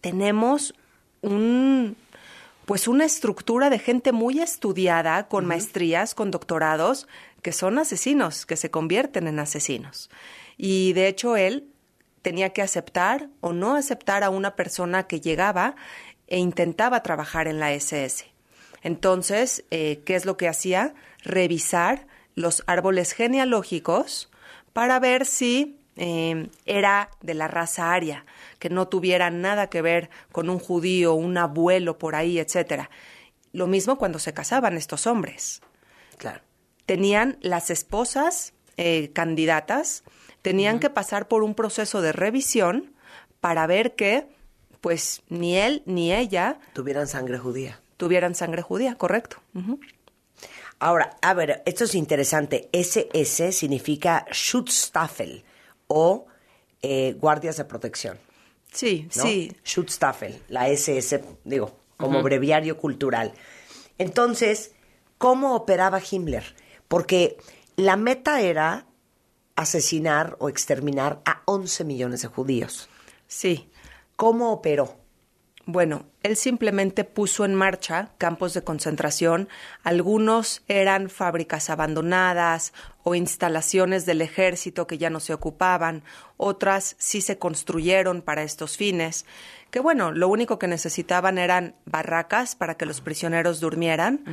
tenemos 0.00 0.74
un 1.22 1.96
pues 2.70 2.86
una 2.86 3.04
estructura 3.04 3.68
de 3.68 3.80
gente 3.80 4.12
muy 4.12 4.38
estudiada, 4.38 5.26
con 5.26 5.44
maestrías, 5.44 6.14
con 6.14 6.30
doctorados, 6.30 7.08
que 7.42 7.50
son 7.50 7.80
asesinos, 7.80 8.46
que 8.46 8.54
se 8.54 8.70
convierten 8.70 9.26
en 9.26 9.40
asesinos. 9.40 10.08
Y 10.56 10.92
de 10.92 11.08
hecho 11.08 11.36
él 11.36 11.66
tenía 12.22 12.50
que 12.50 12.62
aceptar 12.62 13.28
o 13.40 13.52
no 13.52 13.74
aceptar 13.74 14.22
a 14.22 14.30
una 14.30 14.54
persona 14.54 15.08
que 15.08 15.20
llegaba 15.20 15.74
e 16.28 16.38
intentaba 16.38 17.02
trabajar 17.02 17.48
en 17.48 17.58
la 17.58 17.72
SS. 17.72 18.26
Entonces, 18.84 19.64
eh, 19.72 20.02
¿qué 20.06 20.14
es 20.14 20.24
lo 20.24 20.36
que 20.36 20.46
hacía? 20.46 20.94
Revisar 21.24 22.06
los 22.36 22.62
árboles 22.68 23.14
genealógicos 23.14 24.30
para 24.72 25.00
ver 25.00 25.26
si 25.26 25.80
eh, 25.96 26.48
era 26.66 27.10
de 27.20 27.34
la 27.34 27.48
raza 27.48 27.92
aria, 27.92 28.24
que 28.60 28.70
no 28.70 28.86
tuviera 28.86 29.30
nada 29.30 29.68
que 29.68 29.82
ver 29.82 30.10
con 30.30 30.48
un 30.48 30.60
judío, 30.60 31.14
un 31.14 31.36
abuelo 31.36 31.98
por 31.98 32.14
ahí, 32.14 32.38
etcétera. 32.38 32.90
Lo 33.52 33.66
mismo 33.66 33.98
cuando 33.98 34.20
se 34.20 34.32
casaban 34.32 34.76
estos 34.76 35.08
hombres. 35.08 35.62
Claro. 36.18 36.42
Tenían 36.86 37.38
las 37.40 37.70
esposas 37.70 38.52
eh, 38.76 39.10
candidatas, 39.12 40.04
tenían 40.42 40.78
que 40.78 40.90
pasar 40.90 41.26
por 41.26 41.42
un 41.42 41.54
proceso 41.54 42.02
de 42.02 42.12
revisión 42.12 42.94
para 43.40 43.66
ver 43.66 43.96
que, 43.96 44.28
pues, 44.80 45.22
ni 45.28 45.56
él 45.56 45.82
ni 45.86 46.12
ella 46.12 46.60
tuvieran 46.74 47.08
sangre 47.08 47.38
judía. 47.38 47.80
Tuvieran 47.96 48.34
sangre 48.34 48.62
judía, 48.62 48.94
correcto. 48.96 49.38
Ahora, 50.78 51.16
a 51.22 51.34
ver, 51.34 51.62
esto 51.66 51.84
es 51.84 51.94
interesante. 51.94 52.68
SS 52.72 53.52
significa 53.52 54.26
Schutzstaffel 54.30 55.44
o 55.86 56.26
eh, 56.82 57.14
guardias 57.18 57.56
de 57.58 57.64
protección. 57.66 58.18
Sí, 58.72 59.08
¿no? 59.16 59.22
sí. 59.22 59.52
Schutzstaffel, 59.64 60.42
la 60.48 60.68
SS, 60.68 61.22
digo, 61.44 61.76
como 61.96 62.22
breviario 62.22 62.76
cultural. 62.76 63.32
Entonces, 63.98 64.72
¿cómo 65.18 65.54
operaba 65.54 66.00
Himmler? 66.00 66.54
Porque 66.88 67.36
la 67.76 67.96
meta 67.96 68.40
era 68.40 68.86
asesinar 69.56 70.36
o 70.38 70.48
exterminar 70.48 71.20
a 71.24 71.42
11 71.44 71.84
millones 71.84 72.22
de 72.22 72.28
judíos. 72.28 72.88
Sí. 73.26 73.70
¿Cómo 74.16 74.52
operó? 74.52 74.99
Bueno, 75.66 76.06
él 76.22 76.36
simplemente 76.36 77.04
puso 77.04 77.44
en 77.44 77.54
marcha 77.54 78.10
campos 78.18 78.54
de 78.54 78.64
concentración. 78.64 79.48
Algunos 79.84 80.62
eran 80.68 81.10
fábricas 81.10 81.70
abandonadas 81.70 82.72
o 83.02 83.14
instalaciones 83.14 84.06
del 84.06 84.22
ejército 84.22 84.86
que 84.86 84.98
ya 84.98 85.10
no 85.10 85.20
se 85.20 85.34
ocupaban. 85.34 86.02
Otras 86.36 86.96
sí 86.98 87.20
se 87.20 87.38
construyeron 87.38 88.22
para 88.22 88.42
estos 88.42 88.76
fines. 88.76 89.26
Que 89.70 89.80
bueno, 89.80 90.10
lo 90.12 90.28
único 90.28 90.58
que 90.58 90.66
necesitaban 90.66 91.38
eran 91.38 91.76
barracas 91.84 92.56
para 92.56 92.76
que 92.76 92.86
los 92.86 93.00
prisioneros 93.00 93.60
durmieran 93.60 94.24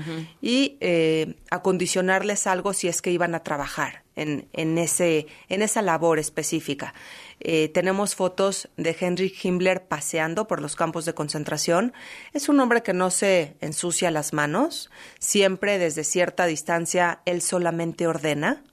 y 0.42 0.78
eh, 0.80 1.36
acondicionarles 1.52 2.48
algo 2.48 2.74
si 2.74 2.88
es 2.88 3.02
que 3.02 3.12
iban 3.12 3.36
a 3.36 3.44
trabajar 3.44 4.07
en, 4.18 4.50
en, 4.52 4.78
ese, 4.78 5.28
en 5.48 5.62
esa 5.62 5.82
labor 5.82 6.20
específica. 6.20 6.94
Eh, 7.40 7.70
tenemos 7.70 8.16
fotos 8.16 8.68
de 8.76 8.98
Henry 9.00 9.34
Himmler 9.42 9.88
paseando 9.88 10.48
por 10.48 10.62
los 10.62 10.76
campos 10.76 11.06
de 11.06 11.14
concentración. 11.14 11.94
Es 12.34 12.50
un 12.50 12.60
hombre 12.60 12.84
que 12.84 12.94
no 12.94 13.12
se 13.12 13.56
ensucia 13.62 14.12
las 14.12 14.34
manos, 14.34 14.90
siempre 15.20 15.78
desde 15.78 16.04
cierta 16.04 16.46
distancia 16.48 17.22
él 17.26 17.42
solamente 17.42 18.08
ordena. 18.08 18.64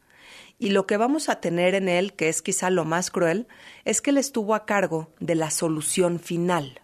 Y 0.58 0.70
lo 0.70 0.86
que 0.86 0.96
vamos 0.96 1.28
a 1.28 1.40
tener 1.40 1.74
en 1.74 1.88
él, 1.88 2.14
que 2.14 2.28
es 2.28 2.40
quizá 2.40 2.70
lo 2.70 2.84
más 2.84 3.10
cruel, 3.10 3.46
es 3.84 4.00
que 4.00 4.10
él 4.10 4.18
estuvo 4.18 4.54
a 4.54 4.64
cargo 4.64 5.12
de 5.20 5.34
la 5.34 5.50
solución 5.50 6.18
final. 6.18 6.80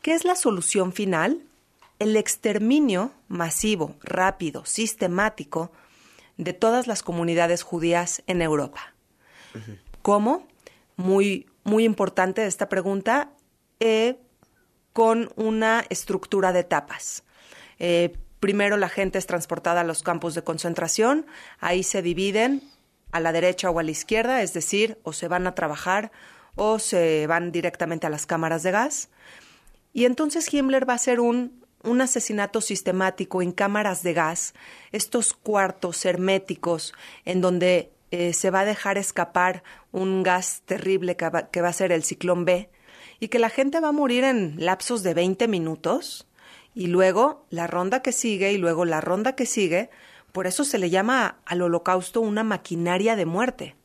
¿Qué 0.00 0.14
es 0.14 0.24
la 0.24 0.36
solución 0.36 0.92
final? 0.92 1.42
El 1.98 2.16
exterminio 2.16 3.12
masivo, 3.28 3.94
rápido, 4.02 4.64
sistemático 4.64 5.70
de 6.36 6.52
todas 6.52 6.86
las 6.86 7.02
comunidades 7.02 7.62
judías 7.62 8.22
en 8.26 8.42
Europa. 8.42 8.94
¿Cómo? 10.02 10.46
Muy, 10.96 11.46
muy 11.62 11.84
importante 11.84 12.46
esta 12.46 12.68
pregunta, 12.68 13.30
eh, 13.80 14.18
con 14.92 15.30
una 15.36 15.84
estructura 15.90 16.52
de 16.52 16.60
etapas. 16.60 17.24
Eh, 17.78 18.16
primero 18.40 18.76
la 18.76 18.88
gente 18.88 19.18
es 19.18 19.26
transportada 19.26 19.80
a 19.80 19.84
los 19.84 20.02
campos 20.02 20.34
de 20.34 20.42
concentración, 20.42 21.26
ahí 21.58 21.82
se 21.82 22.02
dividen 22.02 22.62
a 23.10 23.20
la 23.20 23.32
derecha 23.32 23.70
o 23.70 23.78
a 23.78 23.82
la 23.82 23.90
izquierda, 23.90 24.42
es 24.42 24.52
decir, 24.52 24.98
o 25.02 25.12
se 25.12 25.28
van 25.28 25.46
a 25.46 25.54
trabajar 25.54 26.12
o 26.56 26.78
se 26.78 27.26
van 27.26 27.52
directamente 27.52 28.06
a 28.06 28.10
las 28.10 28.26
cámaras 28.26 28.62
de 28.62 28.70
gas. 28.70 29.08
Y 29.92 30.04
entonces 30.04 30.52
Himmler 30.52 30.88
va 30.88 30.94
a 30.94 30.96
hacer 30.96 31.20
un, 31.20 31.63
un 31.84 32.00
asesinato 32.00 32.60
sistemático 32.60 33.42
en 33.42 33.52
cámaras 33.52 34.02
de 34.02 34.14
gas, 34.14 34.54
estos 34.92 35.32
cuartos 35.32 36.04
herméticos 36.04 36.94
en 37.24 37.40
donde 37.40 37.90
eh, 38.10 38.32
se 38.32 38.50
va 38.50 38.60
a 38.60 38.64
dejar 38.64 38.98
escapar 38.98 39.62
un 39.92 40.22
gas 40.22 40.62
terrible 40.64 41.16
que 41.16 41.28
va, 41.28 41.48
que 41.48 41.60
va 41.60 41.68
a 41.68 41.72
ser 41.72 41.92
el 41.92 42.04
ciclón 42.04 42.44
B 42.44 42.68
y 43.20 43.28
que 43.28 43.38
la 43.38 43.50
gente 43.50 43.80
va 43.80 43.88
a 43.88 43.92
morir 43.92 44.24
en 44.24 44.56
lapsos 44.58 45.02
de 45.02 45.14
20 45.14 45.48
minutos 45.48 46.26
y 46.74 46.88
luego 46.88 47.46
la 47.50 47.66
ronda 47.66 48.02
que 48.02 48.12
sigue 48.12 48.52
y 48.52 48.58
luego 48.58 48.84
la 48.84 49.00
ronda 49.00 49.34
que 49.34 49.46
sigue 49.46 49.90
por 50.34 50.48
eso 50.48 50.64
se 50.64 50.78
le 50.78 50.90
llama 50.90 51.36
al 51.46 51.62
holocausto 51.62 52.20
una 52.20 52.42
maquinaria 52.42 53.14
de 53.14 53.24
muerte, 53.24 53.76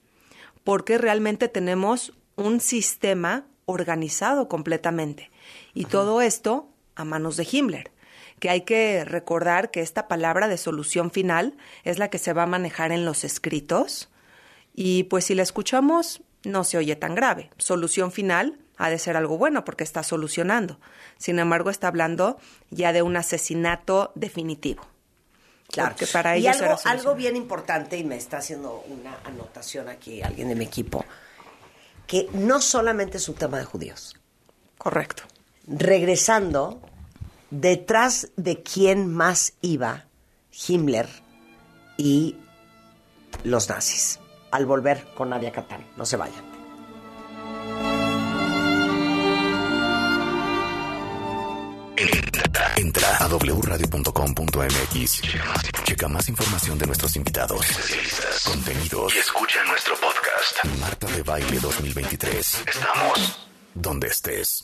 porque 0.63 0.97
realmente 0.97 1.47
tenemos 1.47 2.17
un 2.37 2.59
sistema 2.59 3.45
organizado 3.67 4.47
completamente. 4.47 5.29
Y 5.75 5.85
todo 5.85 6.21
esto 6.21 6.67
a 6.99 7.05
manos 7.05 7.37
de 7.37 7.47
Himmler, 7.49 7.91
que 8.39 8.49
hay 8.49 8.61
que 8.61 9.05
recordar 9.05 9.71
que 9.71 9.81
esta 9.81 10.07
palabra 10.07 10.47
de 10.47 10.57
solución 10.57 11.11
final 11.11 11.55
es 11.83 11.97
la 11.97 12.09
que 12.09 12.17
se 12.17 12.33
va 12.33 12.43
a 12.43 12.47
manejar 12.47 12.91
en 12.91 13.05
los 13.05 13.23
escritos. 13.23 14.09
Y 14.73 15.03
pues 15.03 15.25
si 15.25 15.35
la 15.35 15.43
escuchamos, 15.43 16.21
no 16.43 16.63
se 16.63 16.77
oye 16.77 16.95
tan 16.95 17.15
grave. 17.15 17.49
Solución 17.57 18.11
final 18.11 18.59
ha 18.77 18.89
de 18.89 18.97
ser 18.97 19.17
algo 19.17 19.37
bueno 19.37 19.65
porque 19.65 19.83
está 19.83 20.03
solucionando. 20.03 20.79
Sin 21.17 21.39
embargo, 21.39 21.69
está 21.69 21.89
hablando 21.89 22.37
ya 22.69 22.93
de 22.93 23.01
un 23.01 23.17
asesinato 23.17 24.11
definitivo. 24.15 24.87
Claro. 25.67 25.91
Porque 25.91 26.07
para 26.07 26.37
y 26.37 26.41
ellos 26.41 26.55
algo, 26.55 26.65
era 26.65 26.77
solución. 26.77 26.99
algo 26.99 27.15
bien 27.15 27.35
importante, 27.35 27.97
y 27.97 28.03
me 28.03 28.15
está 28.15 28.37
haciendo 28.37 28.83
una 28.87 29.19
anotación 29.25 29.89
aquí 29.89 30.21
alguien 30.21 30.47
de 30.47 30.55
mi 30.55 30.65
equipo, 30.65 31.05
que 32.07 32.27
no 32.33 32.59
solamente 32.61 33.17
es 33.17 33.29
un 33.29 33.35
tema 33.35 33.59
de 33.59 33.65
judíos. 33.65 34.15
Correcto. 34.77 35.23
Regresando, 35.67 36.81
detrás 37.51 38.29
de 38.35 38.61
quién 38.61 39.13
más 39.13 39.53
iba 39.61 40.05
Himmler 40.67 41.07
y 41.97 42.35
los 43.43 43.69
nazis. 43.69 44.19
Al 44.51 44.65
volver 44.65 45.05
con 45.15 45.29
Nadia 45.29 45.51
Catán. 45.51 45.85
No 45.95 46.05
se 46.05 46.17
vayan. 46.17 46.43
Entra 52.77 53.17
a 53.17 53.27
wradio.com.mx. 53.27 55.21
Checa 55.83 56.07
más 56.07 56.29
información 56.29 56.77
de 56.79 56.85
nuestros 56.87 57.15
invitados, 57.17 57.65
contenidos 58.45 59.13
y 59.13 59.17
escucha 59.19 59.63
nuestro 59.65 59.95
podcast. 59.95 60.63
Marta 60.79 61.07
de 61.07 61.21
Baile 61.23 61.59
2023. 61.59 62.63
Estamos 62.67 63.49
donde 63.75 64.07
estés. 64.07 64.63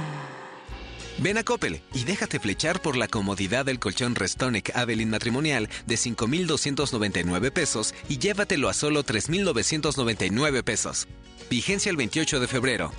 Ven 1.21 1.37
a 1.37 1.43
Coppel 1.43 1.83
y 1.93 2.03
déjate 2.03 2.39
flechar 2.39 2.81
por 2.81 2.97
la 2.97 3.07
comodidad 3.07 3.63
del 3.63 3.77
colchón 3.77 4.15
Restonic 4.15 4.75
Avelin 4.75 5.11
matrimonial 5.11 5.69
de 5.85 5.95
5,299 5.95 7.51
pesos 7.51 7.93
y 8.09 8.17
llévatelo 8.17 8.69
a 8.69 8.73
solo 8.73 9.03
3,999 9.03 10.63
pesos. 10.63 11.07
Vigencia 11.47 11.91
el 11.91 11.97
28 11.97 12.39
de 12.39 12.47
febrero. 12.47 12.91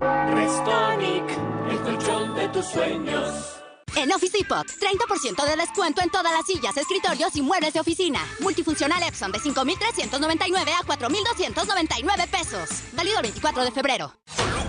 Restonic, 0.00 1.24
el 1.70 1.80
colchón 1.82 2.34
de 2.34 2.48
tus 2.48 2.64
sueños. 2.64 3.58
En 3.94 4.10
Office 4.10 4.38
Depot, 4.38 4.66
30% 4.66 5.44
de 5.44 5.56
descuento 5.56 6.00
en 6.00 6.08
todas 6.08 6.32
las 6.32 6.46
sillas, 6.46 6.74
escritorios 6.78 7.36
y 7.36 7.42
muebles 7.42 7.74
de 7.74 7.80
oficina. 7.80 8.26
Multifuncional 8.40 9.02
Epson 9.02 9.32
de 9.32 9.38
5,399 9.38 10.72
a 10.72 10.82
4,299 10.86 12.26
pesos. 12.28 12.70
Válido 12.94 13.18
el 13.18 13.22
24 13.24 13.64
de 13.64 13.70
febrero. 13.70 14.14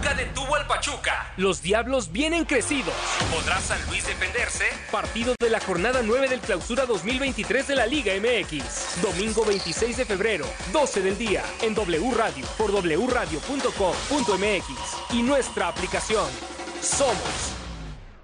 Toluca 0.03 0.13
detuvo 0.15 0.55
al 0.55 0.67
Pachuca. 0.67 1.31
Los 1.37 1.61
Diablos 1.61 2.11
vienen 2.11 2.43
crecidos. 2.45 2.93
¿Podrá 3.31 3.59
San 3.61 3.79
Luis 3.87 4.05
defenderse? 4.05 4.65
Partido 4.91 5.35
de 5.39 5.49
la 5.49 5.59
jornada 5.59 6.01
9 6.03 6.27
del 6.27 6.41
Clausura 6.41 6.85
2023 6.85 7.67
de 7.67 7.75
la 7.75 7.85
Liga 7.85 8.13
MX. 8.15 9.01
Domingo 9.01 9.45
26 9.45 9.97
de 9.97 10.05
febrero, 10.05 10.45
12 10.71 11.01
del 11.01 11.17
día, 11.17 11.43
en 11.61 11.73
W 11.73 12.11
Radio, 12.15 12.45
por 12.57 12.71
wradio.com.mx 12.71 13.33
y 15.13 15.21
nuestra 15.21 15.69
aplicación. 15.69 16.27
Somos 16.81 17.62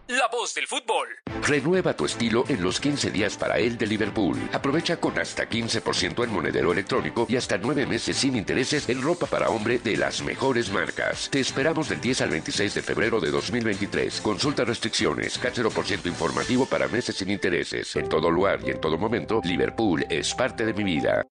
la 0.09 0.27
voz 0.27 0.55
del 0.55 0.65
fútbol. 0.65 1.07
Renueva 1.47 1.95
tu 1.95 2.05
estilo 2.05 2.43
en 2.47 2.63
los 2.63 2.79
15 2.79 3.11
días 3.11 3.37
para 3.37 3.59
él 3.59 3.77
de 3.77 3.85
Liverpool. 3.85 4.37
Aprovecha 4.51 4.97
con 4.97 5.19
hasta 5.19 5.47
15% 5.47 6.23
en 6.23 6.33
monedero 6.33 6.71
electrónico 6.71 7.27
y 7.29 7.35
hasta 7.35 7.59
9 7.59 7.85
meses 7.85 8.17
sin 8.17 8.35
intereses 8.35 8.89
en 8.89 9.03
ropa 9.03 9.27
para 9.27 9.49
hombre 9.49 9.77
de 9.77 9.97
las 9.97 10.23
mejores 10.23 10.71
marcas. 10.71 11.29
Te 11.29 11.39
esperamos 11.39 11.89
del 11.89 12.01
10 12.01 12.21
al 12.21 12.29
26 12.31 12.73
de 12.73 12.81
febrero 12.81 13.19
de 13.19 13.29
2023. 13.29 14.21
Consulta 14.21 14.65
restricciones, 14.65 15.39
ciento 15.83 16.09
informativo 16.09 16.65
para 16.65 16.87
meses 16.87 17.15
sin 17.15 17.29
intereses. 17.29 17.95
En 17.95 18.09
todo 18.09 18.31
lugar 18.31 18.59
y 18.65 18.71
en 18.71 18.81
todo 18.81 18.97
momento, 18.97 19.41
Liverpool 19.43 20.05
es 20.09 20.33
parte 20.33 20.65
de 20.65 20.73
mi 20.73 20.83
vida. 20.83 21.27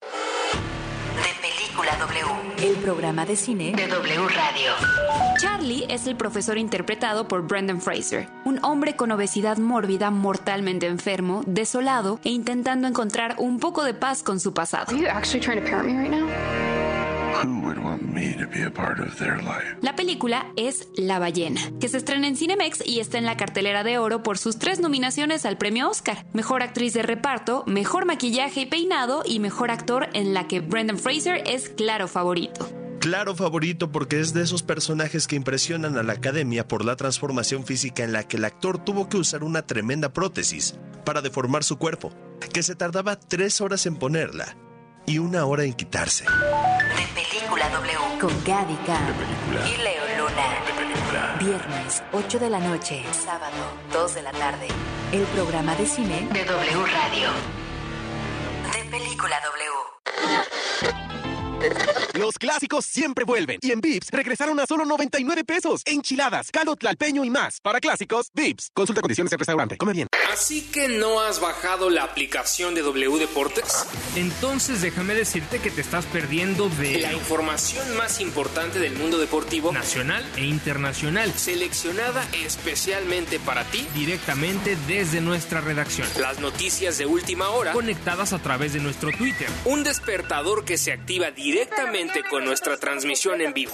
De 1.17 1.49
Película 1.49 1.97
W 1.97 2.39
el 2.63 2.75
programa 2.77 3.25
de 3.25 3.37
cine 3.37 3.73
de 3.73 3.87
W 3.87 4.29
Radio. 4.29 5.28
Charlie 5.39 5.87
es 5.89 6.09
el 6.09 6.17
profesor 6.17 6.59
interpretado 6.59 7.29
por 7.29 7.47
Brendan 7.47 7.81
Fraser, 7.81 8.29
un 8.45 8.59
hombre 8.65 8.97
con 8.97 9.13
obesidad 9.13 9.57
mórbida 9.57 10.11
mortalmente 10.11 10.87
enfermo, 10.87 11.43
desolado 11.47 12.19
e 12.25 12.31
intentando 12.31 12.89
encontrar 12.89 13.37
un 13.39 13.61
poco 13.61 13.85
de 13.85 13.95
paz 13.95 14.25
con 14.25 14.41
su 14.41 14.53
pasado. 14.53 14.93
La 19.81 19.95
película 19.95 20.47
es 20.57 20.89
La 20.97 21.21
ballena, 21.21 21.61
que 21.79 21.89
se 21.89 21.99
estrena 21.99 22.27
en 22.27 22.37
Cinemex 22.37 22.85
y 22.85 22.99
está 22.99 23.19
en 23.19 23.25
la 23.25 23.37
cartelera 23.37 23.85
de 23.85 23.99
oro 23.99 24.25
por 24.25 24.39
sus 24.39 24.59
tres 24.59 24.81
nominaciones 24.81 25.47
al 25.47 25.57
premio 25.57 25.89
Oscar: 25.89 26.27
Mejor 26.33 26.65
actriz 26.65 26.95
de 26.95 27.03
reparto, 27.05 27.63
Mejor 27.69 28.07
maquillaje 28.07 28.63
y 28.63 28.67
peinado 28.67 29.23
y 29.25 29.39
Mejor 29.39 29.71
actor 29.71 30.09
en 30.15 30.35
la 30.35 30.49
que 30.49 30.59
Brendan 30.59 30.99
Fraser 30.99 31.45
es 31.47 31.69
claro 31.69 32.09
favorito. 32.09 32.69
Claro 33.01 33.37
favorito 33.37 33.93
porque 33.93 34.19
es 34.21 34.35
de 34.35 34.43
esos 34.43 34.65
personajes 34.65 35.29
que 35.29 35.37
impresionan 35.37 35.97
a 35.99 36.03
la 36.03 36.15
academia 36.15 36.67
por 36.67 36.85
la 36.85 36.97
transformación 36.97 37.65
física 37.65 38.03
en 38.03 38.13
la 38.13 38.27
que 38.27 38.39
el 38.39 38.45
actor 38.45 38.83
tuvo 38.85 39.09
que 39.09 39.17
usar 39.17 39.45
una 39.45 39.63
tremenda 39.63 40.13
prótesis 40.13 40.75
para 41.05 41.23
deformar 41.23 41.63
su 41.63 41.79
cuerpo, 41.79 42.13
que 42.53 42.63
se 42.63 42.75
tardaba 42.75 43.19
tres 43.19 43.61
horas 43.61 43.87
en 43.87 43.97
ponerla 43.97 44.57
y 45.07 45.19
una 45.19 45.45
hora 45.47 45.65
en 45.65 45.75
quitarse. 45.75 46.25
De 46.25 47.23
película 47.23 47.69
W. 47.71 48.21
Con 48.21 48.45
Gaby 48.45 48.75
Y 48.75 49.83
Leo 49.83 50.03
Luna. 50.19 50.47
De 50.67 50.73
película. 50.75 51.37
Viernes, 51.39 52.03
8 52.13 52.39
de 52.41 52.51
la 52.51 52.59
noche. 52.59 53.05
Sábado, 53.13 53.57
2 53.93 54.15
de 54.17 54.23
la 54.23 54.33
tarde. 54.33 54.67
El 55.13 55.23
programa 55.23 55.75
de 55.77 55.87
cine 55.87 56.29
de 56.33 56.45
W 56.45 56.87
Radio. 56.87 57.29
De 58.75 58.91
película 58.91 59.37
W. 59.45 59.58
Los 62.29 62.37
clásicos 62.37 62.85
siempre 62.85 63.25
vuelven. 63.25 63.59
Y 63.63 63.71
en 63.73 63.81
Vips 63.81 64.11
regresaron 64.11 64.61
a 64.61 64.67
solo 64.67 64.85
99 64.85 65.45
pesos. 65.45 65.81
Enchiladas, 65.87 66.51
caldo 66.51 66.77
tlalpeño 66.77 67.25
y 67.25 67.31
más. 67.31 67.59
Para 67.63 67.81
clásicos, 67.81 68.31
Vips. 68.35 68.69
Consulta 68.75 69.01
condiciones 69.01 69.33
en 69.33 69.39
restaurante. 69.39 69.79
Come 69.79 69.95
bien. 69.95 70.09
¿Así 70.31 70.61
que 70.61 70.89
no 70.89 71.23
has 71.23 71.41
bajado 71.41 71.89
la 71.89 72.05
aplicación 72.05 72.75
de 72.75 72.83
W 72.83 73.19
Deportes? 73.19 73.87
Entonces 74.15 74.83
déjame 74.83 75.15
decirte 75.15 75.59
que 75.59 75.71
te 75.71 75.81
estás 75.81 76.05
perdiendo 76.05 76.69
de 76.69 77.01
la 77.01 77.15
información 77.15 77.97
más 77.97 78.21
importante 78.21 78.79
del 78.79 78.93
mundo 78.93 79.17
deportivo 79.17 79.73
nacional 79.73 80.23
e 80.37 80.45
internacional, 80.45 81.33
seleccionada 81.33 82.29
especialmente 82.45 83.41
para 83.41 83.65
ti 83.65 83.89
directamente 83.95 84.77
desde 84.87 85.23
nuestra 85.23 85.63
redacción. 85.63 86.07
Las 86.21 86.41
noticias 86.41 86.99
de 86.99 87.07
última 87.07 87.49
hora 87.49 87.73
conectadas 87.73 88.35
a 88.35 88.39
través 88.39 88.75
de 88.75 88.81
nuestro 88.81 89.13
Twitter. 89.13 89.49
Un 89.65 89.83
despertador 89.83 90.67
que 90.67 90.77
se 90.77 90.93
activa 90.93 91.31
directamente 91.31 92.18
directamente 92.19 92.31
con 92.31 92.45
nuestra 92.45 92.77
transmisión 92.77 93.41
en 93.41 93.53
vivo. 93.53 93.73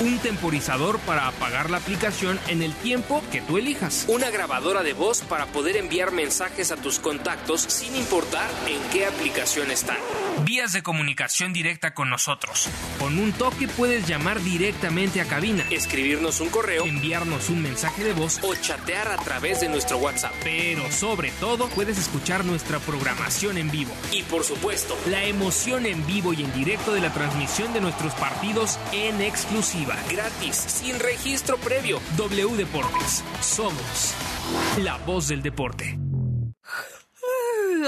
Un 0.00 0.18
temporizador 0.18 0.98
para 1.00 1.28
apagar 1.28 1.70
la 1.70 1.78
aplicación 1.78 2.38
en 2.48 2.62
el 2.62 2.74
tiempo 2.74 3.22
que 3.32 3.40
tú 3.40 3.58
elijas. 3.58 4.04
Una 4.08 4.30
grabadora 4.30 4.82
de 4.82 4.92
voz 4.92 5.22
para 5.22 5.46
poder 5.46 5.76
enviar 5.76 6.12
mensajes 6.12 6.70
a 6.70 6.76
tus 6.76 6.98
contactos 6.98 7.62
sin 7.62 7.94
importar 7.96 8.48
en 8.66 8.80
qué 8.92 9.06
aplicación 9.06 9.70
están. 9.70 9.96
Vías 10.44 10.72
de 10.72 10.82
comunicación 10.82 11.52
directa 11.52 11.94
con 11.94 12.10
nosotros. 12.10 12.68
Con 12.98 13.18
un 13.18 13.32
toque 13.32 13.68
puedes 13.68 14.06
llamar 14.06 14.40
directamente 14.42 15.20
a 15.20 15.24
cabina, 15.24 15.64
escribirnos 15.70 16.40
un 16.40 16.50
correo, 16.50 16.84
enviarnos 16.84 17.48
un 17.48 17.62
mensaje 17.62 18.04
de 18.04 18.12
voz 18.12 18.38
o 18.42 18.54
chatear 18.54 19.08
a 19.08 19.16
través 19.16 19.60
de 19.60 19.68
nuestro 19.68 19.98
WhatsApp. 19.98 20.32
Pero 20.44 20.90
sobre 20.92 21.30
todo 21.40 21.68
puedes 21.68 21.98
escuchar 21.98 22.44
nuestra 22.44 22.78
programación 22.80 23.56
en 23.56 23.70
vivo. 23.70 23.92
Y 24.12 24.22
por 24.24 24.44
supuesto, 24.44 24.96
la 25.08 25.24
emoción 25.24 25.86
en 25.86 26.06
vivo 26.06 26.32
y 26.32 26.44
en 26.44 26.52
directo 26.52 26.92
de 26.92 27.00
la 27.00 27.12
transmisión 27.12 27.45
de 27.46 27.80
nuestros 27.80 28.12
partidos 28.14 28.76
en 28.92 29.20
exclusiva, 29.22 29.96
gratis, 30.10 30.56
sin 30.56 30.98
registro 30.98 31.56
previo. 31.58 32.00
W 32.16 32.56
Deportes. 32.56 33.22
Somos 33.40 34.14
la 34.78 34.98
voz 35.06 35.28
del 35.28 35.42
deporte. 35.42 35.96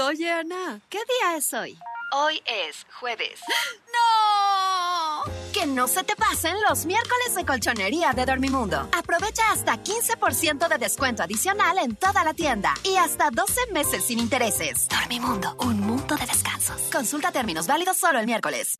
Oye, 0.01 0.31
Ana, 0.31 0.79
¿qué 0.89 0.97
día 0.97 1.35
es 1.37 1.53
hoy? 1.53 1.77
Hoy 2.13 2.41
es 2.45 2.87
jueves. 2.99 3.41
¡No! 3.93 5.31
Que 5.53 5.67
no 5.67 5.87
se 5.87 6.03
te 6.03 6.15
pasen 6.15 6.55
los 6.67 6.85
miércoles 6.85 7.35
de 7.35 7.45
colchonería 7.45 8.13
de 8.13 8.25
Dormimundo. 8.25 8.89
Aprovecha 8.97 9.51
hasta 9.51 9.73
15% 9.83 10.67
de 10.69 10.77
descuento 10.77 11.21
adicional 11.21 11.77
en 11.79 11.95
toda 11.95 12.23
la 12.23 12.33
tienda 12.33 12.73
y 12.83 12.95
hasta 12.95 13.29
12 13.29 13.73
meses 13.73 14.05
sin 14.05 14.19
intereses. 14.19 14.87
Dormimundo, 14.87 15.55
un 15.59 15.81
mundo 15.81 16.15
de 16.15 16.25
descansos. 16.25 16.81
Consulta 16.91 17.31
términos 17.31 17.67
válidos 17.67 17.97
solo 17.97 18.19
el 18.19 18.25
miércoles. 18.25 18.79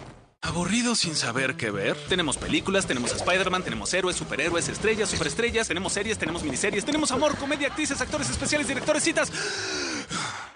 ¿Aburrido 0.43 0.95
sin 0.95 1.15
saber 1.15 1.55
qué 1.55 1.69
ver? 1.69 1.95
Tenemos 2.09 2.35
películas, 2.35 2.87
tenemos 2.87 3.11
Spider-Man, 3.11 3.61
tenemos 3.61 3.93
héroes, 3.93 4.15
superhéroes, 4.15 4.69
estrellas, 4.69 5.09
superestrellas, 5.09 5.67
tenemos 5.67 5.93
series, 5.93 6.17
tenemos 6.17 6.41
miniseries, 6.41 6.83
tenemos 6.83 7.11
amor, 7.11 7.37
comedia, 7.37 7.67
actrices, 7.67 8.01
actores 8.01 8.27
especiales, 8.27 8.67
directores, 8.67 9.03
citas. 9.03 9.31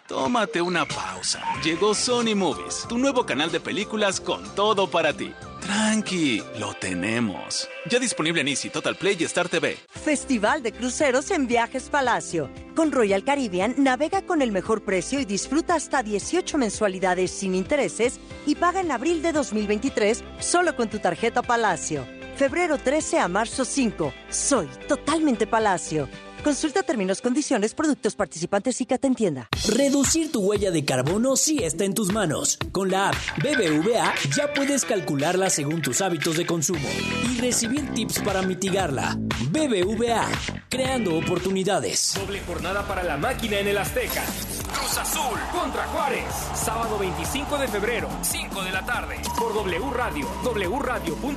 Tómate 0.07 0.59
una 0.59 0.85
pausa. 0.85 1.43
Llegó 1.63 1.93
Sony 1.93 2.35
Movies, 2.35 2.85
tu 2.89 2.97
nuevo 2.97 3.27
canal 3.27 3.51
de 3.51 3.59
películas 3.59 4.19
con 4.19 4.43
todo 4.55 4.89
para 4.89 5.13
ti. 5.13 5.31
Tranqui, 5.65 6.43
lo 6.59 6.75
tenemos. 6.75 7.67
Ya 7.89 7.97
disponible 7.97 8.41
en 8.41 8.49
Easy, 8.49 8.69
Total 8.69 8.95
Play 8.95 9.17
y 9.19 9.23
Star 9.23 9.49
TV. 9.49 9.77
Festival 9.89 10.61
de 10.61 10.71
Cruceros 10.71 11.31
en 11.31 11.47
Viajes 11.47 11.89
Palacio. 11.89 12.51
Con 12.75 12.91
Royal 12.91 13.23
Caribbean 13.23 13.73
navega 13.77 14.21
con 14.21 14.43
el 14.43 14.51
mejor 14.51 14.83
precio 14.83 15.19
y 15.19 15.25
disfruta 15.25 15.73
hasta 15.73 16.03
18 16.03 16.59
mensualidades 16.59 17.31
sin 17.31 17.55
intereses 17.55 18.19
y 18.45 18.53
paga 18.53 18.79
en 18.79 18.91
abril 18.91 19.23
de 19.23 19.31
2023 19.31 20.23
solo 20.39 20.75
con 20.75 20.87
tu 20.87 20.99
tarjeta 20.99 21.41
Palacio. 21.41 22.05
Febrero 22.35 22.77
13 22.77 23.19
a 23.19 23.27
marzo 23.27 23.65
5. 23.65 24.13
Soy 24.29 24.67
totalmente 24.87 25.47
Palacio. 25.47 26.07
Consulta 26.45 26.83
términos, 26.83 27.21
condiciones, 27.21 27.73
productos 27.73 28.15
participantes 28.15 28.79
y 28.79 28.85
que 28.85 28.99
te 28.99 29.07
entienda. 29.07 29.49
Reducir 29.67 30.31
tu 30.31 30.41
huella 30.41 30.69
de 30.69 30.85
carbono 30.85 31.35
sí 31.37 31.63
está 31.63 31.85
en 31.85 31.95
tus 31.95 32.13
manos. 32.13 32.59
Con 32.71 32.91
la 32.91 33.09
app 33.09 33.15
BBVA 33.37 34.13
ya 34.37 34.53
puedes 34.53 34.85
calcularla 34.85 35.49
según 35.49 35.81
tus 35.81 36.01
hábitos 36.01 36.37
de 36.37 36.45
consumo 36.45 36.87
y 37.31 37.39
recibir 37.41 37.91
tips 37.95 38.19
para 38.19 38.43
mitigarla. 38.43 39.17
BBVA, 39.49 40.27
creando 40.69 41.17
oportunidades. 41.17 42.13
Doble 42.13 42.39
jornada 42.41 42.87
para 42.87 43.01
la 43.01 43.17
máquina 43.17 43.57
en 43.57 43.69
el 43.69 43.79
Azteca. 43.79 44.23
Cruz 44.71 44.99
Azul 44.99 45.39
contra 45.51 45.87
Juárez. 45.87 46.31
Sábado 46.53 46.99
25 46.99 47.57
de 47.57 47.67
febrero, 47.69 48.07
5 48.21 48.61
de 48.61 48.71
la 48.71 48.85
tarde. 48.85 49.15
Por 49.39 49.51
W 49.51 49.89
Radio, 49.89 50.27
wradio.com.mx 50.43 51.27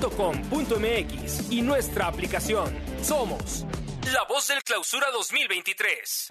y 1.51 1.63
nuestra 1.63 2.09
aplicación. 2.09 2.75
Somos 3.03 3.65
la 4.13 4.25
voz 4.29 4.49
del 4.49 4.63
clausura 4.63 5.07
2023. 5.13 6.29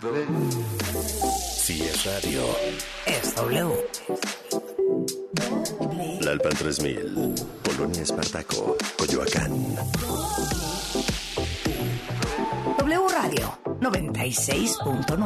Si 1.57 1.83
es 1.83 2.05
radio. 2.05 2.43
Es 3.05 3.35
W. 3.35 3.89
La 6.21 6.31
Alpan 6.31 6.53
3000. 6.53 7.35
Polonia 7.63 8.01
Espartaco. 8.01 8.77
Coyoacán. 8.97 9.75
W 12.79 13.07
Radio 13.09 13.59
96.9. 13.81 15.17